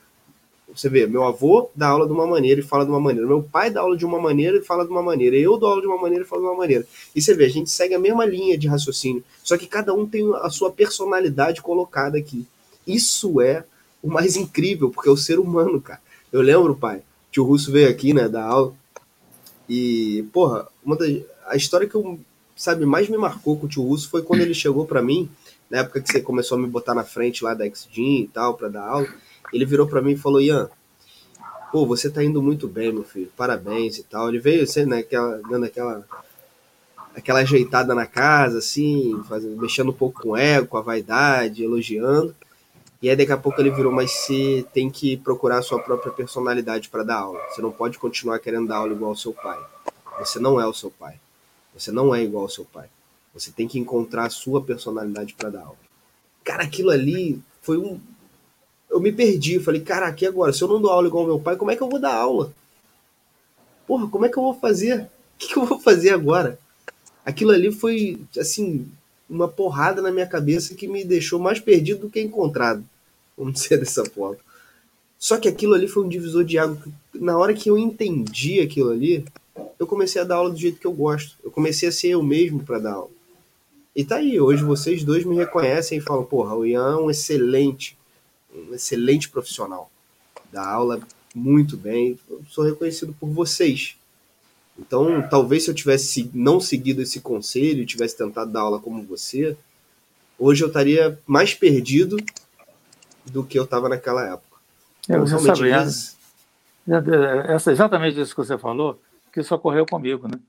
você 0.76 0.90
vê, 0.90 1.08
meu 1.08 1.24
avô 1.24 1.70
dá 1.76 1.88
aula 1.88 2.06
de 2.06 2.14
uma 2.14 2.28
maneira 2.28 2.60
e 2.60 2.64
fala 2.64 2.86
de 2.86 2.92
uma 2.92 3.00
maneira. 3.00 3.28
Meu 3.28 3.44
pai 3.44 3.70
dá 3.70 3.82
aula 3.82 3.98
de 3.98 4.06
uma 4.06 4.20
maneira 4.20 4.58
e 4.58 4.62
fala 4.62 4.86
de 4.86 4.92
uma 4.92 5.02
maneira. 5.02 5.36
Eu 5.36 5.58
dou 5.58 5.70
aula 5.70 5.82
de 5.82 5.88
uma 5.88 5.98
maneira 5.98 6.24
e 6.24 6.28
falo 6.28 6.42
de 6.44 6.48
uma 6.48 6.58
maneira. 6.58 6.86
E 7.16 7.22
você 7.22 7.34
vê, 7.34 7.46
a 7.46 7.50
gente 7.50 7.70
segue 7.70 7.94
a 7.94 8.00
mesma 8.00 8.26
linha 8.26 8.58
de 8.58 8.68
raciocínio. 8.68 9.24
Só 9.44 9.58
que 9.58 9.68
cada 9.68 9.94
um 9.94 10.06
tem 10.06 10.30
a 10.36 10.50
sua 10.50 10.72
personalidade 10.72 11.62
colocada 11.62 12.18
aqui. 12.18 12.46
Isso 12.86 13.42
é 13.42 13.64
o 14.02 14.10
mais 14.10 14.36
incrível, 14.36 14.90
porque 14.90 15.10
é 15.10 15.12
o 15.12 15.18
ser 15.18 15.40
humano, 15.40 15.82
cara. 15.82 16.02
Eu 16.32 16.42
lembro, 16.42 16.76
pai, 16.76 17.02
que 17.32 17.40
o 17.40 17.44
Russo 17.44 17.72
veio 17.72 17.90
aqui, 17.90 18.14
né, 18.14 18.28
dar 18.28 18.46
aula. 18.46 18.74
E, 19.68 20.26
porra, 20.32 20.68
uma 20.84 20.96
das, 20.96 21.22
a 21.48 21.56
história 21.56 21.88
que 21.88 21.96
eu, 21.96 22.20
sabe, 22.56 22.86
mais 22.86 23.10
me 23.10 23.18
marcou 23.18 23.58
com 23.58 23.66
o 23.66 23.70
tio 23.70 23.84
Russo 23.84 24.10
foi 24.10 24.22
quando 24.22 24.42
ele 24.42 24.54
chegou 24.54 24.86
para 24.86 25.02
mim, 25.02 25.30
na 25.70 25.80
época 25.80 26.02
que 26.02 26.12
você 26.12 26.22
começou 26.22 26.58
a 26.58 26.62
me 26.62 26.68
botar 26.68 26.96
na 26.96 27.04
frente 27.04 27.44
lá 27.44 27.54
da 27.54 27.66
XGIN 27.70 28.22
e 28.24 28.28
tal, 28.28 28.56
para 28.56 28.70
dar 28.70 28.84
aula. 28.84 29.08
Ele 29.54 29.66
virou 29.66 29.88
para 29.88 30.02
mim 30.02 30.12
e 30.12 30.18
falou: 30.18 30.42
Ian, 30.42 30.70
pô, 31.72 31.86
você 31.86 32.10
tá 32.10 32.24
indo 32.24 32.42
muito 32.42 32.68
bem, 32.68 32.92
meu 32.92 33.04
filho, 33.04 33.32
parabéns 33.36 33.98
e 33.98 34.04
tal. 34.04 34.30
Ele 34.30 34.40
veio, 34.40 34.64
assim, 34.64 34.86
né, 34.86 35.00
aquela, 35.00 35.42
dando 35.50 35.66
aquela, 35.66 36.06
aquela 37.16 37.40
ajeitada 37.40 37.96
na 37.96 38.06
casa, 38.06 38.60
assim, 38.60 39.22
fazendo, 39.28 39.60
mexendo 39.62 39.90
um 39.90 39.94
pouco 39.94 40.22
com 40.22 40.30
o 40.30 40.38
ego, 40.38 40.68
com 40.68 40.78
a 40.78 40.82
vaidade, 40.82 41.64
elogiando. 41.64 42.36
E 43.02 43.10
aí 43.10 43.16
daqui 43.16 43.32
a 43.32 43.38
pouco 43.38 43.62
ele 43.62 43.72
virou, 43.72 43.94
mas 43.94 44.12
você 44.12 44.66
tem 44.74 44.90
que 44.90 45.16
procurar 45.16 45.60
a 45.60 45.62
sua 45.62 45.80
própria 45.80 46.12
personalidade 46.12 46.90
para 46.90 47.04
dar 47.04 47.20
aula. 47.20 47.40
Você 47.50 47.62
não 47.62 47.72
pode 47.72 47.98
continuar 47.98 48.40
querendo 48.40 48.68
dar 48.68 48.78
aula 48.78 48.92
igual 48.92 49.12
ao 49.12 49.16
seu 49.16 49.32
pai. 49.32 49.58
Você 50.20 50.38
não 50.38 50.60
é 50.60 50.68
o 50.68 50.74
seu 50.74 50.92
pai. 50.92 51.18
Você 51.74 51.94
não 51.94 52.14
é 52.14 52.22
igual 52.22 52.44
ao 52.44 52.50
seu 52.50 52.66
pai. 52.66 52.90
Você 53.34 53.52
tem 53.52 53.70
que 53.70 53.80
encontrar 53.80 54.26
a 54.26 54.30
sua 54.30 54.62
personalidade 54.62 55.34
para 55.34 55.50
dar 55.50 55.62
aula. 55.62 55.78
Cara, 56.44 56.64
aquilo 56.64 56.90
ali 56.90 57.42
foi 57.62 57.78
um, 57.78 58.02
eu 58.90 59.00
me 59.00 59.12
perdi. 59.12 59.60
Falei, 59.60 59.82
cara, 59.82 60.08
aqui 60.08 60.26
agora, 60.26 60.52
se 60.52 60.62
eu 60.62 60.68
não 60.68 60.82
dou 60.82 60.92
aula 60.92 61.08
igual 61.08 61.26
meu 61.26 61.40
pai, 61.40 61.56
como 61.56 61.72
é 61.72 61.76
que 61.76 61.82
eu 61.82 61.90
vou 61.90 62.00
dar 62.00 62.16
aula? 62.16 62.54
Porra, 63.88 64.08
como 64.08 64.26
é 64.26 64.30
que 64.30 64.38
eu 64.38 64.44
vou 64.44 64.54
fazer? 64.54 65.08
O 65.40 65.42
que, 65.42 65.54
que 65.54 65.58
eu 65.58 65.66
vou 65.66 65.80
fazer 65.80 66.10
agora? 66.10 66.60
Aquilo 67.26 67.52
ali 67.52 67.72
foi, 67.72 68.20
assim, 68.38 68.86
uma 69.30 69.48
porrada 69.48 70.02
na 70.02 70.12
minha 70.12 70.28
cabeça 70.28 70.76
que 70.76 70.86
me 70.86 71.06
deixou 71.06 71.40
mais 71.40 71.62
perdido 71.62 72.02
do 72.02 72.10
que 72.10 72.20
encontrado. 72.20 72.84
Vamos 73.38 73.54
dizer 73.54 73.78
dessa 73.78 74.04
forma. 74.04 74.36
Só 75.18 75.38
que 75.38 75.48
aquilo 75.48 75.76
ali 75.76 75.88
foi 75.88 76.04
um 76.04 76.10
divisor 76.10 76.44
de 76.44 76.58
água. 76.58 76.78
Na 77.14 77.38
hora 77.38 77.54
que 77.54 77.70
eu 77.70 77.78
entendi 77.78 78.60
aquilo 78.60 78.90
ali, 78.90 79.24
eu 79.80 79.88
comecei 79.88 80.22
a 80.22 80.26
dar 80.26 80.36
aula 80.36 80.50
do 80.50 80.58
jeito 80.58 80.78
que 80.78 80.88
eu 80.88 80.92
gosto. 80.92 81.38
Eu 81.42 81.52
comecei 81.52 81.88
a 81.88 81.92
ser 81.92 82.10
eu 82.10 82.22
mesmo 82.22 82.64
para 82.64 82.80
dar 82.80 82.94
aula. 82.96 83.12
E 83.96 84.04
tá 84.04 84.18
aí, 84.18 84.40
hoje 84.40 84.64
vocês 84.64 85.04
dois 85.06 85.26
me 85.26 85.36
reconhecem 85.36 85.98
e 85.98 86.02
falam, 86.02 86.24
porra, 86.24 86.56
o 86.56 86.66
Ian 86.66 86.92
é 86.92 86.96
um 86.98 87.10
excelente 87.10 87.98
um 88.54 88.74
excelente 88.74 89.30
profissional. 89.30 89.92
Dá 90.52 90.68
aula 90.68 91.00
muito 91.34 91.78
bem. 91.78 92.18
Eu 92.30 92.44
sou 92.50 92.64
reconhecido 92.64 93.14
por 93.20 93.30
vocês. 93.30 93.96
Então, 94.78 95.28
talvez 95.30 95.64
se 95.64 95.72
eu 95.72 95.76
tivesse 95.76 96.32
não 96.34 96.60
seguido 96.60 97.02
esse 97.02 97.20
conselho, 97.20 97.86
tivesse 97.86 98.18
tentado 98.18 98.52
dar 98.52 98.62
aula 98.62 98.80
como 98.80 99.04
você, 99.04 99.58
hoje 100.38 100.64
eu 100.64 100.68
estaria 100.68 101.20
mais 101.28 101.54
perdido 101.54 102.18
do 103.26 103.44
que 103.44 103.60
eu 103.60 103.66
estava 103.66 103.90
naquela 103.90 104.26
época. 104.26 104.58
Eu 105.08 105.26
então, 105.26 105.40
sabe, 105.40 105.62
vezes... 105.62 106.18
essa, 107.48 107.72
exatamente 107.72 108.20
isso 108.20 108.34
que 108.34 108.44
você 108.44 108.58
falou, 108.58 109.02
que 109.34 109.42
isso 109.42 109.54
ocorreu 109.54 109.86
comigo, 109.86 110.28
né? 110.28 110.40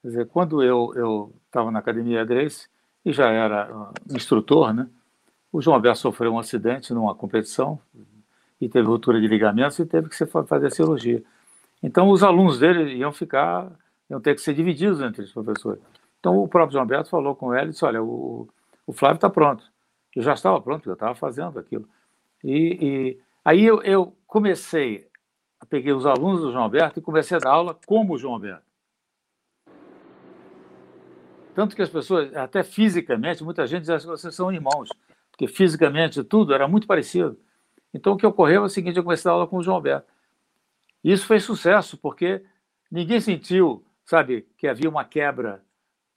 Quer 0.00 0.08
dizer, 0.08 0.26
quando 0.28 0.62
eu 0.62 1.32
estava 1.46 1.70
na 1.70 1.78
Academia 1.78 2.24
Grace 2.24 2.66
e 3.04 3.12
já 3.12 3.28
era 3.30 3.92
instrutor, 4.10 4.72
né? 4.72 4.88
O 5.52 5.60
João 5.60 5.74
Alberto 5.74 5.98
sofreu 5.98 6.32
um 6.32 6.38
acidente 6.38 6.94
numa 6.94 7.14
competição 7.14 7.78
e 8.58 8.68
teve 8.68 8.88
ruptura 8.88 9.20
de 9.20 9.26
ligamentos 9.26 9.78
e 9.78 9.84
teve 9.84 10.08
que 10.08 10.16
fazer 10.26 10.72
cirurgia. 10.72 11.22
Então, 11.82 12.08
os 12.08 12.22
alunos 12.22 12.58
dele 12.58 12.94
iam 12.94 13.12
ficar, 13.12 13.70
iam 14.08 14.20
ter 14.20 14.34
que 14.34 14.40
ser 14.40 14.54
divididos 14.54 15.02
entre 15.02 15.22
os 15.22 15.32
professores. 15.32 15.82
Então, 16.18 16.38
o 16.38 16.48
próprio 16.48 16.72
João 16.72 16.84
Alberto 16.84 17.10
falou 17.10 17.36
com 17.36 17.54
ele 17.54 17.66
e 17.66 17.70
disse: 17.70 17.84
Olha, 17.84 18.02
o, 18.02 18.48
o 18.86 18.92
Flávio 18.92 19.16
está 19.16 19.28
pronto. 19.28 19.70
Eu 20.16 20.22
já 20.22 20.32
estava 20.32 20.60
pronto, 20.60 20.88
eu 20.88 20.94
estava 20.94 21.14
fazendo 21.14 21.58
aquilo. 21.58 21.86
E, 22.42 22.78
e 22.80 23.20
aí 23.44 23.64
eu, 23.64 23.82
eu, 23.82 24.16
comecei, 24.26 25.06
peguei 25.68 25.92
os 25.92 26.06
alunos 26.06 26.40
do 26.40 26.52
João 26.52 26.64
Alberto 26.64 26.98
e 26.98 27.02
comecei 27.02 27.36
a 27.36 27.40
dar 27.40 27.50
aula 27.50 27.78
como 27.86 28.14
o 28.14 28.18
João 28.18 28.34
Alberto. 28.34 28.64
Tanto 31.54 31.76
que 31.76 31.82
as 31.82 31.90
pessoas, 31.90 32.34
até 32.34 32.62
fisicamente, 32.62 33.44
muita 33.44 33.66
gente 33.66 33.84
diz 33.84 34.02
que 34.02 34.08
vocês 34.08 34.34
são 34.34 34.50
irmãos 34.50 34.88
porque 35.32 35.48
fisicamente 35.48 36.22
tudo 36.22 36.54
era 36.54 36.68
muito 36.68 36.86
parecido. 36.86 37.36
Então 37.92 38.12
o 38.12 38.16
que 38.16 38.26
ocorreu 38.26 38.62
é 38.62 38.66
o 38.66 38.68
seguinte: 38.68 38.98
eu 38.98 39.02
comecei 39.02 39.28
a 39.28 39.34
aula 39.34 39.46
com 39.46 39.56
o 39.56 39.62
João 39.62 39.76
Alberto. 39.76 40.06
Isso 41.02 41.26
fez 41.26 41.42
sucesso, 41.42 41.96
porque 41.96 42.44
ninguém 42.90 43.20
sentiu, 43.20 43.84
sabe, 44.04 44.46
que 44.56 44.68
havia 44.68 44.88
uma 44.88 45.04
quebra, 45.04 45.64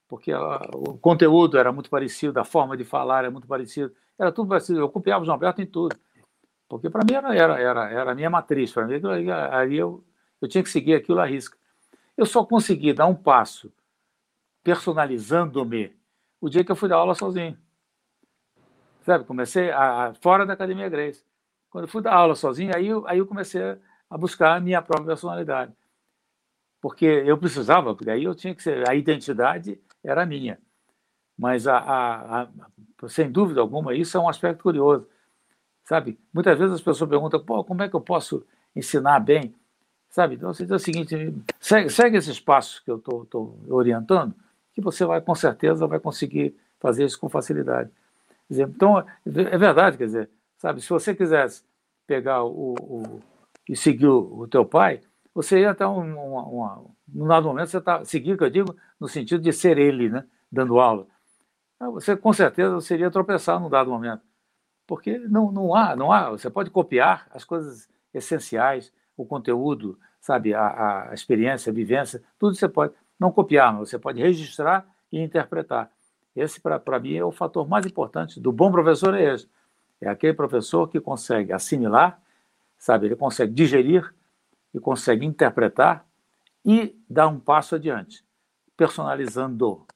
porque 0.06 0.32
o 0.32 0.96
conteúdo 0.98 1.58
era 1.58 1.72
muito 1.72 1.90
parecido, 1.90 2.38
a 2.38 2.44
forma 2.44 2.76
de 2.76 2.84
falar 2.84 3.20
era 3.20 3.30
muito 3.30 3.48
parecida, 3.48 3.92
era 4.16 4.30
tudo 4.30 4.48
parecido. 4.48 4.78
Eu 4.78 4.88
copiava 4.88 5.22
o 5.22 5.24
João 5.24 5.34
Alberto 5.34 5.60
em 5.60 5.66
tudo, 5.66 5.96
porque 6.68 6.88
para 6.88 7.04
mim 7.04 7.14
era, 7.14 7.34
era, 7.34 7.60
era, 7.60 7.90
era 7.90 8.12
a 8.12 8.14
minha 8.14 8.30
matriz, 8.30 8.72
para 8.72 8.86
mim 8.86 9.00
aí 9.50 9.76
eu, 9.76 10.04
eu 10.40 10.48
tinha 10.48 10.62
que 10.62 10.70
seguir 10.70 10.94
aquilo 10.94 11.18
à 11.18 11.26
risca. 11.26 11.58
Eu 12.16 12.26
só 12.26 12.44
consegui 12.44 12.92
dar 12.92 13.06
um 13.06 13.14
passo 13.14 13.72
personalizando-me 14.62 15.94
o 16.40 16.48
dia 16.48 16.64
que 16.64 16.70
eu 16.70 16.76
fui 16.76 16.88
dar 16.88 16.96
aula 16.96 17.14
sozinho. 17.14 17.58
Sabe? 19.06 19.24
Comecei 19.24 19.70
a, 19.70 20.08
a, 20.08 20.14
fora 20.14 20.44
da 20.44 20.54
Academia 20.54 20.88
Grace. 20.88 21.24
Quando 21.70 21.86
fui 21.86 22.02
dar 22.02 22.14
aula 22.14 22.34
sozinho, 22.34 22.72
aí, 22.74 22.88
eu, 22.88 23.06
aí 23.06 23.18
eu 23.18 23.26
comecei 23.26 23.62
a 24.10 24.18
buscar 24.18 24.56
a 24.56 24.60
minha 24.60 24.82
própria 24.82 25.06
personalidade. 25.06 25.72
Porque 26.80 27.04
eu 27.04 27.38
precisava, 27.38 27.94
porque 27.94 28.10
aí 28.10 28.24
eu 28.24 28.34
tinha 28.34 28.52
que 28.52 28.62
ser, 28.62 28.88
a 28.88 28.96
identidade 28.96 29.80
era 30.02 30.26
minha. 30.26 30.58
Mas, 31.38 31.68
a, 31.68 31.78
a, 31.78 32.42
a, 32.42 32.48
sem 33.08 33.30
dúvida 33.30 33.60
alguma, 33.60 33.94
isso 33.94 34.16
é 34.16 34.20
um 34.20 34.28
aspecto 34.28 34.64
curioso. 34.64 35.06
Sabe? 35.84 36.18
Muitas 36.34 36.58
vezes 36.58 36.74
as 36.74 36.82
pessoas 36.82 37.08
perguntam, 37.08 37.38
Pô, 37.38 37.62
como 37.62 37.84
é 37.84 37.88
que 37.88 37.94
eu 37.94 38.00
posso 38.00 38.44
ensinar 38.74 39.20
bem? 39.20 39.54
Sabe? 40.10 40.34
Então, 40.34 40.52
você 40.52 40.64
diz 40.64 40.72
o 40.72 40.78
seguinte, 40.80 41.32
segue, 41.60 41.90
segue 41.90 42.16
esses 42.16 42.40
passos 42.40 42.80
que 42.80 42.90
eu 42.90 42.96
estou 42.96 43.60
orientando, 43.68 44.34
que 44.74 44.80
você 44.80 45.04
vai, 45.04 45.20
com 45.20 45.34
certeza, 45.34 45.86
vai 45.86 46.00
conseguir 46.00 46.56
fazer 46.80 47.04
isso 47.04 47.20
com 47.20 47.28
facilidade 47.28 47.90
dizer, 48.48 48.68
então, 48.68 48.98
é 48.98 49.58
verdade, 49.58 49.98
quer 49.98 50.06
dizer, 50.06 50.30
sabe, 50.56 50.80
se 50.80 50.88
você 50.88 51.14
quisesse 51.14 51.64
pegar 52.06 52.44
o, 52.44 52.74
o 52.78 53.20
e 53.68 53.76
seguir 53.76 54.06
o, 54.06 54.40
o, 54.40 54.48
teu 54.48 54.64
pai, 54.64 55.00
você 55.34 55.60
ia 55.60 55.70
até 55.70 55.86
um, 55.86 56.00
um, 56.00 56.86
um, 57.14 57.26
dado 57.26 57.48
momento, 57.48 57.68
você 57.68 57.78
está 57.78 58.04
seguindo, 58.04 58.38
que 58.38 58.44
eu 58.44 58.50
digo, 58.50 58.76
no 58.98 59.08
sentido 59.08 59.42
de 59.42 59.52
ser 59.52 59.76
ele, 59.76 60.08
né, 60.08 60.24
dando 60.50 60.78
aula. 60.78 61.06
Ah, 61.78 61.90
você, 61.90 62.16
com 62.16 62.32
certeza, 62.32 62.94
iria 62.94 63.10
tropeçar 63.10 63.60
num 63.60 63.68
dado 63.68 63.90
momento. 63.90 64.22
Porque 64.86 65.18
não, 65.18 65.50
não 65.50 65.74
há, 65.74 65.96
não 65.96 66.12
há, 66.12 66.30
você 66.30 66.48
pode 66.48 66.70
copiar 66.70 67.26
as 67.30 67.44
coisas 67.44 67.88
essenciais, 68.14 68.92
o 69.16 69.26
conteúdo, 69.26 69.98
sabe, 70.20 70.54
a, 70.54 71.10
a 71.10 71.14
experiência, 71.14 71.70
a 71.70 71.74
vivência, 71.74 72.22
tudo 72.38 72.54
você 72.54 72.68
pode, 72.68 72.94
não 73.18 73.32
copiar, 73.32 73.72
mas 73.72 73.90
você 73.90 73.98
pode 73.98 74.22
registrar 74.22 74.86
e 75.10 75.20
interpretar. 75.20 75.90
Esse, 76.36 76.60
para 76.60 77.00
mim, 77.00 77.14
é 77.14 77.24
o 77.24 77.32
fator 77.32 77.66
mais 77.66 77.86
importante 77.86 78.38
do 78.38 78.52
bom 78.52 78.70
professor 78.70 79.14
é 79.14 79.34
esse. 79.34 79.48
É 79.98 80.08
aquele 80.08 80.34
professor 80.34 80.86
que 80.86 81.00
consegue 81.00 81.52
assimilar, 81.52 82.20
sabe, 82.76 83.06
ele 83.06 83.16
consegue 83.16 83.54
digerir 83.54 84.14
e 84.74 84.78
consegue 84.78 85.24
interpretar 85.24 86.06
e 86.62 86.94
dar 87.08 87.28
um 87.28 87.40
passo 87.40 87.76
adiante, 87.76 88.22
personalizando 88.76 89.86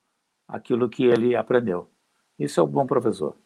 aquilo 0.48 0.88
que 0.88 1.04
ele 1.04 1.36
aprendeu. 1.36 1.90
Isso 2.38 2.58
é 2.58 2.62
o 2.62 2.66
bom 2.66 2.86
professor. 2.86 3.36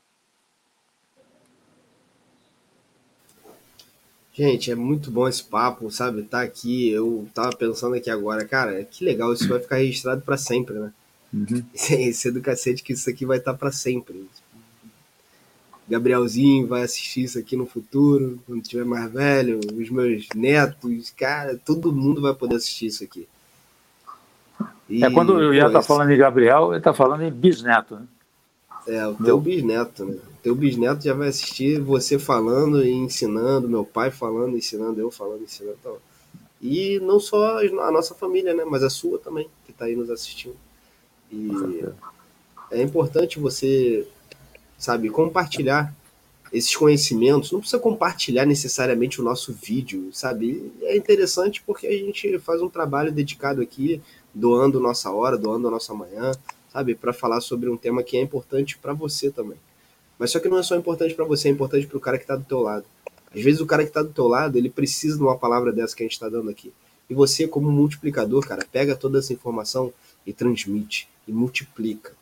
Gente, 4.32 4.70
é 4.70 4.74
muito 4.74 5.10
bom 5.10 5.26
esse 5.28 5.42
papo, 5.42 5.90
sabe? 5.90 6.22
Tá 6.22 6.42
aqui, 6.42 6.90
eu 6.90 7.28
tava 7.34 7.56
pensando 7.56 7.94
aqui 7.94 8.10
agora, 8.10 8.44
cara, 8.44 8.84
que 8.84 9.04
legal, 9.04 9.32
isso 9.32 9.48
vai 9.48 9.58
ficar 9.58 9.76
registrado 9.76 10.22
para 10.22 10.36
sempre, 10.36 10.74
né? 10.74 10.92
Uhum. 11.34 11.64
Esse 11.74 12.28
é 12.28 12.30
do 12.30 12.40
cacete 12.40 12.82
que 12.82 12.92
isso 12.92 13.10
aqui 13.10 13.26
vai 13.26 13.38
estar 13.38 13.52
tá 13.52 13.58
para 13.58 13.72
sempre. 13.72 14.28
Gabrielzinho 15.88 16.66
vai 16.66 16.82
assistir 16.82 17.24
isso 17.24 17.38
aqui 17.38 17.56
no 17.56 17.66
futuro, 17.66 18.40
quando 18.46 18.62
tiver 18.62 18.84
mais 18.84 19.12
velho, 19.12 19.60
os 19.74 19.90
meus 19.90 20.26
netos, 20.34 21.10
cara, 21.10 21.60
todo 21.62 21.92
mundo 21.92 22.22
vai 22.22 22.32
poder 22.32 22.56
assistir 22.56 22.86
isso 22.86 23.04
aqui. 23.04 23.28
E, 24.88 25.04
é 25.04 25.10
quando 25.10 25.38
eu 25.40 25.52
ia 25.52 25.66
estar 25.66 25.80
tá 25.80 25.82
falando 25.82 26.10
em 26.10 26.16
Gabriel, 26.16 26.70
ele 26.70 26.78
está 26.78 26.94
falando 26.94 27.22
em 27.22 27.30
bisneto, 27.30 27.96
né? 27.96 28.06
É, 28.86 29.06
o 29.06 29.14
teu 29.14 29.40
bisneto, 29.40 30.04
né? 30.04 30.12
O 30.12 30.42
teu 30.42 30.54
bisneto 30.54 31.04
já 31.04 31.14
vai 31.14 31.28
assistir 31.28 31.80
você 31.80 32.18
falando 32.18 32.84
e 32.84 32.90
ensinando, 32.90 33.68
meu 33.68 33.84
pai 33.84 34.10
falando, 34.10 34.56
ensinando, 34.56 35.00
eu 35.00 35.10
falando, 35.10 35.42
ensinando. 35.42 35.76
Então. 35.80 35.96
E 36.60 36.98
não 37.00 37.18
só 37.18 37.58
a 37.58 37.90
nossa 37.90 38.14
família, 38.14 38.54
né? 38.54 38.64
Mas 38.64 38.82
a 38.82 38.90
sua 38.90 39.18
também, 39.18 39.48
que 39.64 39.70
está 39.70 39.86
aí 39.86 39.96
nos 39.96 40.10
assistindo. 40.10 40.56
E 41.34 41.84
é 42.70 42.82
importante 42.82 43.40
você, 43.40 44.06
sabe, 44.78 45.10
compartilhar 45.10 45.94
esses 46.52 46.74
conhecimentos. 46.76 47.50
Não 47.50 47.58
precisa 47.58 47.80
compartilhar 47.82 48.46
necessariamente 48.46 49.20
o 49.20 49.24
nosso 49.24 49.52
vídeo, 49.52 50.08
sabe? 50.12 50.72
É 50.82 50.96
interessante 50.96 51.62
porque 51.66 51.86
a 51.86 51.92
gente 51.92 52.38
faz 52.38 52.62
um 52.62 52.68
trabalho 52.68 53.10
dedicado 53.10 53.60
aqui, 53.60 54.00
doando 54.32 54.78
nossa 54.78 55.10
hora, 55.10 55.36
doando 55.36 55.66
a 55.66 55.70
nossa 55.70 55.92
manhã, 55.92 56.30
sabe, 56.72 56.94
para 56.94 57.12
falar 57.12 57.40
sobre 57.40 57.68
um 57.68 57.76
tema 57.76 58.02
que 58.02 58.16
é 58.16 58.20
importante 58.20 58.78
para 58.78 58.92
você 58.92 59.30
também. 59.30 59.58
Mas 60.16 60.30
só 60.30 60.38
que 60.38 60.48
não 60.48 60.58
é 60.58 60.62
só 60.62 60.76
importante 60.76 61.14
para 61.14 61.24
você, 61.24 61.48
é 61.48 61.50
importante 61.50 61.88
para 61.88 61.98
o 61.98 62.00
cara 62.00 62.16
que 62.16 62.24
está 62.24 62.36
do 62.36 62.44
teu 62.44 62.60
lado. 62.60 62.84
Às 63.34 63.42
vezes 63.42 63.60
o 63.60 63.66
cara 63.66 63.82
que 63.82 63.90
está 63.90 64.02
do 64.02 64.12
teu 64.12 64.28
lado, 64.28 64.56
ele 64.56 64.70
precisa 64.70 65.16
de 65.16 65.22
uma 65.22 65.36
palavra 65.36 65.72
dessa 65.72 65.96
que 65.96 66.04
a 66.04 66.06
gente 66.06 66.12
está 66.12 66.28
dando 66.28 66.50
aqui. 66.50 66.72
E 67.10 67.14
você, 67.14 67.48
como 67.48 67.70
multiplicador, 67.70 68.46
cara, 68.46 68.64
pega 68.70 68.94
toda 68.94 69.18
essa 69.18 69.32
informação 69.32 69.92
e 70.26 70.32
transmite, 70.32 71.08
e 71.26 71.32
multiplica. 71.32 72.14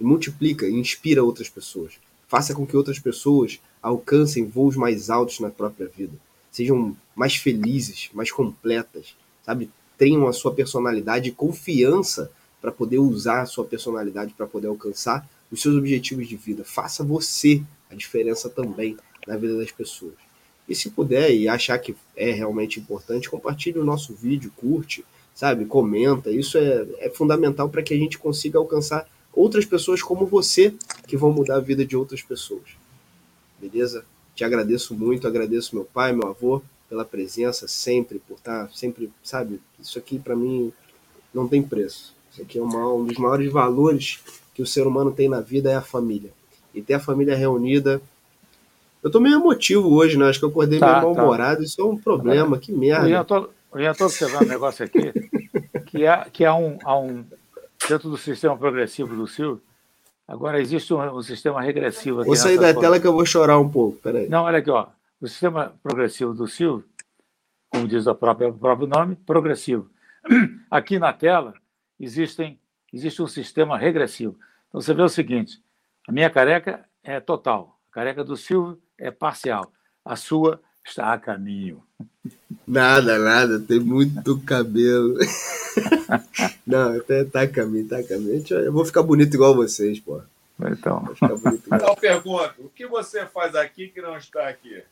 E 0.00 0.04
multiplica 0.04 0.66
e 0.66 0.72
inspira 0.72 1.22
outras 1.22 1.48
pessoas. 1.48 1.94
Faça 2.28 2.54
com 2.54 2.66
que 2.66 2.76
outras 2.76 2.98
pessoas 2.98 3.60
alcancem 3.82 4.46
voos 4.46 4.76
mais 4.76 5.10
altos 5.10 5.40
na 5.40 5.50
própria 5.50 5.86
vida. 5.86 6.16
Sejam 6.50 6.96
mais 7.14 7.36
felizes, 7.36 8.10
mais 8.12 8.30
completas, 8.30 9.14
sabe? 9.44 9.70
Tenham 9.98 10.26
a 10.26 10.32
sua 10.32 10.52
personalidade 10.54 11.28
e 11.28 11.32
confiança 11.32 12.30
para 12.60 12.72
poder 12.72 12.98
usar 12.98 13.42
a 13.42 13.46
sua 13.46 13.64
personalidade 13.64 14.34
para 14.34 14.46
poder 14.46 14.68
alcançar 14.68 15.28
os 15.50 15.60
seus 15.60 15.76
objetivos 15.76 16.28
de 16.28 16.36
vida. 16.36 16.64
Faça 16.64 17.04
você 17.04 17.62
a 17.90 17.94
diferença 17.94 18.48
também 18.48 18.96
na 19.26 19.36
vida 19.36 19.56
das 19.56 19.70
pessoas. 19.70 20.14
E 20.68 20.74
se 20.74 20.90
puder 20.90 21.34
e 21.34 21.48
achar 21.48 21.78
que 21.78 21.94
é 22.16 22.30
realmente 22.30 22.78
importante, 22.78 23.28
compartilhe 23.28 23.78
o 23.78 23.84
nosso 23.84 24.14
vídeo, 24.14 24.52
curte, 24.56 25.04
sabe? 25.34 25.64
Comenta. 25.64 26.30
Isso 26.30 26.58
é, 26.58 26.86
é 26.98 27.10
fundamental 27.10 27.68
para 27.68 27.82
que 27.82 27.94
a 27.94 27.96
gente 27.96 28.18
consiga 28.18 28.58
alcançar 28.58 29.08
outras 29.32 29.64
pessoas 29.64 30.02
como 30.02 30.26
você 30.26 30.74
que 31.06 31.16
vão 31.16 31.32
mudar 31.32 31.56
a 31.56 31.60
vida 31.60 31.84
de 31.84 31.96
outras 31.96 32.22
pessoas. 32.22 32.76
Beleza? 33.60 34.04
Te 34.34 34.44
agradeço 34.44 34.94
muito, 34.94 35.26
agradeço 35.26 35.74
meu 35.74 35.84
pai, 35.84 36.12
meu 36.12 36.28
avô 36.28 36.62
pela 36.92 37.06
presença 37.06 37.66
sempre, 37.66 38.18
por 38.18 38.34
estar 38.34 38.70
sempre, 38.70 39.10
sabe? 39.22 39.62
Isso 39.80 39.98
aqui 39.98 40.18
para 40.18 40.36
mim 40.36 40.70
não 41.32 41.48
tem 41.48 41.62
preço. 41.62 42.14
Isso 42.30 42.42
aqui 42.42 42.58
é 42.58 42.62
uma, 42.62 42.92
um 42.92 43.06
dos 43.06 43.16
maiores 43.16 43.50
valores 43.50 44.20
que 44.54 44.60
o 44.60 44.66
ser 44.66 44.86
humano 44.86 45.10
tem 45.10 45.26
na 45.26 45.40
vida 45.40 45.70
é 45.70 45.74
a 45.74 45.80
família. 45.80 46.30
E 46.74 46.82
ter 46.82 46.92
a 46.92 47.00
família 47.00 47.34
reunida. 47.34 48.00
Eu 49.02 49.10
tô 49.10 49.20
meio 49.20 49.36
emotivo 49.36 49.90
hoje, 49.94 50.18
né? 50.18 50.28
Acho 50.28 50.38
que 50.38 50.44
eu 50.44 50.50
acordei 50.50 50.78
tá, 50.78 50.86
meio 50.86 50.98
tá. 50.98 51.02
mal-humorado. 51.02 51.60
Tá. 51.60 51.64
Isso 51.64 51.80
é 51.80 51.84
um 51.84 51.96
problema, 51.96 52.58
que 52.58 52.72
merda. 52.72 53.06
Eu 53.06 53.10
já 53.10 53.24
tô, 53.24 53.48
eu 53.74 53.82
já 53.82 53.94
tô 53.94 54.04
observando 54.04 54.44
um 54.44 54.48
negócio 54.48 54.84
aqui, 54.84 55.12
que 55.86 56.04
é, 56.04 56.24
que 56.30 56.44
é 56.44 56.52
um, 56.52 56.78
há 56.84 56.98
um. 56.98 57.24
Dentro 57.88 58.08
do 58.08 58.16
sistema 58.16 58.56
progressivo 58.56 59.16
do 59.16 59.26
Silvio, 59.26 59.60
agora 60.28 60.60
existe 60.60 60.94
um, 60.94 61.00
um 61.16 61.22
sistema 61.22 61.60
regressivo 61.60 62.20
aqui. 62.20 62.28
Vou 62.28 62.36
sair 62.36 62.58
da 62.58 62.72
tela 62.72 63.00
que 63.00 63.06
eu 63.06 63.12
vou 63.12 63.26
chorar 63.26 63.58
um 63.58 63.68
pouco, 63.68 63.98
peraí. 63.98 64.28
Não, 64.28 64.44
olha 64.44 64.58
aqui, 64.58 64.70
ó. 64.70 64.86
O 65.20 65.26
sistema 65.26 65.74
progressivo 65.82 66.32
do 66.32 66.46
Silvio, 66.46 66.84
como 67.70 67.88
diz 67.88 68.06
o 68.06 68.14
próprio, 68.14 68.50
o 68.50 68.58
próprio 68.58 68.86
nome, 68.86 69.16
progressivo. 69.16 69.90
Aqui 70.70 70.98
na 70.98 71.12
tela 71.12 71.54
existem, 71.98 72.58
existe 72.92 73.20
um 73.22 73.26
sistema 73.26 73.76
regressivo. 73.76 74.36
Então 74.68 74.80
você 74.80 74.94
vê 74.94 75.02
o 75.02 75.08
seguinte: 75.08 75.60
a 76.08 76.12
minha 76.12 76.30
careca 76.30 76.84
é 77.02 77.18
total, 77.20 77.78
a 77.90 77.94
careca 77.94 78.22
do 78.22 78.36
Silvio 78.36 78.80
é 78.98 79.10
parcial, 79.10 79.72
a 80.04 80.14
sua 80.16 80.60
está 80.84 81.12
a 81.12 81.18
caminho. 81.18 81.82
Nada, 82.66 83.18
nada, 83.18 83.60
tem 83.60 83.80
muito 83.80 84.38
cabelo. 84.40 85.18
Não, 86.66 86.96
até 86.96 87.24
tá 87.24 87.42
a 87.42 87.48
caminho, 87.48 87.88
tá 87.88 87.98
a 87.98 88.04
caminho. 88.04 88.44
Eu 88.50 88.72
vou 88.72 88.84
ficar 88.84 89.02
bonito 89.02 89.34
igual 89.34 89.54
vocês, 89.54 89.98
pô. 89.98 90.20
Então. 90.60 91.08
Então 91.66 91.94
pergunta: 91.96 92.54
o 92.58 92.68
que 92.68 92.86
você 92.86 93.26
faz 93.26 93.56
aqui 93.56 93.88
que 93.88 94.00
não 94.00 94.16
está 94.16 94.48
aqui? 94.48 94.82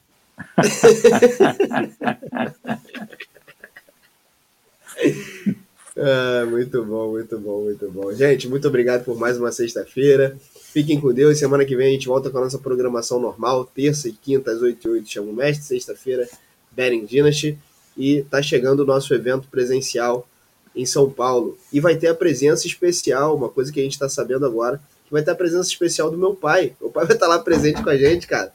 Ah, 5.96 6.46
muito 6.46 6.84
bom, 6.84 7.10
muito 7.10 7.38
bom, 7.38 7.64
muito 7.64 7.90
bom. 7.90 8.12
Gente, 8.12 8.48
muito 8.48 8.68
obrigado 8.68 9.04
por 9.04 9.18
mais 9.18 9.36
uma 9.36 9.50
sexta-feira. 9.50 10.36
Fiquem 10.72 11.00
com 11.00 11.12
Deus. 11.12 11.38
Semana 11.38 11.64
que 11.64 11.76
vem 11.76 11.88
a 11.88 11.90
gente 11.90 12.06
volta 12.06 12.30
com 12.30 12.38
a 12.38 12.42
nossa 12.42 12.58
programação 12.58 13.20
normal. 13.20 13.64
Terça 13.64 14.08
e 14.08 14.12
quinta 14.12 14.52
às 14.52 14.62
8 14.62 14.86
e 14.86 14.90
8 14.90 15.10
chama 15.10 15.30
o 15.30 15.34
mestre. 15.34 15.64
Sexta-feira, 15.64 16.28
Bering 16.70 17.04
Dynasty. 17.04 17.58
E 17.96 18.22
tá 18.30 18.40
chegando 18.40 18.80
o 18.80 18.86
nosso 18.86 19.12
evento 19.12 19.48
presencial 19.48 20.26
em 20.74 20.86
São 20.86 21.10
Paulo. 21.10 21.58
E 21.72 21.80
vai 21.80 21.96
ter 21.96 22.06
a 22.06 22.14
presença 22.14 22.66
especial, 22.66 23.36
uma 23.36 23.48
coisa 23.48 23.72
que 23.72 23.80
a 23.80 23.82
gente 23.82 23.92
está 23.92 24.08
sabendo 24.08 24.46
agora, 24.46 24.80
que 25.04 25.12
vai 25.12 25.22
ter 25.22 25.32
a 25.32 25.34
presença 25.34 25.68
especial 25.68 26.10
do 26.10 26.16
meu 26.16 26.34
pai. 26.34 26.72
Meu 26.80 26.90
pai 26.90 27.04
vai 27.04 27.16
estar 27.16 27.26
tá 27.26 27.34
lá 27.34 27.40
presente 27.40 27.82
com 27.82 27.90
a 27.90 27.96
gente, 27.96 28.26
cara. 28.26 28.52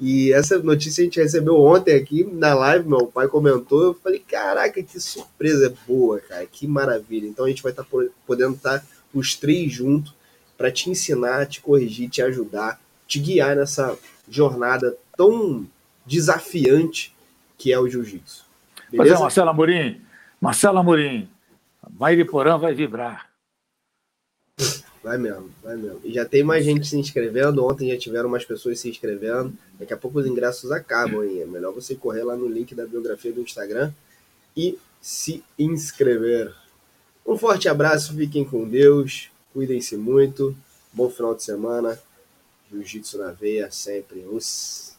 E 0.00 0.32
essa 0.32 0.58
notícia 0.58 1.02
a 1.02 1.04
gente 1.04 1.20
recebeu 1.20 1.60
ontem 1.60 1.94
aqui 1.94 2.24
na 2.24 2.54
live, 2.54 2.88
meu 2.88 3.06
pai 3.06 3.28
comentou, 3.28 3.82
eu 3.82 3.94
falei, 3.94 4.18
caraca, 4.18 4.82
que 4.82 4.98
surpresa 4.98 5.72
boa, 5.86 6.18
cara, 6.20 6.44
que 6.46 6.66
maravilha. 6.66 7.26
Então 7.26 7.44
a 7.44 7.48
gente 7.48 7.62
vai 7.62 7.70
estar 7.70 7.84
tá 7.84 7.98
podendo 8.26 8.54
estar 8.54 8.80
tá 8.80 8.86
os 9.14 9.36
três 9.36 9.72
juntos 9.72 10.14
para 10.56 10.70
te 10.70 10.90
ensinar, 10.90 11.46
te 11.46 11.60
corrigir, 11.60 12.08
te 12.08 12.22
ajudar, 12.22 12.80
te 13.06 13.18
guiar 13.18 13.56
nessa 13.56 13.96
jornada 14.28 14.96
tão 15.16 15.66
desafiante 16.04 17.14
que 17.56 17.72
é 17.72 17.78
o 17.78 17.88
jiu-jitsu. 17.88 18.44
Pois 18.94 19.10
é, 19.10 19.18
Marcelo 19.18 19.50
Amorim, 19.50 20.00
Marcelo 20.40 20.78
Amorim, 20.78 21.28
Mairiporã 21.98 22.58
vai 22.58 22.74
vibrar. 22.74 23.31
Vai 25.02 25.18
mesmo, 25.18 25.50
vai 25.62 25.76
mesmo. 25.76 26.00
E 26.04 26.12
já 26.12 26.24
tem 26.24 26.44
mais 26.44 26.64
gente 26.64 26.86
se 26.86 26.96
inscrevendo. 26.96 27.64
Ontem 27.64 27.90
já 27.90 27.98
tiveram 27.98 28.28
mais 28.28 28.44
pessoas 28.44 28.78
se 28.78 28.88
inscrevendo. 28.88 29.52
Daqui 29.78 29.92
a 29.92 29.96
pouco 29.96 30.20
os 30.20 30.26
ingressos 30.26 30.70
acabam, 30.70 31.24
hein? 31.24 31.40
É 31.40 31.46
melhor 31.46 31.72
você 31.72 31.94
correr 31.94 32.22
lá 32.22 32.36
no 32.36 32.46
link 32.46 32.74
da 32.74 32.86
biografia 32.86 33.32
do 33.32 33.40
Instagram 33.40 33.92
e 34.56 34.78
se 35.00 35.42
inscrever. 35.58 36.54
Um 37.26 37.36
forte 37.36 37.68
abraço, 37.68 38.14
fiquem 38.14 38.44
com 38.44 38.68
Deus, 38.68 39.28
cuidem-se 39.52 39.96
muito. 39.96 40.56
Bom 40.92 41.10
final 41.10 41.34
de 41.34 41.42
semana. 41.42 41.98
Jiu-jitsu 42.70 43.18
na 43.18 43.32
veia 43.32 43.70
sempre. 43.70 44.24
Us. 44.30 44.91